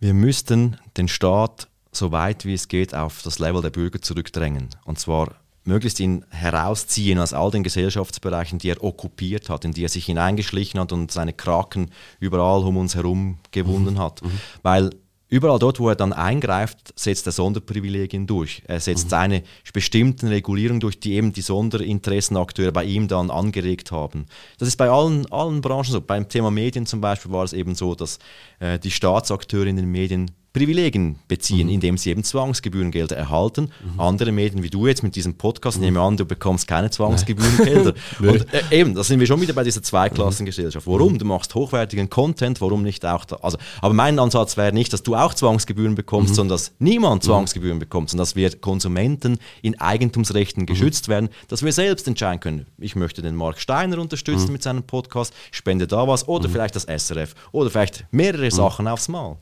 Wir 0.00 0.14
müssten 0.14 0.76
den 0.96 1.06
Staat 1.06 1.68
so 1.92 2.10
weit 2.10 2.44
wie 2.44 2.54
es 2.54 2.68
geht 2.68 2.94
auf 2.94 3.22
das 3.22 3.38
Level 3.38 3.62
der 3.62 3.70
Bürger 3.70 4.00
zurückdrängen. 4.00 4.70
Und 4.84 4.98
zwar 4.98 5.36
möglichst 5.64 6.00
ihn 6.00 6.24
herausziehen 6.30 7.18
aus 7.18 7.32
all 7.32 7.50
den 7.50 7.62
Gesellschaftsbereichen, 7.62 8.58
die 8.58 8.70
er 8.70 8.82
okkupiert 8.82 9.48
hat, 9.48 9.64
in 9.64 9.72
die 9.72 9.84
er 9.84 9.88
sich 9.88 10.06
hineingeschlichen 10.06 10.80
hat 10.80 10.92
und 10.92 11.12
seine 11.12 11.32
Kraken 11.32 11.90
überall 12.20 12.62
um 12.64 12.76
uns 12.76 12.94
herum 12.94 13.38
gewunden 13.50 13.94
mhm. 13.94 13.98
hat. 13.98 14.22
Mhm. 14.22 14.40
Weil 14.62 14.90
überall 15.28 15.58
dort, 15.58 15.80
wo 15.80 15.88
er 15.88 15.96
dann 15.96 16.12
eingreift, 16.12 16.92
setzt 16.96 17.26
er 17.26 17.32
Sonderprivilegien 17.32 18.26
durch. 18.26 18.62
Er 18.66 18.80
setzt 18.80 19.06
mhm. 19.06 19.10
seine 19.10 19.42
bestimmten 19.72 20.28
Regulierungen 20.28 20.80
durch, 20.80 20.98
die 21.00 21.14
eben 21.14 21.32
die 21.32 21.40
Sonderinteressenakteure 21.42 22.72
bei 22.72 22.84
ihm 22.84 23.08
dann 23.08 23.30
angeregt 23.30 23.92
haben. 23.92 24.26
Das 24.58 24.68
ist 24.68 24.76
bei 24.76 24.90
allen, 24.90 25.30
allen 25.32 25.60
Branchen 25.60 25.92
so. 25.92 26.00
Beim 26.00 26.28
Thema 26.28 26.50
Medien 26.50 26.86
zum 26.86 27.00
Beispiel 27.00 27.32
war 27.32 27.44
es 27.44 27.52
eben 27.52 27.74
so, 27.74 27.94
dass 27.94 28.18
äh, 28.58 28.78
die 28.78 28.90
Staatsakteure 28.90 29.66
in 29.66 29.76
den 29.76 29.90
Medien 29.90 30.30
Privilegien 30.52 31.16
beziehen, 31.28 31.68
mhm. 31.68 31.74
indem 31.74 31.96
sie 31.96 32.10
eben 32.10 32.24
Zwangsgebührengelder 32.24 33.16
erhalten. 33.16 33.70
Mhm. 33.94 34.00
Andere 34.00 34.32
Medien 34.32 34.62
wie 34.62 34.68
du 34.68 34.86
jetzt 34.86 35.02
mit 35.02 35.16
diesem 35.16 35.34
Podcast, 35.34 35.78
mhm. 35.78 35.84
nehme 35.84 36.00
an, 36.00 36.16
du 36.16 36.26
bekommst 36.26 36.68
keine 36.68 36.90
Zwangsgebührengelder. 36.90 37.94
Und 38.20 38.52
äh, 38.52 38.62
eben, 38.70 38.94
da 38.94 39.02
sind 39.02 39.18
wir 39.18 39.26
schon 39.26 39.40
wieder 39.40 39.54
bei 39.54 39.64
dieser 39.64 39.82
Zweiklassengesellschaft. 39.82 40.86
Warum? 40.86 41.14
Mhm. 41.14 41.18
Du 41.18 41.24
machst 41.24 41.54
hochwertigen 41.54 42.10
Content, 42.10 42.60
warum 42.60 42.82
nicht 42.82 43.04
auch 43.06 43.24
da? 43.24 43.36
Also, 43.36 43.56
aber 43.80 43.94
mein 43.94 44.18
Ansatz 44.18 44.56
wäre 44.56 44.72
nicht, 44.72 44.92
dass 44.92 45.02
du 45.02 45.14
auch 45.14 45.32
Zwangsgebühren 45.32 45.94
bekommst, 45.94 46.32
mhm. 46.32 46.36
sondern 46.36 46.58
dass 46.58 46.72
niemand 46.78 47.22
mhm. 47.22 47.26
Zwangsgebühren 47.26 47.78
bekommt, 47.78 48.10
sondern 48.10 48.24
dass 48.24 48.36
wir 48.36 48.50
Konsumenten 48.58 49.38
in 49.62 49.80
Eigentumsrechten 49.80 50.66
geschützt 50.66 51.08
werden, 51.08 51.30
dass 51.48 51.62
wir 51.62 51.72
selbst 51.72 52.06
entscheiden 52.06 52.40
können. 52.40 52.66
Ich 52.78 52.94
möchte 52.94 53.22
den 53.22 53.36
Mark 53.36 53.58
Steiner 53.58 53.98
unterstützen 53.98 54.52
mit 54.52 54.62
seinem 54.62 54.82
Podcast, 54.82 55.32
spende 55.50 55.86
da 55.86 56.06
was 56.06 56.28
oder 56.28 56.48
vielleicht 56.48 56.76
das 56.76 56.84
SRF 56.84 57.34
oder 57.52 57.70
vielleicht 57.70 58.04
mehrere 58.10 58.50
Sachen 58.50 58.86
aufs 58.86 59.08
Mal. 59.08 59.36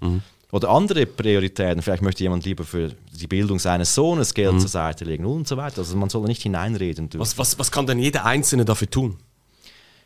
Oder 0.53 0.70
andere 0.70 1.07
Prioritäten, 1.07 1.82
vielleicht 1.82 2.03
möchte 2.03 2.22
jemand 2.22 2.44
lieber 2.44 2.64
für 2.64 2.90
die 3.12 3.26
Bildung 3.26 3.59
seines 3.59 3.94
Sohnes 3.94 4.34
Geld 4.34 4.55
mhm. 4.55 4.61
zur 4.61 4.68
Seite 4.68 5.05
legen 5.05 5.24
und 5.24 5.46
so 5.46 5.57
weiter. 5.57 5.78
Also 5.78 5.96
man 5.96 6.11
soll 6.11 6.26
nicht 6.26 6.42
hineinreden. 6.42 7.09
Was, 7.14 7.38
was, 7.38 7.59
was 7.59 7.70
kann 7.70 7.86
denn 7.86 7.98
jeder 7.98 8.24
Einzelne 8.24 8.64
dafür 8.64 8.90
tun? 8.90 9.16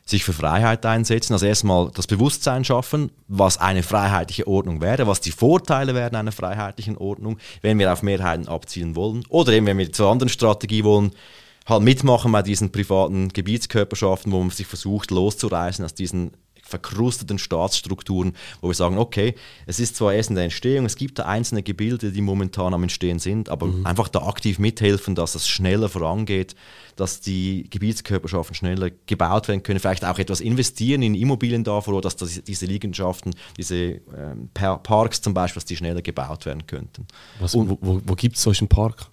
sich 0.07 0.24
für 0.24 0.34
Freiheit 0.34 0.84
einsetzen, 0.84 1.32
also 1.32 1.47
erstmal 1.47 1.90
das 1.95 2.07
Bewusstsein 2.07 2.64
schaffen, 2.64 3.11
was 3.26 3.57
eine 3.57 3.82
freiheitliche 3.82 4.47
Ordnung 4.47 4.80
wäre, 4.82 5.07
was 5.07 5.20
die 5.20 5.30
Vorteile 5.30 5.95
wären 5.95 6.14
einer 6.14 6.32
freiheitlichen 6.32 6.99
Ordnung, 6.99 7.38
wenn 7.62 7.78
wir 7.78 7.92
auf 7.92 8.03
Mehrheiten 8.03 8.47
abzielen 8.47 8.97
wollen. 8.97 9.24
Oder 9.30 9.53
eben, 9.53 9.66
wenn 9.66 9.78
wir 9.78 9.90
zur 9.92 10.11
anderen 10.11 10.28
Strategie 10.28 10.84
wollen, 10.84 11.12
halt 11.66 11.82
mitmachen 11.82 12.32
bei 12.32 12.42
diesen 12.42 12.70
privaten 12.70 13.30
Gebietskörperschaften, 13.30 14.30
wo 14.30 14.40
man 14.40 14.51
sich 14.51 14.66
versucht 14.66 15.11
loszureißen 15.11 15.84
aus 15.84 15.95
diesen 15.95 16.32
verkrusteten 16.75 17.39
Staatsstrukturen, 17.39 18.33
wo 18.61 18.68
wir 18.68 18.75
sagen, 18.75 18.99
okay, 18.99 19.35
es 19.66 19.79
ist 19.79 19.95
zwar 19.95 20.12
erst 20.12 20.31
in 20.31 20.35
der 20.35 20.45
Entstehung, 20.45 20.87
es 20.87 20.97
gibt 20.97 21.20
da 21.20 21.27
einzelne 21.27 21.62
Gebilde, 21.62 22.11
die 22.11 22.20
momentan 22.20 22.75
am 22.75 22.83
Entstehen 22.83 23.20
sind, 23.20 23.49
aber 23.49 23.66
mhm. 23.66 23.87
einfach 23.87 24.09
da 24.09 24.22
aktiv 24.27 24.59
mithelfen, 24.59 25.14
dass 25.14 25.37
es 25.37 25.49
schneller 25.49 25.89
vorangeht, 25.89 26.57
dass 26.97 27.20
die 27.20 27.68
Gebietskörperschaften 27.70 28.57
schneller 28.57 28.91
gebaut 29.07 29.47
werden 29.47 29.62
können, 29.62 29.79
vielleicht 29.79 30.05
auch 30.05 30.18
etwas 30.18 30.41
investieren 30.41 31.03
in 31.03 31.14
Immobilien 31.14 31.62
da 31.62 31.81
vor 31.81 31.95
Ort, 31.95 32.07
dass 32.07 32.16
das, 32.16 32.43
diese 32.43 32.66
Liegenschaften, 32.66 33.35
diese 33.57 34.01
ähm, 34.16 34.51
Parks 34.53 35.20
zum 35.22 35.33
Beispiel, 35.33 35.61
dass 35.61 35.66
die 35.66 35.77
schneller 35.77 36.03
gebaut 36.03 36.45
werden 36.45 36.66
könnten. 36.66 37.07
Was, 37.39 37.55
Und, 37.55 37.70
wo 37.70 37.79
wo, 37.81 38.01
wo 38.05 38.14
gibt 38.14 38.37
es 38.37 38.43
solchen 38.43 38.68
Park? 38.68 39.09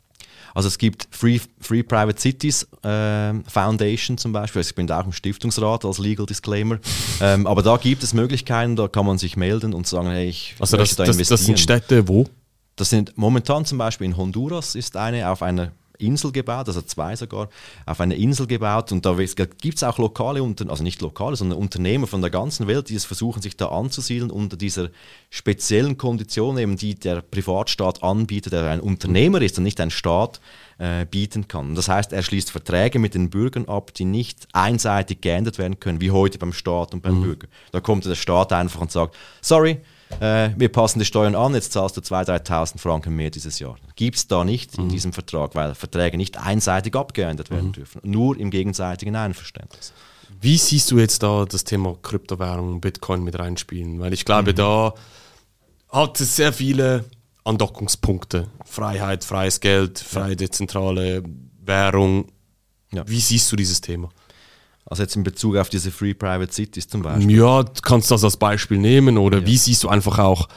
Also 0.54 0.68
es 0.68 0.78
gibt 0.78 1.08
Free, 1.12 1.40
Free 1.60 1.84
Private 1.84 2.20
Cities 2.20 2.68
äh, 2.84 3.34
Foundation 3.48 4.18
zum 4.18 4.32
Beispiel. 4.32 4.60
Also 4.60 4.70
ich 4.70 4.76
bin 4.76 4.88
da 4.88 5.02
auch 5.02 5.06
im 5.06 5.14
Stiftungsrat 5.14 5.86
als 5.86 5.98
Legal 5.98 6.26
Disclaimer. 6.26 6.80
ähm, 7.22 7.48
aber 7.48 7.62
da 7.62 7.78
gibt 7.78 8.04
es 8.04 8.14
Möglichkeiten, 8.14 8.76
da 8.76 8.88
kann 8.88 9.06
man 9.06 9.18
sich 9.18 9.38
melden 9.38 9.74
und 9.74 9.88
sagen, 9.88 10.10
hey, 10.10 10.30
ich 10.30 10.56
also 10.60 10.78
möchte 10.78 10.96
das, 10.96 11.06
da 11.08 11.12
investieren. 11.12 11.38
Das 11.38 11.46
sind 11.46 11.60
Städte 11.60 12.08
wo? 12.08 12.28
Das 12.76 12.90
sind 12.90 13.18
momentan 13.18 13.66
zum 13.66 13.78
Beispiel 13.78 14.06
in 14.06 14.18
Honduras 14.18 14.76
ist 14.76 14.98
eine 14.98 15.30
auf 15.30 15.42
einer 15.42 15.72
Insel 16.02 16.32
gebaut, 16.32 16.68
also 16.68 16.82
zwei 16.82 17.16
sogar, 17.16 17.50
auf 17.86 18.00
einer 18.00 18.16
Insel 18.16 18.48
gebaut 18.48 18.92
und 18.92 19.06
da 19.06 19.14
gibt 19.14 19.78
es 19.78 19.84
auch 19.84 19.98
lokale, 19.98 20.42
also 20.68 20.84
nicht 20.84 21.02
lokale, 21.02 21.36
sondern 21.36 21.60
Unternehmer 21.60 22.08
von 22.08 22.22
der 22.22 22.30
ganzen 22.30 22.68
Welt, 22.68 22.90
die 22.90 22.96
es 22.96 23.06
versuchen, 23.06 23.42
sich 23.42 23.58
da 23.58 23.68
anzusiedeln 23.68 24.32
unter 24.32 24.58
dieser 24.58 24.90
speziellen 25.30 25.98
Kondition, 25.98 26.58
eben 26.58 26.78
die 26.78 26.96
der 26.96 27.22
Privatstaat 27.22 28.04
anbietet, 28.04 28.54
der 28.54 28.70
ein 28.70 28.80
Unternehmer 28.80 29.42
ist 29.42 29.58
und 29.58 29.64
nicht 29.64 29.80
ein 29.80 29.92
Staat, 29.92 30.42
äh, 30.82 31.06
bieten 31.06 31.48
kann. 31.48 31.76
Das 31.76 31.88
heißt, 31.88 32.12
er 32.12 32.24
schließt 32.24 32.50
Verträge 32.50 32.98
mit 32.98 33.14
den 33.14 33.30
Bürgern 33.30 33.66
ab, 33.66 33.94
die 33.94 34.06
nicht 34.06 34.48
einseitig 34.52 35.22
geändert 35.22 35.60
werden 35.60 35.80
können, 35.80 36.02
wie 36.02 36.10
heute 36.10 36.40
beim 36.40 36.54
Staat 36.54 36.94
und 36.94 37.04
beim 37.04 37.20
mhm. 37.20 37.24
Bürger. 37.24 37.48
Da 37.72 37.80
kommt 37.80 38.06
der 38.06 38.16
Staat 38.16 38.52
einfach 38.52 38.82
und 38.82 38.92
sagt, 38.92 39.16
sorry, 39.42 39.78
äh, 40.20 40.52
wir 40.58 40.70
passen 40.70 41.00
die 41.00 41.06
Steuern 41.06 41.36
an, 41.36 41.54
jetzt 41.54 41.74
zahlst 41.74 41.98
du 41.98 42.02
2.000, 42.02 42.46
3.000 42.46 42.78
Franken 42.80 43.16
mehr 43.16 43.30
dieses 43.30 43.60
Jahr. 43.60 43.76
Gibt 43.96 44.18
es 44.18 44.28
da 44.28 44.44
nicht 44.44 44.78
mhm. 44.78 44.86
in 44.86 44.90
diesem 44.90 45.14
Vertrag, 45.14 45.56
weil 45.56 45.76
Verträge 45.76 46.18
nicht 46.18 46.38
einseitig 46.38 46.96
abgeändert 46.96 47.50
werden 47.50 47.68
mhm. 47.68 47.74
dürfen, 47.74 48.02
nur 48.04 48.38
im 48.38 48.52
gegenseitigen 48.52 49.16
Einverständnis. 49.16 49.94
Wie 50.40 50.58
siehst 50.58 50.90
du 50.92 50.98
jetzt 50.98 51.24
da 51.24 51.46
das 51.46 51.64
Thema 51.64 51.96
Kryptowährung, 52.02 52.82
Bitcoin 52.82 53.24
mit 53.24 53.38
reinspielen? 53.38 54.00
Weil 54.00 54.14
ich 54.14 54.26
glaube, 54.26 54.52
mhm. 54.52 54.56
da 54.56 54.94
hat 55.90 56.20
es 56.20 56.36
sehr 56.36 56.54
viele 56.54 57.06
Andockungspunkte. 57.44 58.48
Freiheit, 58.66 59.24
freies 59.24 59.60
Geld, 59.60 60.00
freie 60.00 60.36
dezentrale 60.36 61.24
Währung. 61.60 62.28
Ja. 62.92 63.08
Wie 63.08 63.20
siehst 63.20 63.52
du 63.52 63.56
dieses 63.56 63.82
Thema? 63.82 64.10
Also 64.92 65.04
jetzt 65.04 65.16
in 65.16 65.24
Bezug 65.24 65.56
auf 65.56 65.70
diese 65.70 65.90
Free 65.90 66.14
Private 66.14 66.52
Cities 66.52 66.86
zum 66.86 67.02
Beispiel. 67.02 67.38
Ja, 67.38 67.64
du 67.64 67.82
kannst 67.82 68.12
das 68.12 68.26
als 68.26 68.36
Beispiel 68.36 68.78
nehmen 68.78 69.18
oder 69.18 69.40
ja. 69.40 69.48
wie 69.48 69.56
siehst 69.56 69.86
du 69.86 69.88
einfach 69.88 70.20
auch, 70.20 70.50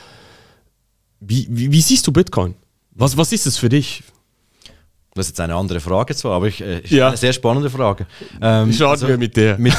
wie, 1.21 1.47
wie, 1.49 1.71
wie, 1.71 1.81
siehst 1.81 2.05
du 2.09 2.11
Bitcoin? 2.11 2.57
Was, 2.91 3.17
was 3.17 3.31
ist 3.31 3.47
es 3.47 3.59
für 3.59 3.69
dich? 3.69 4.03
Das 5.15 5.27
ist 5.27 5.31
jetzt 5.31 5.41
eine 5.41 5.55
andere 5.55 5.79
Frage 5.79 6.17
zwar, 6.17 6.33
aber 6.33 6.49
ich, 6.49 6.61
äh, 6.61 6.83
ja. 6.89 7.07
eine 7.07 7.17
sehr 7.17 7.33
spannende 7.33 7.71
Frage. 7.71 8.09
Ähm, 8.43 8.73
Schauen 8.73 8.91
also 8.91 9.07
wir 9.07 9.19
mit 9.19 9.37
der. 9.37 9.57
Mit 9.57 9.73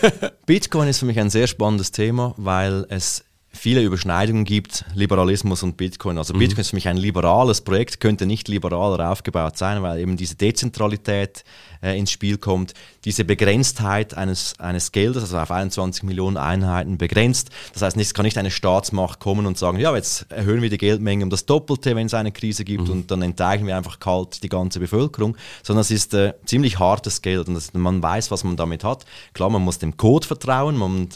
Bitcoin 0.44 0.88
ist 0.88 0.98
für 0.98 1.06
mich 1.06 1.18
ein 1.18 1.30
sehr 1.30 1.46
spannendes 1.46 1.90
Thema, 1.90 2.34
weil 2.36 2.84
es 2.90 3.24
viele 3.52 3.82
Überschneidungen 3.82 4.44
gibt, 4.44 4.84
Liberalismus 4.94 5.62
und 5.62 5.76
Bitcoin. 5.76 6.18
Also 6.18 6.34
mhm. 6.34 6.38
Bitcoin 6.38 6.60
ist 6.60 6.70
für 6.70 6.76
mich 6.76 6.88
ein 6.88 6.96
liberales 6.96 7.60
Projekt, 7.60 8.00
könnte 8.00 8.26
nicht 8.26 8.48
liberaler 8.48 9.10
aufgebaut 9.10 9.58
sein, 9.58 9.82
weil 9.82 10.00
eben 10.00 10.16
diese 10.16 10.36
Dezentralität 10.36 11.44
äh, 11.82 11.98
ins 11.98 12.10
Spiel 12.10 12.38
kommt, 12.38 12.74
diese 13.04 13.24
Begrenztheit 13.24 14.14
eines, 14.14 14.58
eines 14.58 14.92
Geldes, 14.92 15.22
also 15.22 15.38
auf 15.38 15.50
21 15.50 16.02
Millionen 16.04 16.36
Einheiten 16.36 16.96
begrenzt. 16.96 17.50
Das 17.72 17.82
heißt, 17.82 17.96
es 17.96 18.14
kann 18.14 18.24
nicht 18.24 18.38
eine 18.38 18.50
Staatsmacht 18.50 19.20
kommen 19.20 19.46
und 19.46 19.58
sagen, 19.58 19.78
ja, 19.78 19.94
jetzt 19.94 20.30
erhöhen 20.30 20.62
wir 20.62 20.70
die 20.70 20.78
Geldmenge 20.78 21.24
um 21.24 21.30
das 21.30 21.44
Doppelte, 21.44 21.94
wenn 21.94 22.06
es 22.06 22.14
eine 22.14 22.32
Krise 22.32 22.64
gibt 22.64 22.84
mhm. 22.84 22.92
und 22.92 23.10
dann 23.10 23.22
enteignen 23.22 23.66
wir 23.66 23.76
einfach 23.76 24.00
kalt 24.00 24.42
die 24.42 24.48
ganze 24.48 24.80
Bevölkerung, 24.80 25.36
sondern 25.62 25.82
es 25.82 25.90
ist 25.90 26.14
äh, 26.14 26.34
ziemlich 26.46 26.78
hartes 26.78 27.20
Geld 27.20 27.48
und 27.48 27.54
das, 27.54 27.74
man 27.74 28.02
weiß, 28.02 28.30
was 28.30 28.44
man 28.44 28.56
damit 28.56 28.84
hat. 28.84 29.04
Klar, 29.34 29.50
man 29.50 29.62
muss 29.62 29.78
dem 29.78 29.96
Code 29.96 30.26
vertrauen, 30.26 30.76
man 30.76 31.08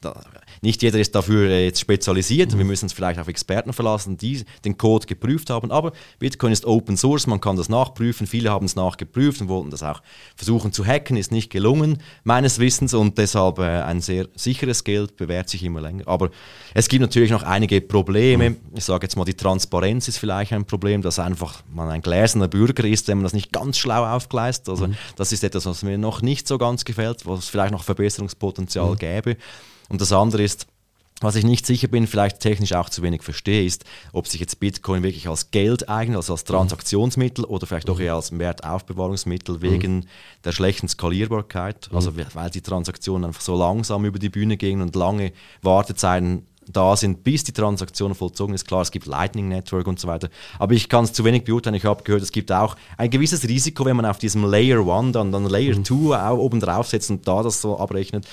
da, 0.00 0.22
nicht 0.62 0.82
jeder 0.82 0.98
ist 0.98 1.14
dafür 1.14 1.48
äh, 1.48 1.66
jetzt 1.66 1.80
spezialisiert 1.80 2.52
und 2.52 2.58
wir 2.58 2.64
müssen 2.64 2.86
es 2.86 2.92
vielleicht 2.92 3.18
auf 3.20 3.28
Experten 3.28 3.72
verlassen, 3.72 4.16
die 4.16 4.44
den 4.64 4.76
Code 4.76 5.06
geprüft 5.06 5.50
haben. 5.50 5.70
Aber 5.70 5.92
Bitcoin 6.18 6.52
ist 6.52 6.64
Open 6.64 6.96
Source, 6.96 7.26
man 7.26 7.40
kann 7.40 7.56
das 7.56 7.68
nachprüfen. 7.68 8.26
Viele 8.26 8.50
haben 8.50 8.66
es 8.66 8.76
nachgeprüft 8.76 9.40
und 9.40 9.48
wollten 9.48 9.70
das 9.70 9.82
auch 9.82 10.02
versuchen 10.36 10.72
zu 10.72 10.84
hacken, 10.84 11.16
ist 11.16 11.32
nicht 11.32 11.50
gelungen, 11.50 11.98
meines 12.24 12.58
Wissens, 12.58 12.94
und 12.94 13.18
deshalb 13.18 13.58
äh, 13.58 13.82
ein 13.82 14.00
sehr 14.00 14.28
sicheres 14.34 14.84
Geld 14.84 15.16
bewährt 15.16 15.48
sich 15.48 15.62
immer 15.62 15.80
länger. 15.80 16.06
Aber 16.06 16.30
es 16.74 16.88
gibt 16.88 17.00
natürlich 17.00 17.30
noch 17.30 17.42
einige 17.42 17.80
Probleme. 17.80 18.50
Mhm. 18.50 18.56
Ich 18.74 18.84
sage 18.84 19.04
jetzt 19.04 19.16
mal, 19.16 19.24
die 19.24 19.34
Transparenz 19.34 20.08
ist 20.08 20.18
vielleicht 20.18 20.52
ein 20.52 20.64
Problem, 20.64 21.02
dass 21.02 21.18
einfach 21.18 21.62
man 21.72 21.88
ein 21.88 22.02
gläserner 22.02 22.48
Bürger 22.48 22.84
ist, 22.84 23.08
wenn 23.08 23.18
man 23.18 23.24
das 23.24 23.32
nicht 23.32 23.52
ganz 23.52 23.78
schlau 23.78 24.04
aufgleist. 24.04 24.68
Also 24.68 24.88
mhm. 24.88 24.96
das 25.16 25.32
ist 25.32 25.44
etwas, 25.44 25.66
was 25.66 25.82
mir 25.82 25.98
noch 25.98 26.22
nicht 26.22 26.48
so 26.48 26.58
ganz 26.58 26.84
gefällt, 26.84 27.26
was 27.26 27.48
vielleicht 27.48 27.72
noch 27.72 27.84
Verbesserungspotenzial 27.84 28.92
mhm. 28.92 28.98
gäbe. 28.98 29.36
Und 29.88 30.00
das 30.00 30.12
andere 30.12 30.42
ist, 30.42 30.66
was 31.20 31.36
ich 31.36 31.44
nicht 31.44 31.64
sicher 31.64 31.88
bin, 31.88 32.06
vielleicht 32.06 32.40
technisch 32.40 32.74
auch 32.74 32.90
zu 32.90 33.02
wenig 33.02 33.22
verstehe, 33.22 33.64
ist, 33.64 33.84
ob 34.12 34.26
sich 34.28 34.38
jetzt 34.38 34.60
Bitcoin 34.60 35.02
wirklich 35.02 35.28
als 35.28 35.50
Geld 35.50 35.88
eignet, 35.88 36.16
also 36.16 36.34
als 36.34 36.44
Transaktionsmittel 36.44 37.44
oder 37.44 37.66
vielleicht 37.66 37.88
auch 37.88 37.96
mhm. 37.96 38.04
eher 38.04 38.14
als 38.14 38.38
Wertaufbewahrungsmittel 38.38 39.62
wegen 39.62 39.96
mhm. 39.96 40.04
der 40.44 40.52
schlechten 40.52 40.88
Skalierbarkeit, 40.88 41.88
also 41.92 42.12
mhm. 42.12 42.26
weil 42.34 42.50
die 42.50 42.60
Transaktionen 42.60 43.24
einfach 43.24 43.40
so 43.40 43.56
langsam 43.56 44.04
über 44.04 44.18
die 44.18 44.28
Bühne 44.28 44.58
gingen 44.58 44.82
und 44.82 44.94
lange 44.94 45.32
Wartezeiten 45.62 46.46
da 46.72 46.96
sind, 46.96 47.24
bis 47.24 47.44
die 47.44 47.52
Transaktion 47.52 48.14
vollzogen 48.14 48.54
ist. 48.54 48.66
Klar, 48.66 48.82
es 48.82 48.90
gibt 48.90 49.06
Lightning 49.06 49.48
Network 49.48 49.86
und 49.86 49.98
so 49.98 50.08
weiter. 50.08 50.28
Aber 50.58 50.74
ich 50.74 50.88
kann 50.88 51.04
es 51.04 51.12
zu 51.12 51.24
wenig 51.24 51.44
beurteilen. 51.44 51.74
Ich 51.74 51.84
habe 51.84 52.02
gehört, 52.02 52.22
es 52.22 52.32
gibt 52.32 52.50
auch 52.52 52.76
ein 52.96 53.10
gewisses 53.10 53.46
Risiko, 53.48 53.84
wenn 53.84 53.96
man 53.96 54.06
auf 54.06 54.18
diesem 54.18 54.44
Layer 54.44 54.80
1 54.80 55.12
dann, 55.12 55.32
dann 55.32 55.44
Layer 55.46 55.74
2 55.82 55.94
mhm. 55.94 56.12
auch 56.12 56.38
oben 56.38 56.60
drauf 56.60 56.88
setzt 56.88 57.10
und 57.10 57.26
da 57.26 57.42
das 57.42 57.60
so 57.60 57.78
abrechnet. 57.78 58.26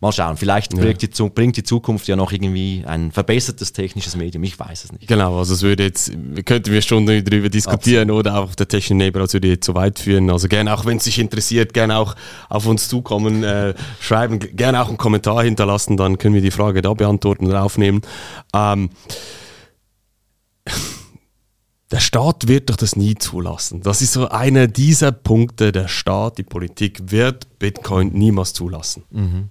Mal 0.00 0.12
schauen, 0.12 0.36
vielleicht 0.36 0.74
ja. 0.74 0.80
bringt, 0.80 1.02
die, 1.02 1.28
bringt, 1.30 1.56
die, 1.56 1.64
Zukunft 1.64 2.06
ja 2.06 2.14
noch 2.14 2.30
irgendwie 2.30 2.84
ein 2.86 3.10
verbessertes 3.10 3.72
technisches 3.72 4.14
Medium. 4.14 4.44
Ich 4.44 4.58
weiß 4.58 4.84
es 4.84 4.92
nicht. 4.92 5.08
Genau, 5.08 5.38
also 5.38 5.54
es 5.54 5.62
würde 5.62 5.82
jetzt, 5.82 6.12
könnten 6.44 6.72
wir 6.72 6.82
schon 6.82 7.04
darüber 7.04 7.48
diskutieren 7.48 8.10
Absolut. 8.10 8.26
oder 8.26 8.38
auch 8.38 8.54
der 8.54 8.68
technische 8.68 8.94
Neighbor, 8.94 9.22
also 9.22 9.34
würde 9.34 9.48
jetzt 9.48 9.64
zu 9.64 9.74
weit 9.74 9.98
führen. 9.98 10.30
Also 10.30 10.46
gerne 10.46 10.72
auch, 10.72 10.86
wenn 10.86 10.98
es 10.98 11.04
sich 11.04 11.18
interessiert, 11.18 11.74
gerne 11.74 11.98
auch 11.98 12.14
auf 12.48 12.66
uns 12.66 12.88
zukommen, 12.88 13.42
äh, 13.42 13.74
schreiben, 14.00 14.38
gerne 14.38 14.80
auch 14.82 14.88
einen 14.88 14.98
Kommentar 14.98 15.42
hinterlassen, 15.42 15.96
dann 15.96 16.18
können 16.18 16.34
wir 16.34 16.42
die 16.42 16.52
Frage 16.52 16.80
da 16.80 16.94
beantworten 16.94 17.46
und 17.46 17.52
aufnehmen. 17.78 18.02
Ähm, 18.52 18.90
der 21.90 22.00
Staat 22.00 22.48
wird 22.48 22.68
doch 22.68 22.76
das 22.76 22.96
nie 22.96 23.14
zulassen. 23.14 23.80
Das 23.82 24.02
ist 24.02 24.12
so 24.12 24.28
einer 24.28 24.66
dieser 24.66 25.12
Punkte. 25.12 25.72
Der 25.72 25.88
Staat, 25.88 26.36
die 26.38 26.42
Politik 26.42 27.10
wird 27.10 27.58
Bitcoin 27.58 28.12
niemals 28.12 28.52
zulassen. 28.52 29.04
Mhm 29.10 29.50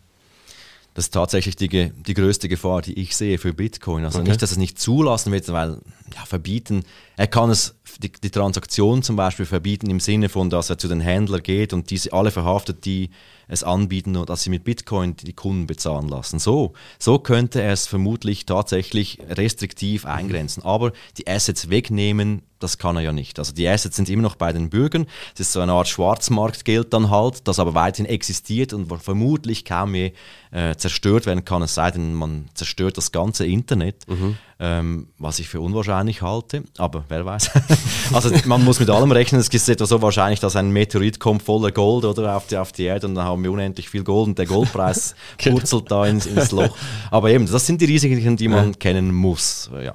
das 0.98 1.06
ist 1.06 1.12
tatsächlich 1.12 1.56
die, 1.56 1.70
die 1.70 2.14
größte 2.16 2.50
Gefahr, 2.50 2.82
die 2.82 3.00
ich 3.00 3.16
sehe 3.16 3.38
für 3.38 3.54
Bitcoin. 3.54 4.04
Also 4.04 4.18
okay. 4.18 4.30
nicht, 4.30 4.42
dass 4.42 4.50
es 4.50 4.58
nicht 4.58 4.80
zulassen 4.80 5.32
wird, 5.32 5.48
weil 5.50 5.78
ja, 6.16 6.26
verbieten, 6.26 6.84
er 7.18 7.28
kann 7.28 7.52
es, 7.52 7.76
die, 8.00 8.12
die, 8.12 8.30
Transaktion 8.30 9.04
zum 9.04 9.16
Beispiel 9.16 9.46
verbieten 9.46 9.90
im 9.90 10.00
Sinne 10.00 10.30
von, 10.30 10.50
dass 10.50 10.70
er 10.70 10.78
zu 10.78 10.88
den 10.88 11.02
Händlern 11.02 11.44
geht 11.44 11.74
und 11.74 11.90
diese 11.90 12.14
alle 12.14 12.32
verhaftet, 12.32 12.86
die 12.86 13.10
es 13.48 13.64
anbieten 13.64 14.16
und 14.16 14.30
dass 14.30 14.44
sie 14.44 14.50
mit 14.50 14.64
Bitcoin 14.64 15.16
die 15.16 15.34
Kunden 15.34 15.68
bezahlen 15.68 16.08
lassen. 16.08 16.40
So, 16.40 16.74
so 17.00 17.20
könnte 17.20 17.62
er 17.62 17.74
es 17.74 17.88
vermutlich 17.88 18.46
tatsächlich 18.46 19.20
restriktiv 19.30 20.06
eingrenzen. 20.06 20.64
Aber 20.64 20.92
die 21.18 21.28
Assets 21.28 21.70
wegnehmen, 21.70 22.44
das 22.60 22.78
kann 22.78 22.96
er 22.96 23.02
ja 23.02 23.14
nicht. 23.14 23.40
Also 23.40 23.54
die 23.54 23.68
Assets 23.68 23.96
sind 23.96 24.10
immer 24.10 24.24
noch 24.24 24.36
bei 24.36 24.52
den 24.54 24.70
Bürgern. 24.70 25.06
Das 25.34 25.48
ist 25.48 25.54
so 25.54 25.60
eine 25.60 25.74
Art 25.74 25.88
Schwarzmarktgeld 25.88 26.94
dann 26.94 27.10
halt, 27.10 27.48
das 27.48 27.60
aber 27.60 27.74
weiterhin 27.74 28.06
existiert 28.06 28.74
und 28.74 28.92
vermutlich 29.02 29.66
kaum 29.66 29.96
je 29.96 30.14
äh, 30.52 30.76
zerstört 30.76 31.26
werden 31.26 31.46
kann, 31.46 31.62
es 31.62 31.76
sei 31.76 31.92
denn, 31.92 32.14
man 32.14 32.46
zerstört 32.54 32.98
das 32.98 33.12
ganze 33.12 33.46
Internet, 33.46 34.08
mhm. 34.08 34.38
ähm, 34.60 35.08
was 35.20 35.40
ich 35.40 35.50
für 35.50 35.60
unwahrscheinlich 35.60 36.22
halte. 36.22 36.64
Aber 36.78 37.04
wer 37.10 37.26
weiß. 37.26 37.52
also 38.14 38.32
man 38.46 38.64
muss 38.64 38.80
mit 38.80 38.90
allem 38.90 39.12
rechnen. 39.12 39.42
Es 39.42 39.50
ist 39.50 39.70
etwa 39.70 39.86
so 39.86 40.02
wahrscheinlich, 40.02 40.40
dass 40.40 40.56
ein 40.56 40.72
Meteorit 40.72 41.20
kommt 41.20 41.44
voller 41.44 41.72
Gold 41.72 42.06
oder 42.06 42.36
auf 42.36 42.48
die, 42.48 42.58
auf 42.58 42.72
die 42.72 42.84
Erde 42.84 43.08
und 43.08 43.16
dann 43.16 43.26
haben 43.26 43.44
wir 43.44 43.52
unendlich 43.52 43.90
viel 43.90 44.04
Gold 44.04 44.30
und 44.30 44.38
der 44.38 44.46
Goldpreis 44.46 45.16
genau. 45.38 45.58
purzelt 45.58 45.92
da 45.92 46.06
ins, 46.06 46.26
ins 46.26 46.52
Loch. 46.52 46.76
Aber 47.12 47.30
eben, 47.30 47.46
das 47.46 47.66
sind 47.66 47.82
die 47.82 47.86
Risiken, 47.86 48.38
die 48.38 48.48
man 48.48 48.72
ja. 48.72 48.78
kennen 48.78 49.14
muss. 49.14 49.70
Ja. 49.84 49.94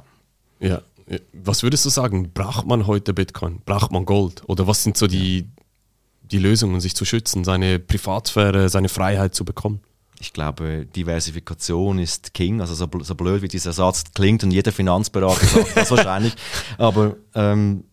Ja, 0.60 0.80
was 1.32 1.62
würdest 1.62 1.84
du 1.84 1.90
sagen? 1.90 2.32
Braucht 2.32 2.66
man 2.66 2.86
heute 2.86 3.14
Bitcoin? 3.14 3.60
Braucht 3.64 3.92
man 3.92 4.04
Gold? 4.04 4.42
Oder 4.46 4.66
was 4.66 4.82
sind 4.82 4.96
so 4.96 5.06
die, 5.06 5.48
die 6.22 6.38
Lösungen, 6.38 6.80
sich 6.80 6.94
zu 6.94 7.04
schützen, 7.04 7.44
seine 7.44 7.78
Privatsphäre, 7.78 8.68
seine 8.68 8.88
Freiheit 8.88 9.34
zu 9.34 9.44
bekommen? 9.44 9.80
Ich 10.20 10.32
glaube, 10.32 10.86
Diversifikation 10.86 11.98
ist 11.98 12.32
King. 12.32 12.60
Also 12.60 12.74
so, 12.74 12.88
so 13.00 13.14
blöd 13.14 13.42
wie 13.42 13.48
dieser 13.48 13.72
Satz 13.72 14.04
klingt 14.14 14.44
und 14.44 14.52
jeder 14.52 14.70
Finanzberater 14.70 15.44
sagt 15.44 15.76
das 15.76 15.90
wahrscheinlich. 15.92 16.34
Aber 16.78 17.16
ähm, 17.34 17.84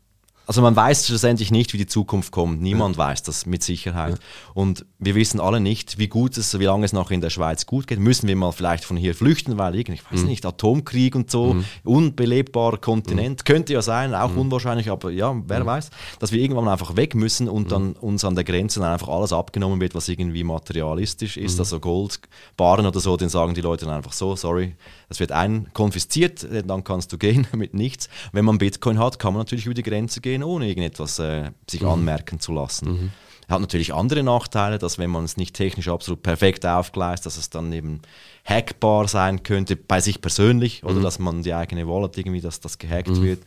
also 0.50 0.64
man 0.64 0.76
weiß 0.76 1.06
schlussendlich 1.06 1.52
nicht, 1.52 1.74
wie 1.74 1.78
die 1.78 1.86
Zukunft 1.86 2.32
kommt. 2.32 2.60
Niemand 2.60 2.96
ja. 2.96 3.04
weiß 3.04 3.22
das 3.22 3.46
mit 3.46 3.62
Sicherheit. 3.62 4.14
Ja. 4.14 4.52
Und 4.56 4.84
wir 4.98 5.14
wissen 5.14 5.40
alle 5.40 5.60
nicht, 5.60 6.00
wie 6.00 6.08
gut 6.08 6.36
es, 6.40 6.58
wie 6.58 6.66
lange 6.66 6.86
es 6.86 6.92
noch 6.92 7.12
in 7.12 7.22
der 7.22 7.30
Schweiz 7.30 7.68
gut 7.68 7.86
geht. 7.86 8.00
Müssen 8.00 8.28
wir 8.28 8.36
mal 8.36 8.52
vielleicht 8.52 8.84
von 8.84 8.98
hier 8.98 9.14
flüchten, 9.14 9.60
weil 9.60 9.76
ich 9.76 9.88
weiß 9.88 10.22
mhm. 10.22 10.26
nicht, 10.26 10.44
Atomkrieg 10.48 11.14
und 11.14 11.30
so, 11.30 11.54
mhm. 11.54 11.66
unbelebbarer 11.84 12.78
Kontinent, 12.78 13.42
mhm. 13.42 13.44
könnte 13.44 13.74
ja 13.74 13.84
sein, 13.84 14.16
auch 14.16 14.32
mhm. 14.32 14.40
unwahrscheinlich, 14.40 14.90
aber 14.90 15.12
ja, 15.12 15.40
wer 15.46 15.60
mhm. 15.60 15.68
weiß, 15.68 15.92
dass 16.18 16.32
wir 16.32 16.42
irgendwann 16.42 16.68
einfach 16.68 16.96
weg 16.96 17.14
müssen 17.14 17.48
und 17.48 17.66
mhm. 17.66 17.70
dann 17.70 17.94
uns 17.94 18.26
an 18.26 18.34
der 18.34 18.44
Grenze 18.44 18.80
dann 18.80 18.92
einfach 18.92 19.10
alles 19.10 19.32
abgenommen 19.32 19.80
wird, 19.80 19.94
was 19.94 20.10
irgendwie 20.10 20.44
materialistisch 20.44 21.38
ist, 21.38 21.60
also 21.60 21.80
Goldbaren 21.80 22.88
oder 22.88 23.00
so, 23.00 23.16
den 23.18 23.30
sagen 23.30 23.54
die 23.54 23.62
Leute 23.62 23.86
dann 23.86 23.94
einfach 23.94 24.14
so, 24.14 24.36
sorry, 24.36 24.74
das 25.10 25.20
wird 25.20 25.32
ein 25.32 25.68
konfisziert, 25.74 26.48
dann 26.66 26.84
kannst 26.84 27.12
du 27.12 27.18
gehen 27.18 27.48
mit 27.56 27.74
nichts. 27.74 28.10
Wenn 28.32 28.46
man 28.46 28.60
Bitcoin 28.60 29.00
hat, 29.00 29.20
kann 29.20 29.34
man 29.34 29.42
natürlich 29.42 29.66
über 29.66 29.74
die 29.74 29.84
Grenze 29.84 30.22
gehen, 30.22 30.44
ohne 30.44 30.68
irgendetwas 30.68 31.20
äh, 31.20 31.52
sich 31.70 31.82
mhm. 31.82 31.90
anmerken 31.90 32.40
zu 32.40 32.54
lassen. 32.54 32.92
Mhm. 32.92 33.12
Hat 33.50 33.62
natürlich 33.62 33.96
andere 33.96 34.22
Nachteile, 34.22 34.78
dass 34.78 35.00
wenn 35.00 35.10
man 35.10 35.26
es 35.26 35.36
nicht 35.36 35.56
technisch 35.56 35.88
absolut 35.88 36.22
perfekt 36.22 36.68
aufgleist, 36.68 37.26
dass 37.26 37.36
es 37.36 37.50
dann 37.50 37.74
eben 37.74 38.02
hackbar 38.46 39.08
sein 39.08 39.42
könnte 39.42 39.76
bei 39.76 40.00
sich 40.00 40.22
persönlich 40.22 40.84
oder 40.84 40.96
mhm. 40.96 41.04
dass 41.04 41.18
man 41.18 41.42
die 41.42 41.56
eigene 41.56 41.88
Wallet 41.88 42.16
irgendwie, 42.16 42.42
dass 42.42 42.60
das 42.60 42.78
gehackt 42.78 43.10
mhm. 43.10 43.24
wird 43.24 43.40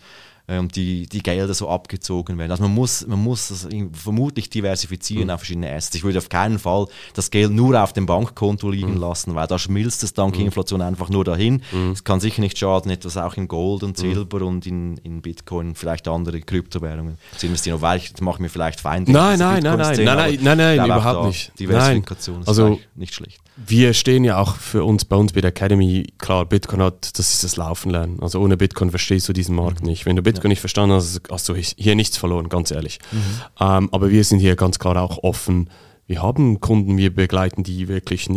und 0.59 0.65
ähm, 0.65 0.69
die, 0.69 1.07
die 1.07 1.23
Gelder 1.23 1.55
so 1.55 1.69
abgezogen 1.69 2.39
werden. 2.39 2.51
Also 2.51 2.63
man 2.63 2.75
muss, 2.75 3.07
man 3.07 3.19
muss 3.19 3.49
das 3.49 3.69
vermutlich 3.93 4.51
diversifizieren 4.51 5.25
mhm. 5.25 5.31
auf 5.31 5.41
verschiedene 5.41 5.71
Assets. 5.71 5.97
Ich 5.97 6.05
würde 6.05 6.19
auf 6.19 6.29
keinen 6.29 6.59
Fall 6.59 6.87
das 7.15 7.31
Geld 7.31 7.53
nur 7.53 7.81
auf 7.83 7.93
dem 7.93 8.07
Bankkonto 8.07 8.71
liegen 8.71 8.95
mhm. 8.95 9.01
lassen, 9.01 9.35
weil 9.35 9.47
da 9.47 9.59
schmilzt 9.59 10.03
es 10.03 10.15
dank 10.15 10.39
mhm. 10.39 10.47
Inflation 10.47 10.83
einfach 10.83 11.09
nur 11.09 11.25
dahin. 11.25 11.63
Mhm. 11.73 11.93
Es 11.93 12.05
kann 12.05 12.21
sicher 12.21 12.41
nicht 12.41 12.59
schaden, 12.59 12.91
etwas 12.91 13.17
auch 13.17 13.37
in 13.37 13.49
Gold 13.49 13.83
und 13.83 13.99
mhm. 13.99 14.15
Silber 14.15 14.43
und 14.43 14.67
in, 14.67 14.97
in 14.99 15.23
Bitcoin, 15.23 15.75
vielleicht 15.75 16.09
andere 16.09 16.41
Kryptowährungen 16.41 17.19
zu 17.37 17.47
investieren. 17.47 17.81
Weil 17.81 17.99
ich, 17.99 18.13
das 18.13 18.21
macht 18.21 18.41
mir 18.41 18.49
vielleicht 18.49 18.81
Feinde. 18.81 19.13
Nein, 19.13 19.39
nein, 19.39 19.63
nein, 19.63 19.79
nein, 19.79 19.97
nein, 19.97 20.05
nein, 20.05 20.39
nein, 20.43 20.59
nein, 20.59 20.85
überhaupt 20.85 21.27
nicht. 21.27 21.59
Diversifikation 21.59 22.37
nein. 22.37 22.43
ist 22.43 22.49
also, 22.49 22.79
nicht 22.95 23.15
schlecht. 23.15 23.41
Wir 23.57 23.93
stehen 23.93 24.25
ja 24.25 24.39
auch 24.39 24.57
für 24.57 24.83
uns 24.85 25.05
bei 25.05 25.17
uns 25.17 25.35
bei 25.35 25.43
der 25.43 25.51
Academy, 25.51 26.07
klar, 26.19 26.47
Bitcoin 26.47 26.81
hat, 26.81 27.19
das 27.19 27.35
ist 27.35 27.45
das 27.45 27.57
Laufen 27.57 27.91
lernen. 27.91 28.19
Also 28.23 28.41
ohne 28.41 28.57
Bitcoin 28.57 28.91
verstehst 28.91 29.29
du 29.29 29.35
diesen 29.35 29.55
Markt 29.55 29.83
mhm. 29.83 29.89
nicht. 29.89 30.07
Wenn 30.07 30.17
du 30.17 30.23
Bitcoin 30.23 30.45
ja. 30.45 30.49
nicht 30.51 30.61
verstanden 30.61 30.95
hast, 30.95 31.21
hast 31.31 31.49
du 31.49 31.55
hier 31.55 31.95
nichts 31.95 32.17
verloren, 32.17 32.49
ganz 32.49 32.71
ehrlich. 32.71 32.99
Mhm. 33.11 33.19
Ähm, 33.61 33.89
aber 33.93 34.11
wir 34.11 34.25
sind 34.25 34.39
hier 34.39 34.57
ganz 34.57 34.79
klar 34.79 34.97
auch 34.97 35.19
offen. 35.23 35.69
Wir 36.07 36.23
haben 36.23 36.61
Kunden, 36.61 36.97
wir 36.97 37.15
begleiten 37.15 37.63
die 37.63 37.89
wirklich 37.89 38.31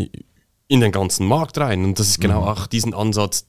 in 0.67 0.81
den 0.81 0.91
ganzen 0.91 1.27
Markt 1.27 1.57
rein. 1.57 1.85
Und 1.85 1.97
das 1.97 2.09
ist 2.09 2.19
genau 2.19 2.41
mhm. 2.41 2.47
auch 2.47 2.67
diesen 2.67 2.93
Ansatz, 2.93 3.47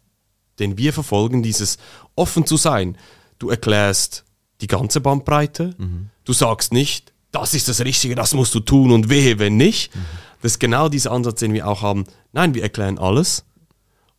den 0.61 0.79
wir 0.79 0.93
verfolgen, 0.93 1.43
dieses 1.43 1.79
offen 2.15 2.47
zu 2.47 2.57
sein. 2.57 2.97
Du 3.41 3.51
erklärst 3.51 4.25
die 4.61 4.69
ganze 4.69 5.01
Bandbreite. 5.01 5.75
Mhm. 5.79 6.11
Du 6.25 6.33
sagst 6.33 6.73
nicht, 6.73 7.13
das 7.33 7.55
ist 7.55 7.69
das 7.69 7.81
Richtige, 7.81 8.15
das 8.15 8.35
musst 8.35 8.55
du 8.55 8.61
tun 8.61 8.93
und 8.93 9.09
wehe, 9.11 9.41
wenn 9.41 9.57
nicht. 9.57 9.95
Mhm 9.95 10.01
das 10.43 10.53
ist 10.53 10.59
genau 10.59 10.89
dieser 10.89 11.13
Ansatz, 11.13 11.41
den 11.41 11.53
wir 11.53 11.67
auch 11.67 11.83
haben. 11.83 12.05
Nein, 12.33 12.55
wir 12.55 12.63
erklären 12.63 12.99
alles. 12.99 13.45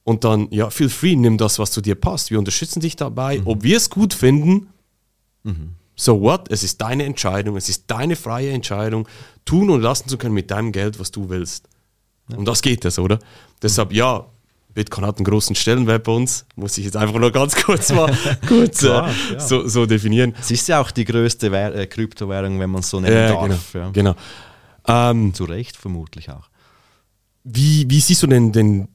Und 0.03 0.24
dann, 0.24 0.47
ja, 0.51 0.70
feel 0.70 0.89
free, 0.89 1.15
nimm 1.15 1.38
das, 1.38 1.59
was 1.59 1.72
zu 1.72 1.82
dir 1.82 1.95
passt. 1.95 2.32
Wir 2.32 2.39
unterstützen 2.39 2.80
dich 2.80 2.95
dabei. 2.95 3.39
Mhm. 3.39 3.47
Ob 3.47 3.63
wir 3.63 3.76
es 3.76 3.89
gut 3.89 4.13
finden, 4.13 4.70
mhm. 5.43 5.76
so 5.95 6.22
what? 6.22 6.49
Es 6.49 6.63
ist 6.63 6.82
deine 6.82 7.03
Entscheidung, 7.03 7.57
es 7.57 7.68
ist 7.68 7.86
deine 7.88 8.15
freie 8.15 8.51
Entscheidung, 8.51 9.07
tun 9.43 9.70
und 9.70 9.82
lassen 9.82 10.07
zu 10.07 10.18
können 10.18 10.34
mit 10.34 10.49
deinem 10.49 10.72
Geld, 10.72 10.99
was 10.99 11.11
du 11.11 11.30
willst. 11.30 11.68
Ja. 12.30 12.38
Um 12.38 12.45
das 12.45 12.61
geht 12.61 12.86
es, 12.86 12.99
oder? 12.99 13.15
Mhm. 13.15 13.22
Deshalb, 13.61 13.91
ja, 13.91 14.26
Bitcoin 14.78 15.07
hat 15.07 15.18
einen 15.18 15.26
großen 15.26 15.55
Stellenwert 15.55 16.03
bei 16.03 16.11
uns, 16.11 16.45
muss 16.55 16.78
ich 16.78 16.86
jetzt 16.86 16.95
einfach 16.95 17.20
nur 17.20 17.32
ganz 17.32 17.55
kurz 17.65 17.91
mal 17.91 18.15
kurz, 18.47 18.78
Klar, 18.78 19.09
äh, 19.09 19.34
ja. 19.34 19.39
so, 19.39 19.68
so, 19.68 19.88
definieren. 19.88 20.36
Es 20.39 20.51
ist 20.51 20.68
ja 20.68 20.80
auch 20.80 20.91
die 20.91 21.03
größte 21.03 21.47
äh, 21.47 21.88
Kryptowährung, 21.88 22.59
wenn 22.59 22.70
man 22.70 22.82
es 22.82 22.89
so 22.91 22.99
nennen 22.99 23.18
äh, 23.18 23.28
darf. 23.28 23.72
Genau, 23.74 23.86
ja. 23.86 23.91
genau. 23.91 24.15
Ähm, 24.88 25.33
Zu 25.33 25.45
Recht 25.45 25.77
vermutlich 25.77 26.29
auch. 26.29 26.49
Wie, 27.43 27.89
wie 27.89 27.99
siehst 27.99 28.23
du 28.23 28.27
denn 28.27 28.51
den 28.51 28.88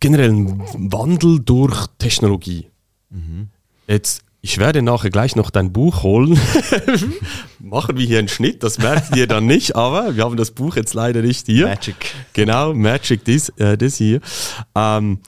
generellen 0.00 0.60
Wandel 0.90 1.40
durch 1.40 1.86
Technologie? 1.98 2.68
Mhm. 3.10 3.48
Jetzt, 3.86 4.22
ich 4.40 4.58
werde 4.58 4.82
nachher 4.82 5.10
gleich 5.10 5.36
noch 5.36 5.50
dein 5.50 5.72
Buch 5.72 6.02
holen. 6.02 6.38
Machen 7.58 7.96
wir 7.96 8.06
hier 8.06 8.18
einen 8.18 8.28
Schnitt, 8.28 8.62
das 8.62 8.78
merkt 8.78 9.16
ihr 9.16 9.26
dann 9.26 9.46
nicht, 9.46 9.76
aber 9.76 10.16
wir 10.16 10.24
haben 10.24 10.36
das 10.36 10.50
Buch 10.50 10.76
jetzt 10.76 10.94
leider 10.94 11.22
nicht 11.22 11.46
hier. 11.46 11.66
Magic. 11.66 12.14
Genau, 12.34 12.74
Magic, 12.74 13.24
das, 13.24 13.50
äh, 13.58 13.78
hier. 13.90 14.20
Ähm, 14.74 15.20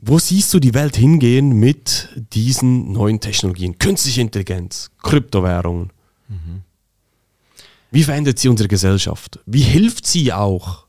wo 0.00 0.18
siehst 0.18 0.54
du 0.54 0.60
die 0.60 0.74
Welt 0.74 0.96
hingehen 0.96 1.52
mit 1.52 2.08
diesen 2.32 2.92
neuen 2.92 3.20
Technologien? 3.20 3.78
Künstliche 3.78 4.20
Intelligenz, 4.20 4.90
Kryptowährungen. 5.02 5.90
Mhm. 6.28 6.62
Wie 7.90 8.02
verändert 8.02 8.38
sie 8.38 8.48
unsere 8.48 8.68
Gesellschaft? 8.68 9.38
Wie 9.46 9.62
hilft 9.62 10.06
sie 10.06 10.32
auch, 10.32 10.86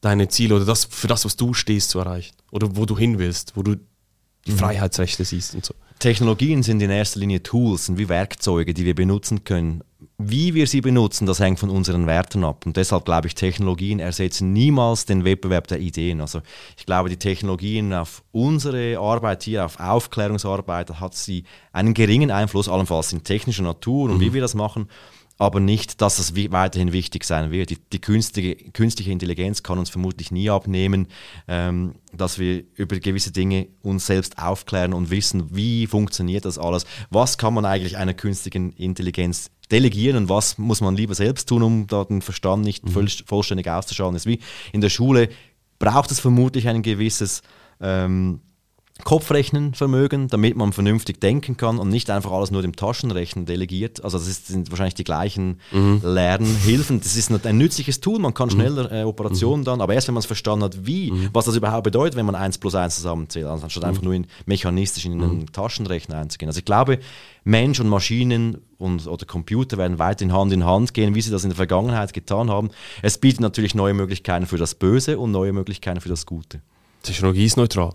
deine 0.00 0.28
Ziele 0.28 0.56
oder 0.56 0.64
das 0.64 0.84
für 0.84 1.08
das, 1.08 1.24
was 1.24 1.36
du 1.36 1.54
stehst, 1.54 1.90
zu 1.90 1.98
erreichen? 1.98 2.36
Oder 2.50 2.76
wo 2.76 2.86
du 2.86 2.96
hin 2.96 3.18
willst, 3.18 3.56
wo 3.56 3.62
du 3.62 3.76
die 4.46 4.52
mhm. 4.52 4.58
Freiheitsrechte 4.58 5.24
siehst 5.24 5.54
und 5.54 5.64
so? 5.64 5.74
Technologien 5.98 6.62
sind 6.62 6.80
in 6.80 6.90
erster 6.90 7.18
Linie 7.18 7.42
Tools, 7.42 7.86
sind 7.86 7.98
wie 7.98 8.08
Werkzeuge, 8.08 8.72
die 8.72 8.84
wir 8.84 8.94
benutzen 8.94 9.42
können. 9.42 9.82
Wie 10.16 10.54
wir 10.54 10.68
sie 10.68 10.80
benutzen, 10.80 11.26
das 11.26 11.40
hängt 11.40 11.58
von 11.58 11.70
unseren 11.70 12.06
Werten 12.06 12.44
ab. 12.44 12.64
Und 12.66 12.76
deshalb 12.76 13.04
glaube 13.04 13.26
ich, 13.26 13.34
Technologien 13.34 13.98
ersetzen 13.98 14.52
niemals 14.52 15.06
den 15.06 15.24
Wettbewerb 15.24 15.66
der 15.66 15.80
Ideen. 15.80 16.20
Also 16.20 16.40
ich 16.76 16.86
glaube, 16.86 17.08
die 17.08 17.16
Technologien 17.16 17.92
auf 17.92 18.22
unsere 18.30 18.98
Arbeit 18.98 19.42
hier, 19.42 19.64
auf 19.64 19.80
Aufklärungsarbeit, 19.80 21.00
hat 21.00 21.16
sie 21.16 21.42
einen 21.72 21.94
geringen 21.94 22.30
Einfluss, 22.30 22.68
allenfalls 22.68 23.12
in 23.12 23.24
technischer 23.24 23.64
Natur 23.64 24.10
und 24.10 24.18
mhm. 24.18 24.20
wie 24.20 24.34
wir 24.34 24.40
das 24.40 24.54
machen 24.54 24.88
aber 25.38 25.60
nicht, 25.60 26.02
dass 26.02 26.18
es 26.18 26.34
weiterhin 26.34 26.92
wichtig 26.92 27.24
sein 27.24 27.52
wird. 27.52 27.70
Die, 27.70 27.78
die 27.92 28.00
künstliche, 28.00 28.56
künstliche, 28.72 29.12
Intelligenz 29.12 29.62
kann 29.62 29.78
uns 29.78 29.88
vermutlich 29.88 30.32
nie 30.32 30.50
abnehmen, 30.50 31.06
ähm, 31.46 31.94
dass 32.12 32.38
wir 32.40 32.64
über 32.74 32.98
gewisse 32.98 33.30
Dinge 33.30 33.68
uns 33.80 34.06
selbst 34.06 34.38
aufklären 34.38 34.92
und 34.92 35.10
wissen, 35.10 35.54
wie 35.54 35.86
funktioniert 35.86 36.44
das 36.44 36.58
alles, 36.58 36.84
was 37.10 37.38
kann 37.38 37.54
man 37.54 37.64
eigentlich 37.64 37.96
einer 37.96 38.14
künstlichen 38.14 38.72
Intelligenz 38.72 39.50
delegieren 39.70 40.16
und 40.16 40.28
was 40.28 40.58
muss 40.58 40.80
man 40.80 40.96
lieber 40.96 41.14
selbst 41.14 41.48
tun, 41.48 41.62
um 41.62 41.86
da 41.86 42.04
den 42.04 42.22
Verstand 42.22 42.64
nicht 42.64 42.84
mhm. 42.84 42.90
voll, 42.90 43.08
vollständig 43.26 43.68
auszuschalten. 43.68 44.14
Das 44.14 44.26
ist 44.26 44.32
wie 44.32 44.40
in 44.72 44.80
der 44.80 44.90
Schule 44.90 45.28
braucht 45.78 46.10
es 46.10 46.18
vermutlich 46.18 46.66
ein 46.66 46.82
gewisses 46.82 47.42
ähm, 47.80 48.40
Kopfrechnenvermögen, 49.04 50.28
damit 50.28 50.56
man 50.56 50.72
vernünftig 50.72 51.20
denken 51.20 51.56
kann 51.56 51.78
und 51.78 51.88
nicht 51.88 52.10
einfach 52.10 52.32
alles 52.32 52.50
nur 52.50 52.62
dem 52.62 52.74
Taschenrechnen 52.74 53.46
delegiert. 53.46 54.02
Also 54.04 54.18
das 54.18 54.46
sind 54.46 54.70
wahrscheinlich 54.70 54.94
die 54.94 55.04
gleichen 55.04 55.60
mhm. 55.72 56.00
Lernhilfen. 56.02 57.00
Das 57.00 57.16
ist 57.16 57.30
ein 57.30 57.58
nützliches 57.58 58.00
Tool, 58.00 58.18
man 58.18 58.34
kann 58.34 58.48
mhm. 58.48 58.52
schneller 58.52 58.92
äh, 58.92 59.04
Operationen 59.04 59.60
mhm. 59.60 59.64
dann, 59.66 59.80
aber 59.80 59.94
erst 59.94 60.08
wenn 60.08 60.14
man 60.14 60.20
es 60.20 60.26
verstanden 60.26 60.64
hat, 60.64 60.86
wie, 60.86 61.10
mhm. 61.10 61.30
was 61.32 61.44
das 61.44 61.56
überhaupt 61.56 61.84
bedeutet, 61.84 62.16
wenn 62.16 62.26
man 62.26 62.34
1 62.34 62.58
plus 62.58 62.74
1 62.74 62.96
zusammenzählt, 62.96 63.46
also 63.46 63.64
anstatt 63.64 63.84
einfach 63.84 64.02
nur 64.02 64.14
in, 64.14 64.26
mechanistisch 64.46 65.04
in 65.04 65.12
einen 65.12 65.38
mhm. 65.38 65.52
Taschenrechner 65.52 66.18
einzugehen. 66.18 66.48
Also 66.48 66.58
ich 66.58 66.64
glaube, 66.64 66.98
Mensch 67.44 67.80
und 67.80 67.88
Maschinen 67.88 68.58
und, 68.78 69.06
oder 69.06 69.24
Computer 69.24 69.78
werden 69.78 69.98
weiterhin 69.98 70.34
Hand 70.34 70.52
in 70.52 70.64
Hand 70.64 70.92
gehen, 70.92 71.14
wie 71.14 71.22
sie 71.22 71.30
das 71.30 71.44
in 71.44 71.50
der 71.50 71.56
Vergangenheit 71.56 72.12
getan 72.12 72.50
haben. 72.50 72.70
Es 73.00 73.18
bietet 73.18 73.40
natürlich 73.40 73.74
neue 73.74 73.94
Möglichkeiten 73.94 74.46
für 74.46 74.58
das 74.58 74.74
Böse 74.74 75.18
und 75.18 75.30
neue 75.30 75.52
Möglichkeiten 75.52 76.00
für 76.00 76.08
das 76.08 76.26
Gute. 76.26 76.60
Technologie 77.02 77.44
ist 77.44 77.56
neutral. 77.56 77.94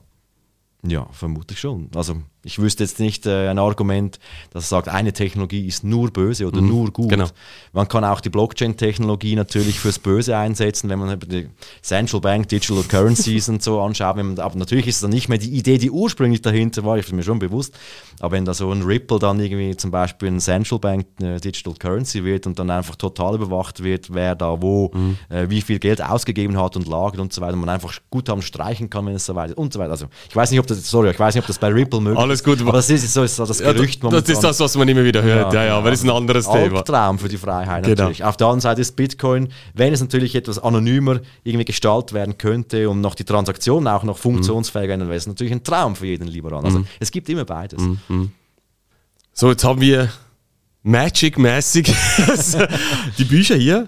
Ja, 0.86 1.08
vermutlich 1.12 1.60
schon. 1.60 1.90
Also 1.96 2.22
ich 2.44 2.60
wüsste 2.60 2.84
jetzt 2.84 3.00
nicht 3.00 3.26
äh, 3.26 3.48
ein 3.48 3.58
Argument, 3.58 4.20
das 4.52 4.68
sagt, 4.68 4.90
eine 4.90 5.14
Technologie 5.14 5.66
ist 5.66 5.84
nur 5.84 6.12
böse 6.12 6.46
oder 6.46 6.62
mhm, 6.62 6.68
nur 6.68 6.92
gut. 6.92 7.10
Genau. 7.10 7.28
Man 7.72 7.88
kann 7.88 8.04
auch 8.04 8.20
die 8.20 8.30
Blockchain-Technologie 8.30 9.36
natürlich 9.36 9.80
fürs 9.80 9.98
Böse 9.98 10.36
einsetzen, 10.36 10.90
wenn 10.90 11.00
man 11.00 11.18
die 11.20 11.48
Central 11.82 12.20
Bank 12.20 12.50
Digital 12.50 12.84
Currencies 12.84 13.48
und 13.50 13.64
so 13.64 13.80
anschaut. 13.82 14.18
Man, 14.18 14.38
aber 14.40 14.58
natürlich 14.58 14.88
ist 14.88 14.96
es 14.96 15.02
dann 15.02 15.12
nicht 15.12 15.30
mehr 15.30 15.38
die 15.38 15.52
Idee, 15.52 15.78
die 15.78 15.90
ursprünglich 15.90 16.42
dahinter 16.42 16.84
war, 16.84 16.98
ich 16.98 17.06
bin 17.08 17.16
mir 17.16 17.24
schon 17.24 17.40
bewusst. 17.40 17.74
Aber 18.20 18.34
wenn 18.34 18.44
da 18.44 18.54
so 18.54 18.72
ein 18.72 18.82
Ripple 18.82 19.20
dann 19.20 19.40
irgendwie 19.40 19.76
zum 19.78 19.92
Beispiel 19.92 20.28
ein 20.28 20.40
Central 20.40 20.80
Bank 20.80 21.06
äh, 21.22 21.40
Digital 21.40 21.74
Currency 21.74 22.26
wird 22.26 22.46
und 22.46 22.60
dann 22.60 22.70
einfach 22.70 22.98
total 22.98 23.36
überwacht 23.36 23.84
wird, 23.84 24.14
wer 24.14 24.36
da 24.36 24.62
wo, 24.62 24.92
mhm. 24.94 25.18
äh, 25.30 25.50
wie 25.50 25.62
viel 25.62 25.80
Geld 25.80 26.02
ausgegeben 26.02 26.60
hat 26.60 26.76
und 26.76 26.88
lagert 26.88 27.22
und 27.22 27.32
so 27.32 27.42
weiter, 27.42 27.54
und 27.54 27.62
man 27.62 27.70
einfach 27.70 27.94
Guthaben 28.10 28.42
streichen 28.42 28.90
kann, 28.90 29.06
wenn 29.06 29.16
es 29.16 29.26
so 29.26 29.36
weit 29.36 29.52
ist 29.52 29.58
und 29.58 29.72
so 29.72 29.80
weiter. 29.80 29.92
Also 29.92 30.08
ich 30.28 30.36
weiß 30.36 30.52
nicht, 30.52 30.60
ob 30.60 30.68
das, 30.68 30.90
sorry, 30.90 31.12
ich 31.12 31.20
weiß 31.20 31.36
nicht, 31.36 31.44
ob 31.44 31.48
das 31.48 31.58
bei 31.58 31.70
Ripple 31.70 32.02
möglich 32.02 32.33
ist 32.33 32.33
alles 32.34 32.44
gut. 32.44 32.62
Aber 32.62 32.72
das 32.74 32.90
ist 32.90 33.14
so 33.14 33.24
ist 33.24 33.38
das 33.40 33.60
Gerücht. 33.60 34.04
Ja, 34.04 34.10
das 34.10 34.30
ist 34.30 34.44
das, 34.44 34.60
was 34.60 34.76
man 34.76 34.88
immer 34.88 35.04
wieder 35.04 35.22
hört. 35.22 35.54
Ja, 35.54 35.62
ja, 35.62 35.68
ja 35.70 35.78
aber 35.78 35.92
das 35.92 36.00
ist 36.00 36.06
ein 36.06 36.10
anderes 36.10 36.46
Thema. 36.46 36.78
Albtraum 36.78 37.20
für 37.20 37.30
die 37.30 37.38
Freiheit 37.38 37.84
genau. 37.84 37.96
natürlich. 37.96 38.24
Auf 38.24 38.38
der 38.38 38.48
anderen 38.48 38.62
Seite 38.62 38.82
ist 38.82 38.96
Bitcoin, 38.96 39.50
wenn 39.74 39.94
es 39.94 40.02
natürlich 40.02 40.36
etwas 40.36 40.60
anonymer 40.60 41.22
irgendwie 41.44 41.66
gestaltet 41.66 42.14
werden 42.14 42.38
könnte 42.38 42.90
und 42.90 43.02
noch 43.02 43.16
die 43.16 43.24
Transaktionen 43.24 43.88
auch 43.88 44.04
noch 44.04 44.18
funktionsfähiger 44.18 44.90
werden, 44.90 45.08
wäre 45.08 45.18
es 45.18 45.28
natürlich 45.28 45.54
ein 45.54 45.64
Traum 45.64 45.96
für 45.96 46.08
jeden 46.08 46.28
Liberalen. 46.28 46.66
Also 46.66 46.80
mhm. 46.80 46.88
es 47.00 47.12
gibt 47.12 47.30
immer 47.30 47.46
beides. 47.46 47.82
Mhm. 47.82 48.32
So, 49.34 49.50
jetzt 49.50 49.64
haben 49.64 49.82
wir 49.82 50.10
Magic-mäßig 50.84 51.94
die 53.18 53.24
Bücher 53.24 53.56
hier. 53.56 53.88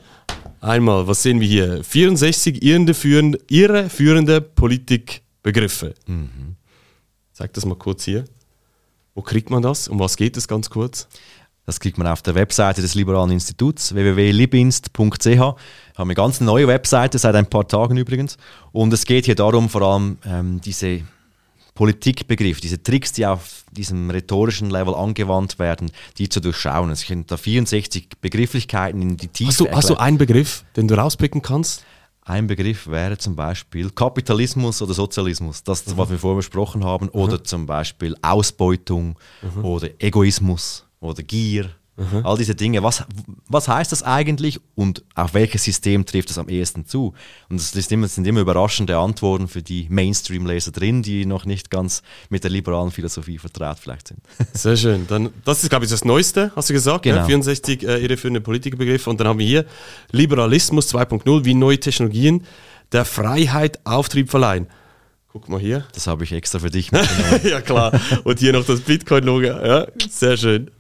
Einmal, 0.62 1.06
was 1.08 1.22
sehen 1.22 1.40
wir 1.40 1.48
hier? 1.48 1.84
64 1.84 2.64
irreführende, 2.64 3.40
irreführende 3.50 4.42
Politikbegriffe. 4.42 5.94
Mhm. 6.08 6.56
Zeig 7.36 7.54
das 7.54 7.66
mal 7.66 7.76
kurz 7.76 8.06
hier. 8.06 8.24
Wo 9.16 9.22
kriegt 9.22 9.50
man 9.50 9.64
das? 9.64 9.88
Um 9.88 9.98
was 10.00 10.18
geht 10.18 10.36
es 10.38 10.48
ganz 10.48 10.70
kurz? 10.70 11.08
Das 11.66 11.80
kriegt 11.80 11.98
man 11.98 12.06
auf 12.06 12.22
der 12.22 12.36
Webseite 12.36 12.82
des 12.82 12.94
Liberalen 12.94 13.32
Instituts, 13.32 13.96
www.libinst.ch. 13.96 15.26
Haben 15.26 15.58
eine 15.98 16.14
ganz 16.14 16.42
neue 16.42 16.68
Webseite, 16.68 17.18
seit 17.18 17.34
ein 17.34 17.48
paar 17.48 17.68
Tagen 17.68 17.98
übrigens. 17.98 18.38
Und 18.72 18.94
es 18.94 19.06
geht 19.06 19.26
hier 19.26 19.36
darum, 19.36 19.70
vor 19.70 19.82
allem 19.82 20.18
ähm, 20.26 20.62
diese 20.62 21.02
Politikbegriff, 21.74 22.60
diese 22.62 22.84
Tricks, 22.84 23.14
die 23.14 23.26
auf 23.26 23.64
diesem 23.72 24.10
rhetorischen 24.12 24.70
Level 24.70 24.94
angewandt 24.94 25.58
werden, 25.58 25.92
die 26.18 26.30
zu 26.30 26.40
durchschauen. 26.40 26.92
Es 26.92 27.02
sind 27.02 27.32
da 27.32 27.38
64 27.38 28.10
Begrifflichkeiten 28.22 29.02
in 29.02 29.18
die 29.18 29.30
Tiefe. 29.30 29.50
Hast 29.50 29.60
du, 29.60 29.72
hast 29.72 29.90
du 29.90 29.96
einen 29.96 30.18
Begriff, 30.18 30.66
den 30.76 30.88
du 30.88 30.96
rauspicken 30.96 31.42
kannst? 31.42 31.84
Ein 32.28 32.48
Begriff 32.48 32.88
wäre 32.88 33.20
zum 33.20 33.36
Beispiel 33.36 33.92
Kapitalismus 33.92 34.82
oder 34.82 34.96
Sozialismus, 34.96 35.64
das, 35.64 35.86
mhm. 35.86 35.98
was 35.98 36.10
wir 36.10 36.18
vorher 36.18 36.38
besprochen 36.38 36.84
haben, 36.84 37.06
mhm. 37.06 37.22
oder 37.22 37.44
zum 37.44 37.68
Beispiel 37.68 38.16
Ausbeutung 38.24 39.20
mhm. 39.44 39.64
oder 39.64 39.90
Egoismus 40.00 40.88
oder 41.00 41.22
Gier. 41.22 41.70
Mhm. 41.98 42.26
All 42.26 42.38
diese 42.38 42.56
Dinge. 42.56 42.84
Was, 42.84 43.06
was 43.48 43.68
heißt 43.70 43.92
das 43.92 44.04
eigentlich 44.04 44.60
und 44.76 45.04
auf 45.16 45.34
welches 45.34 45.64
System 45.64 46.06
trifft 46.06 46.30
es 46.30 46.38
am 46.38 46.50
ehesten 46.50 46.86
zu? 46.86 47.14
Und 47.50 47.56
es 47.56 47.72
sind 47.72 48.28
immer 48.28 48.42
überraschende 48.42 48.98
Antworten 48.98 49.48
für 49.48 49.64
die 49.64 49.88
Mainstream-Leser 49.90 50.72
drin, 50.72 51.04
die 51.04 51.26
noch 51.26 51.46
nicht 51.46 51.70
ganz 51.70 52.04
mit 52.30 52.44
der 52.44 52.52
liberalen 52.52 52.92
Philosophie 52.92 53.38
vertraut 53.38 53.80
vielleicht 53.80 54.10
sind. 54.10 54.20
Sehr 54.54 54.76
schön. 54.76 55.08
Dann, 55.08 55.30
das 55.46 55.64
ist, 55.64 55.70
glaube 55.70 55.86
ich, 55.86 55.92
das 55.92 56.04
Neueste, 56.04 56.52
hast 56.56 56.70
du 56.70 56.74
gesagt. 56.74 57.04
Genau. 57.04 57.18
Ja? 57.18 57.26
64 57.26 57.84
äh, 57.84 58.04
irreführende 58.04 58.42
Politikerbegriffe. 58.42 59.10
Und 59.10 59.20
dann 59.22 59.28
haben 59.30 59.40
wir 59.40 59.48
hier 59.48 59.66
Liberalismus 60.12 60.94
2.0, 60.94 61.46
wie 61.46 61.54
neue 61.54 61.80
Technologien 61.80 62.44
der 62.92 63.06
Freiheit 63.06 63.80
Auftrieb 63.86 64.30
verleihen. 64.30 64.68
Guck 65.32 65.50
mal 65.50 65.60
hier. 65.60 65.86
Das 65.94 66.08
habe 66.08 66.24
ich 66.24 66.32
extra 66.32 66.60
für 66.60 66.70
dich 66.70 66.92
mitgenommen. 66.92 67.42
ja, 67.44 67.62
klar. 67.62 67.98
Und 68.24 68.40
hier 68.40 68.54
noch 68.54 68.66
das 68.66 68.82
Bitcoin-Logo. 68.82 69.48
Ja, 69.48 69.88
sehr 70.10 70.38
schön. 70.38 70.72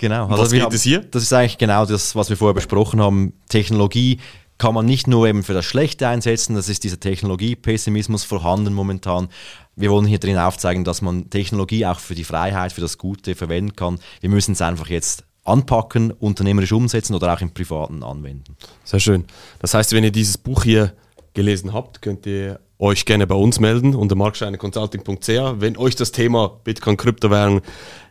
Genau. 0.00 0.28
Also 0.28 0.44
was 0.44 0.50
geht 0.50 0.72
es 0.72 0.82
hier? 0.82 1.00
Das 1.00 1.22
ist 1.22 1.32
eigentlich 1.34 1.58
genau 1.58 1.84
das, 1.84 2.16
was 2.16 2.30
wir 2.30 2.38
vorher 2.38 2.54
besprochen 2.54 3.02
haben. 3.02 3.34
Technologie 3.50 4.18
kann 4.56 4.72
man 4.72 4.86
nicht 4.86 5.06
nur 5.06 5.28
eben 5.28 5.42
für 5.42 5.52
das 5.52 5.66
Schlechte 5.66 6.08
einsetzen, 6.08 6.54
das 6.54 6.70
ist 6.70 6.84
dieser 6.84 6.98
Technologiepessimismus 6.98 8.24
vorhanden 8.24 8.72
momentan. 8.72 9.28
Wir 9.76 9.90
wollen 9.90 10.06
hier 10.06 10.18
drin 10.18 10.38
aufzeigen, 10.38 10.84
dass 10.84 11.02
man 11.02 11.28
Technologie 11.28 11.84
auch 11.84 11.98
für 11.98 12.14
die 12.14 12.24
Freiheit, 12.24 12.72
für 12.72 12.80
das 12.80 12.96
Gute 12.96 13.34
verwenden 13.34 13.76
kann. 13.76 13.98
Wir 14.20 14.30
müssen 14.30 14.52
es 14.52 14.62
einfach 14.62 14.88
jetzt 14.88 15.24
anpacken, 15.44 16.12
unternehmerisch 16.12 16.72
umsetzen 16.72 17.14
oder 17.14 17.34
auch 17.34 17.40
im 17.42 17.52
Privaten 17.52 18.02
anwenden. 18.02 18.56
Sehr 18.84 19.00
schön. 19.00 19.26
Das 19.58 19.74
heißt, 19.74 19.92
wenn 19.92 20.04
ihr 20.04 20.12
dieses 20.12 20.38
Buch 20.38 20.64
hier 20.64 20.94
gelesen 21.34 21.74
habt, 21.74 22.00
könnt 22.00 22.24
ihr 22.24 22.58
euch 22.80 23.04
gerne 23.04 23.26
bei 23.26 23.34
uns 23.34 23.60
melden 23.60 23.94
unter 23.94 24.16
markscheineconsulting.ch. 24.16 25.60
Wenn 25.60 25.76
euch 25.76 25.96
das 25.96 26.12
Thema 26.12 26.60
Bitcoin, 26.64 26.96
Kryptowährung 26.96 27.60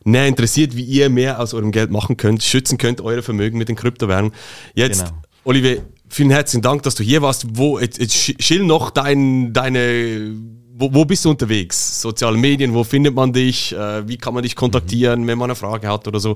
näher 0.03 0.28
interessiert, 0.28 0.76
wie 0.76 0.84
ihr 0.84 1.09
mehr 1.09 1.39
aus 1.39 1.53
eurem 1.53 1.72
Geld 1.72 1.91
machen 1.91 2.17
könnt, 2.17 2.43
schützen 2.43 2.78
könnt, 2.78 3.01
eure 3.01 3.24
Vermögen 3.24 3.57
mit 3.57 3.67
den 3.67 3.76
Kryptowährungen. 3.76 4.32
Jetzt, 4.76 5.05
genau. 5.05 5.17
Olivier, 5.43 5.82
vielen 6.07 6.30
herzlichen 6.30 6.61
Dank, 6.61 6.84
dass 6.84 6.95
du 6.95 7.03
hier 7.03 7.22
warst. 7.22 7.57
Wo, 7.57 7.80
jetzt, 7.80 7.99
jetzt 7.99 8.13
schill 8.13 8.63
noch 8.63 8.91
dein, 8.91 9.53
deine, 9.53 10.36
wo, 10.76 10.93
wo, 10.93 11.05
bist 11.05 11.26
du 11.26 11.32
unterwegs? 11.32 12.01
Soziale 12.01 12.38
Medien, 12.38 12.74
wo 12.74 12.84
findet 12.84 13.15
man 13.15 13.34
dich? 13.34 13.74
Äh, 13.74 14.07
wie 14.07 14.17
kann 14.17 14.34
man 14.34 14.43
dich 14.43 14.55
kontaktieren, 14.55 15.22
mhm. 15.22 15.28
wenn 15.28 15.38
man 15.38 15.49
eine 15.49 15.55
Frage 15.55 15.88
hat 15.88 16.07
oder 16.07 16.20
so? 16.20 16.36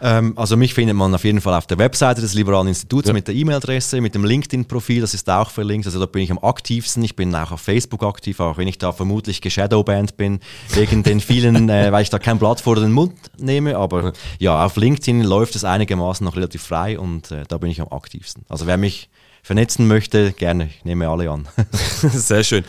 Ähm, 0.00 0.36
also 0.36 0.56
mich 0.56 0.74
findet 0.74 0.96
man 0.96 1.14
auf 1.14 1.24
jeden 1.24 1.40
Fall 1.40 1.54
auf 1.54 1.66
der 1.66 1.78
Webseite 1.78 2.20
des 2.20 2.34
Liberalen 2.34 2.68
Instituts 2.68 3.08
ja. 3.08 3.14
mit 3.14 3.28
der 3.28 3.34
E-Mail-Adresse, 3.34 4.00
mit 4.00 4.14
dem 4.14 4.24
LinkedIn-Profil, 4.24 5.00
das 5.00 5.14
ist 5.14 5.30
auch 5.30 5.50
verlinkt. 5.50 5.86
Also 5.86 5.98
da 5.98 6.06
bin 6.06 6.22
ich 6.22 6.30
am 6.30 6.38
aktivsten. 6.38 7.02
Ich 7.02 7.16
bin 7.16 7.34
auch 7.34 7.52
auf 7.52 7.60
Facebook 7.60 8.02
aktiv, 8.02 8.40
auch 8.40 8.58
wenn 8.58 8.68
ich 8.68 8.78
da 8.78 8.92
vermutlich 8.92 9.40
geshadowband 9.40 10.16
bin, 10.16 10.40
wegen 10.70 11.02
den 11.02 11.20
vielen, 11.20 11.68
äh, 11.70 11.92
weil 11.92 12.02
ich 12.02 12.10
da 12.10 12.18
kein 12.18 12.38
Blatt 12.38 12.60
vor 12.60 12.76
den 12.76 12.92
Mund 12.92 13.14
nehme. 13.38 13.76
Aber 13.76 14.12
ja, 14.38 14.64
auf 14.64 14.76
LinkedIn 14.76 15.22
läuft 15.22 15.56
es 15.56 15.64
einigermaßen 15.64 16.24
noch 16.24 16.36
relativ 16.36 16.62
frei 16.62 16.98
und 16.98 17.30
äh, 17.30 17.44
da 17.48 17.58
bin 17.58 17.70
ich 17.70 17.80
am 17.80 17.88
aktivsten. 17.88 18.44
Also 18.48 18.66
wer 18.66 18.76
mich 18.76 19.08
vernetzen 19.42 19.86
möchte, 19.86 20.32
gerne, 20.32 20.66
ich 20.66 20.84
nehme 20.84 21.08
alle 21.08 21.30
an. 21.30 21.46
Sehr 22.02 22.42
schön. 22.42 22.64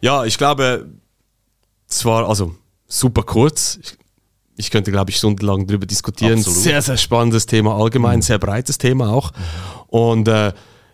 Ja, 0.00 0.24
ich 0.24 0.36
glaube, 0.36 0.86
zwar, 1.86 2.28
also 2.28 2.54
super 2.86 3.22
kurz. 3.22 3.78
Ich, 3.82 3.98
ich 4.58 4.70
könnte, 4.70 4.90
glaube 4.90 5.10
ich, 5.10 5.16
stundenlang 5.16 5.66
darüber 5.66 5.86
diskutieren. 5.86 6.38
Absolut. 6.38 6.58
Sehr, 6.58 6.82
sehr 6.82 6.96
spannendes 6.96 7.46
Thema 7.46 7.76
allgemein, 7.76 8.16
mhm. 8.16 8.22
sehr 8.22 8.38
breites 8.38 8.76
Thema 8.76 9.10
auch. 9.10 9.32
Und 9.86 10.28
äh, 10.28 10.52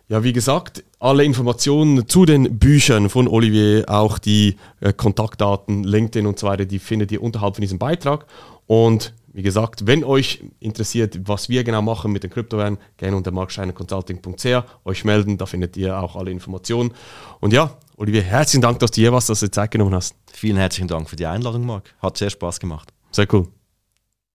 ja, 0.08 0.22
wie 0.22 0.34
gesagt, 0.34 0.84
alle 1.00 1.24
Informationen 1.24 2.06
zu 2.06 2.26
den 2.26 2.58
Büchern 2.58 3.08
von 3.08 3.26
Olivier, 3.26 3.84
auch 3.88 4.18
die 4.18 4.56
äh, 4.80 4.92
Kontaktdaten, 4.92 5.82
LinkedIn 5.82 6.26
und 6.26 6.38
so 6.38 6.46
weiter, 6.46 6.66
die 6.66 6.78
findet 6.78 7.10
ihr 7.10 7.22
unterhalb 7.22 7.56
von 7.56 7.62
diesem 7.62 7.78
Beitrag. 7.78 8.26
Und 8.66 9.14
wie 9.32 9.42
gesagt, 9.42 9.86
wenn 9.86 10.04
euch 10.04 10.44
interessiert, 10.60 11.18
was 11.24 11.48
wir 11.48 11.64
genau 11.64 11.82
machen 11.82 12.12
mit 12.12 12.22
den 12.22 12.30
Kryptowährungen, 12.30 12.78
gerne 12.98 13.16
unter 13.16 13.32
markscheinerconsulting.ch 13.32 14.62
euch 14.84 15.04
melden, 15.04 15.38
da 15.38 15.46
findet 15.46 15.76
ihr 15.76 15.98
auch 15.98 16.16
alle 16.16 16.30
Informationen. 16.30 16.92
Und 17.40 17.52
ja, 17.52 17.76
Olivier, 17.96 18.22
herzlichen 18.22 18.62
Dank, 18.62 18.78
dass 18.78 18.92
du 18.92 19.00
hier 19.00 19.12
warst, 19.12 19.30
dass 19.30 19.40
du 19.40 19.50
Zeit 19.50 19.70
genommen 19.70 19.94
hast. 19.94 20.14
Vielen 20.32 20.58
herzlichen 20.58 20.88
Dank 20.88 21.08
für 21.08 21.16
die 21.16 21.26
Einladung, 21.26 21.66
Marc. 21.66 21.94
Hat 22.00 22.16
sehr 22.16 22.30
Spaß 22.30 22.60
gemacht. 22.60 22.93
Sehr 23.14 23.32
cool. 23.32 23.46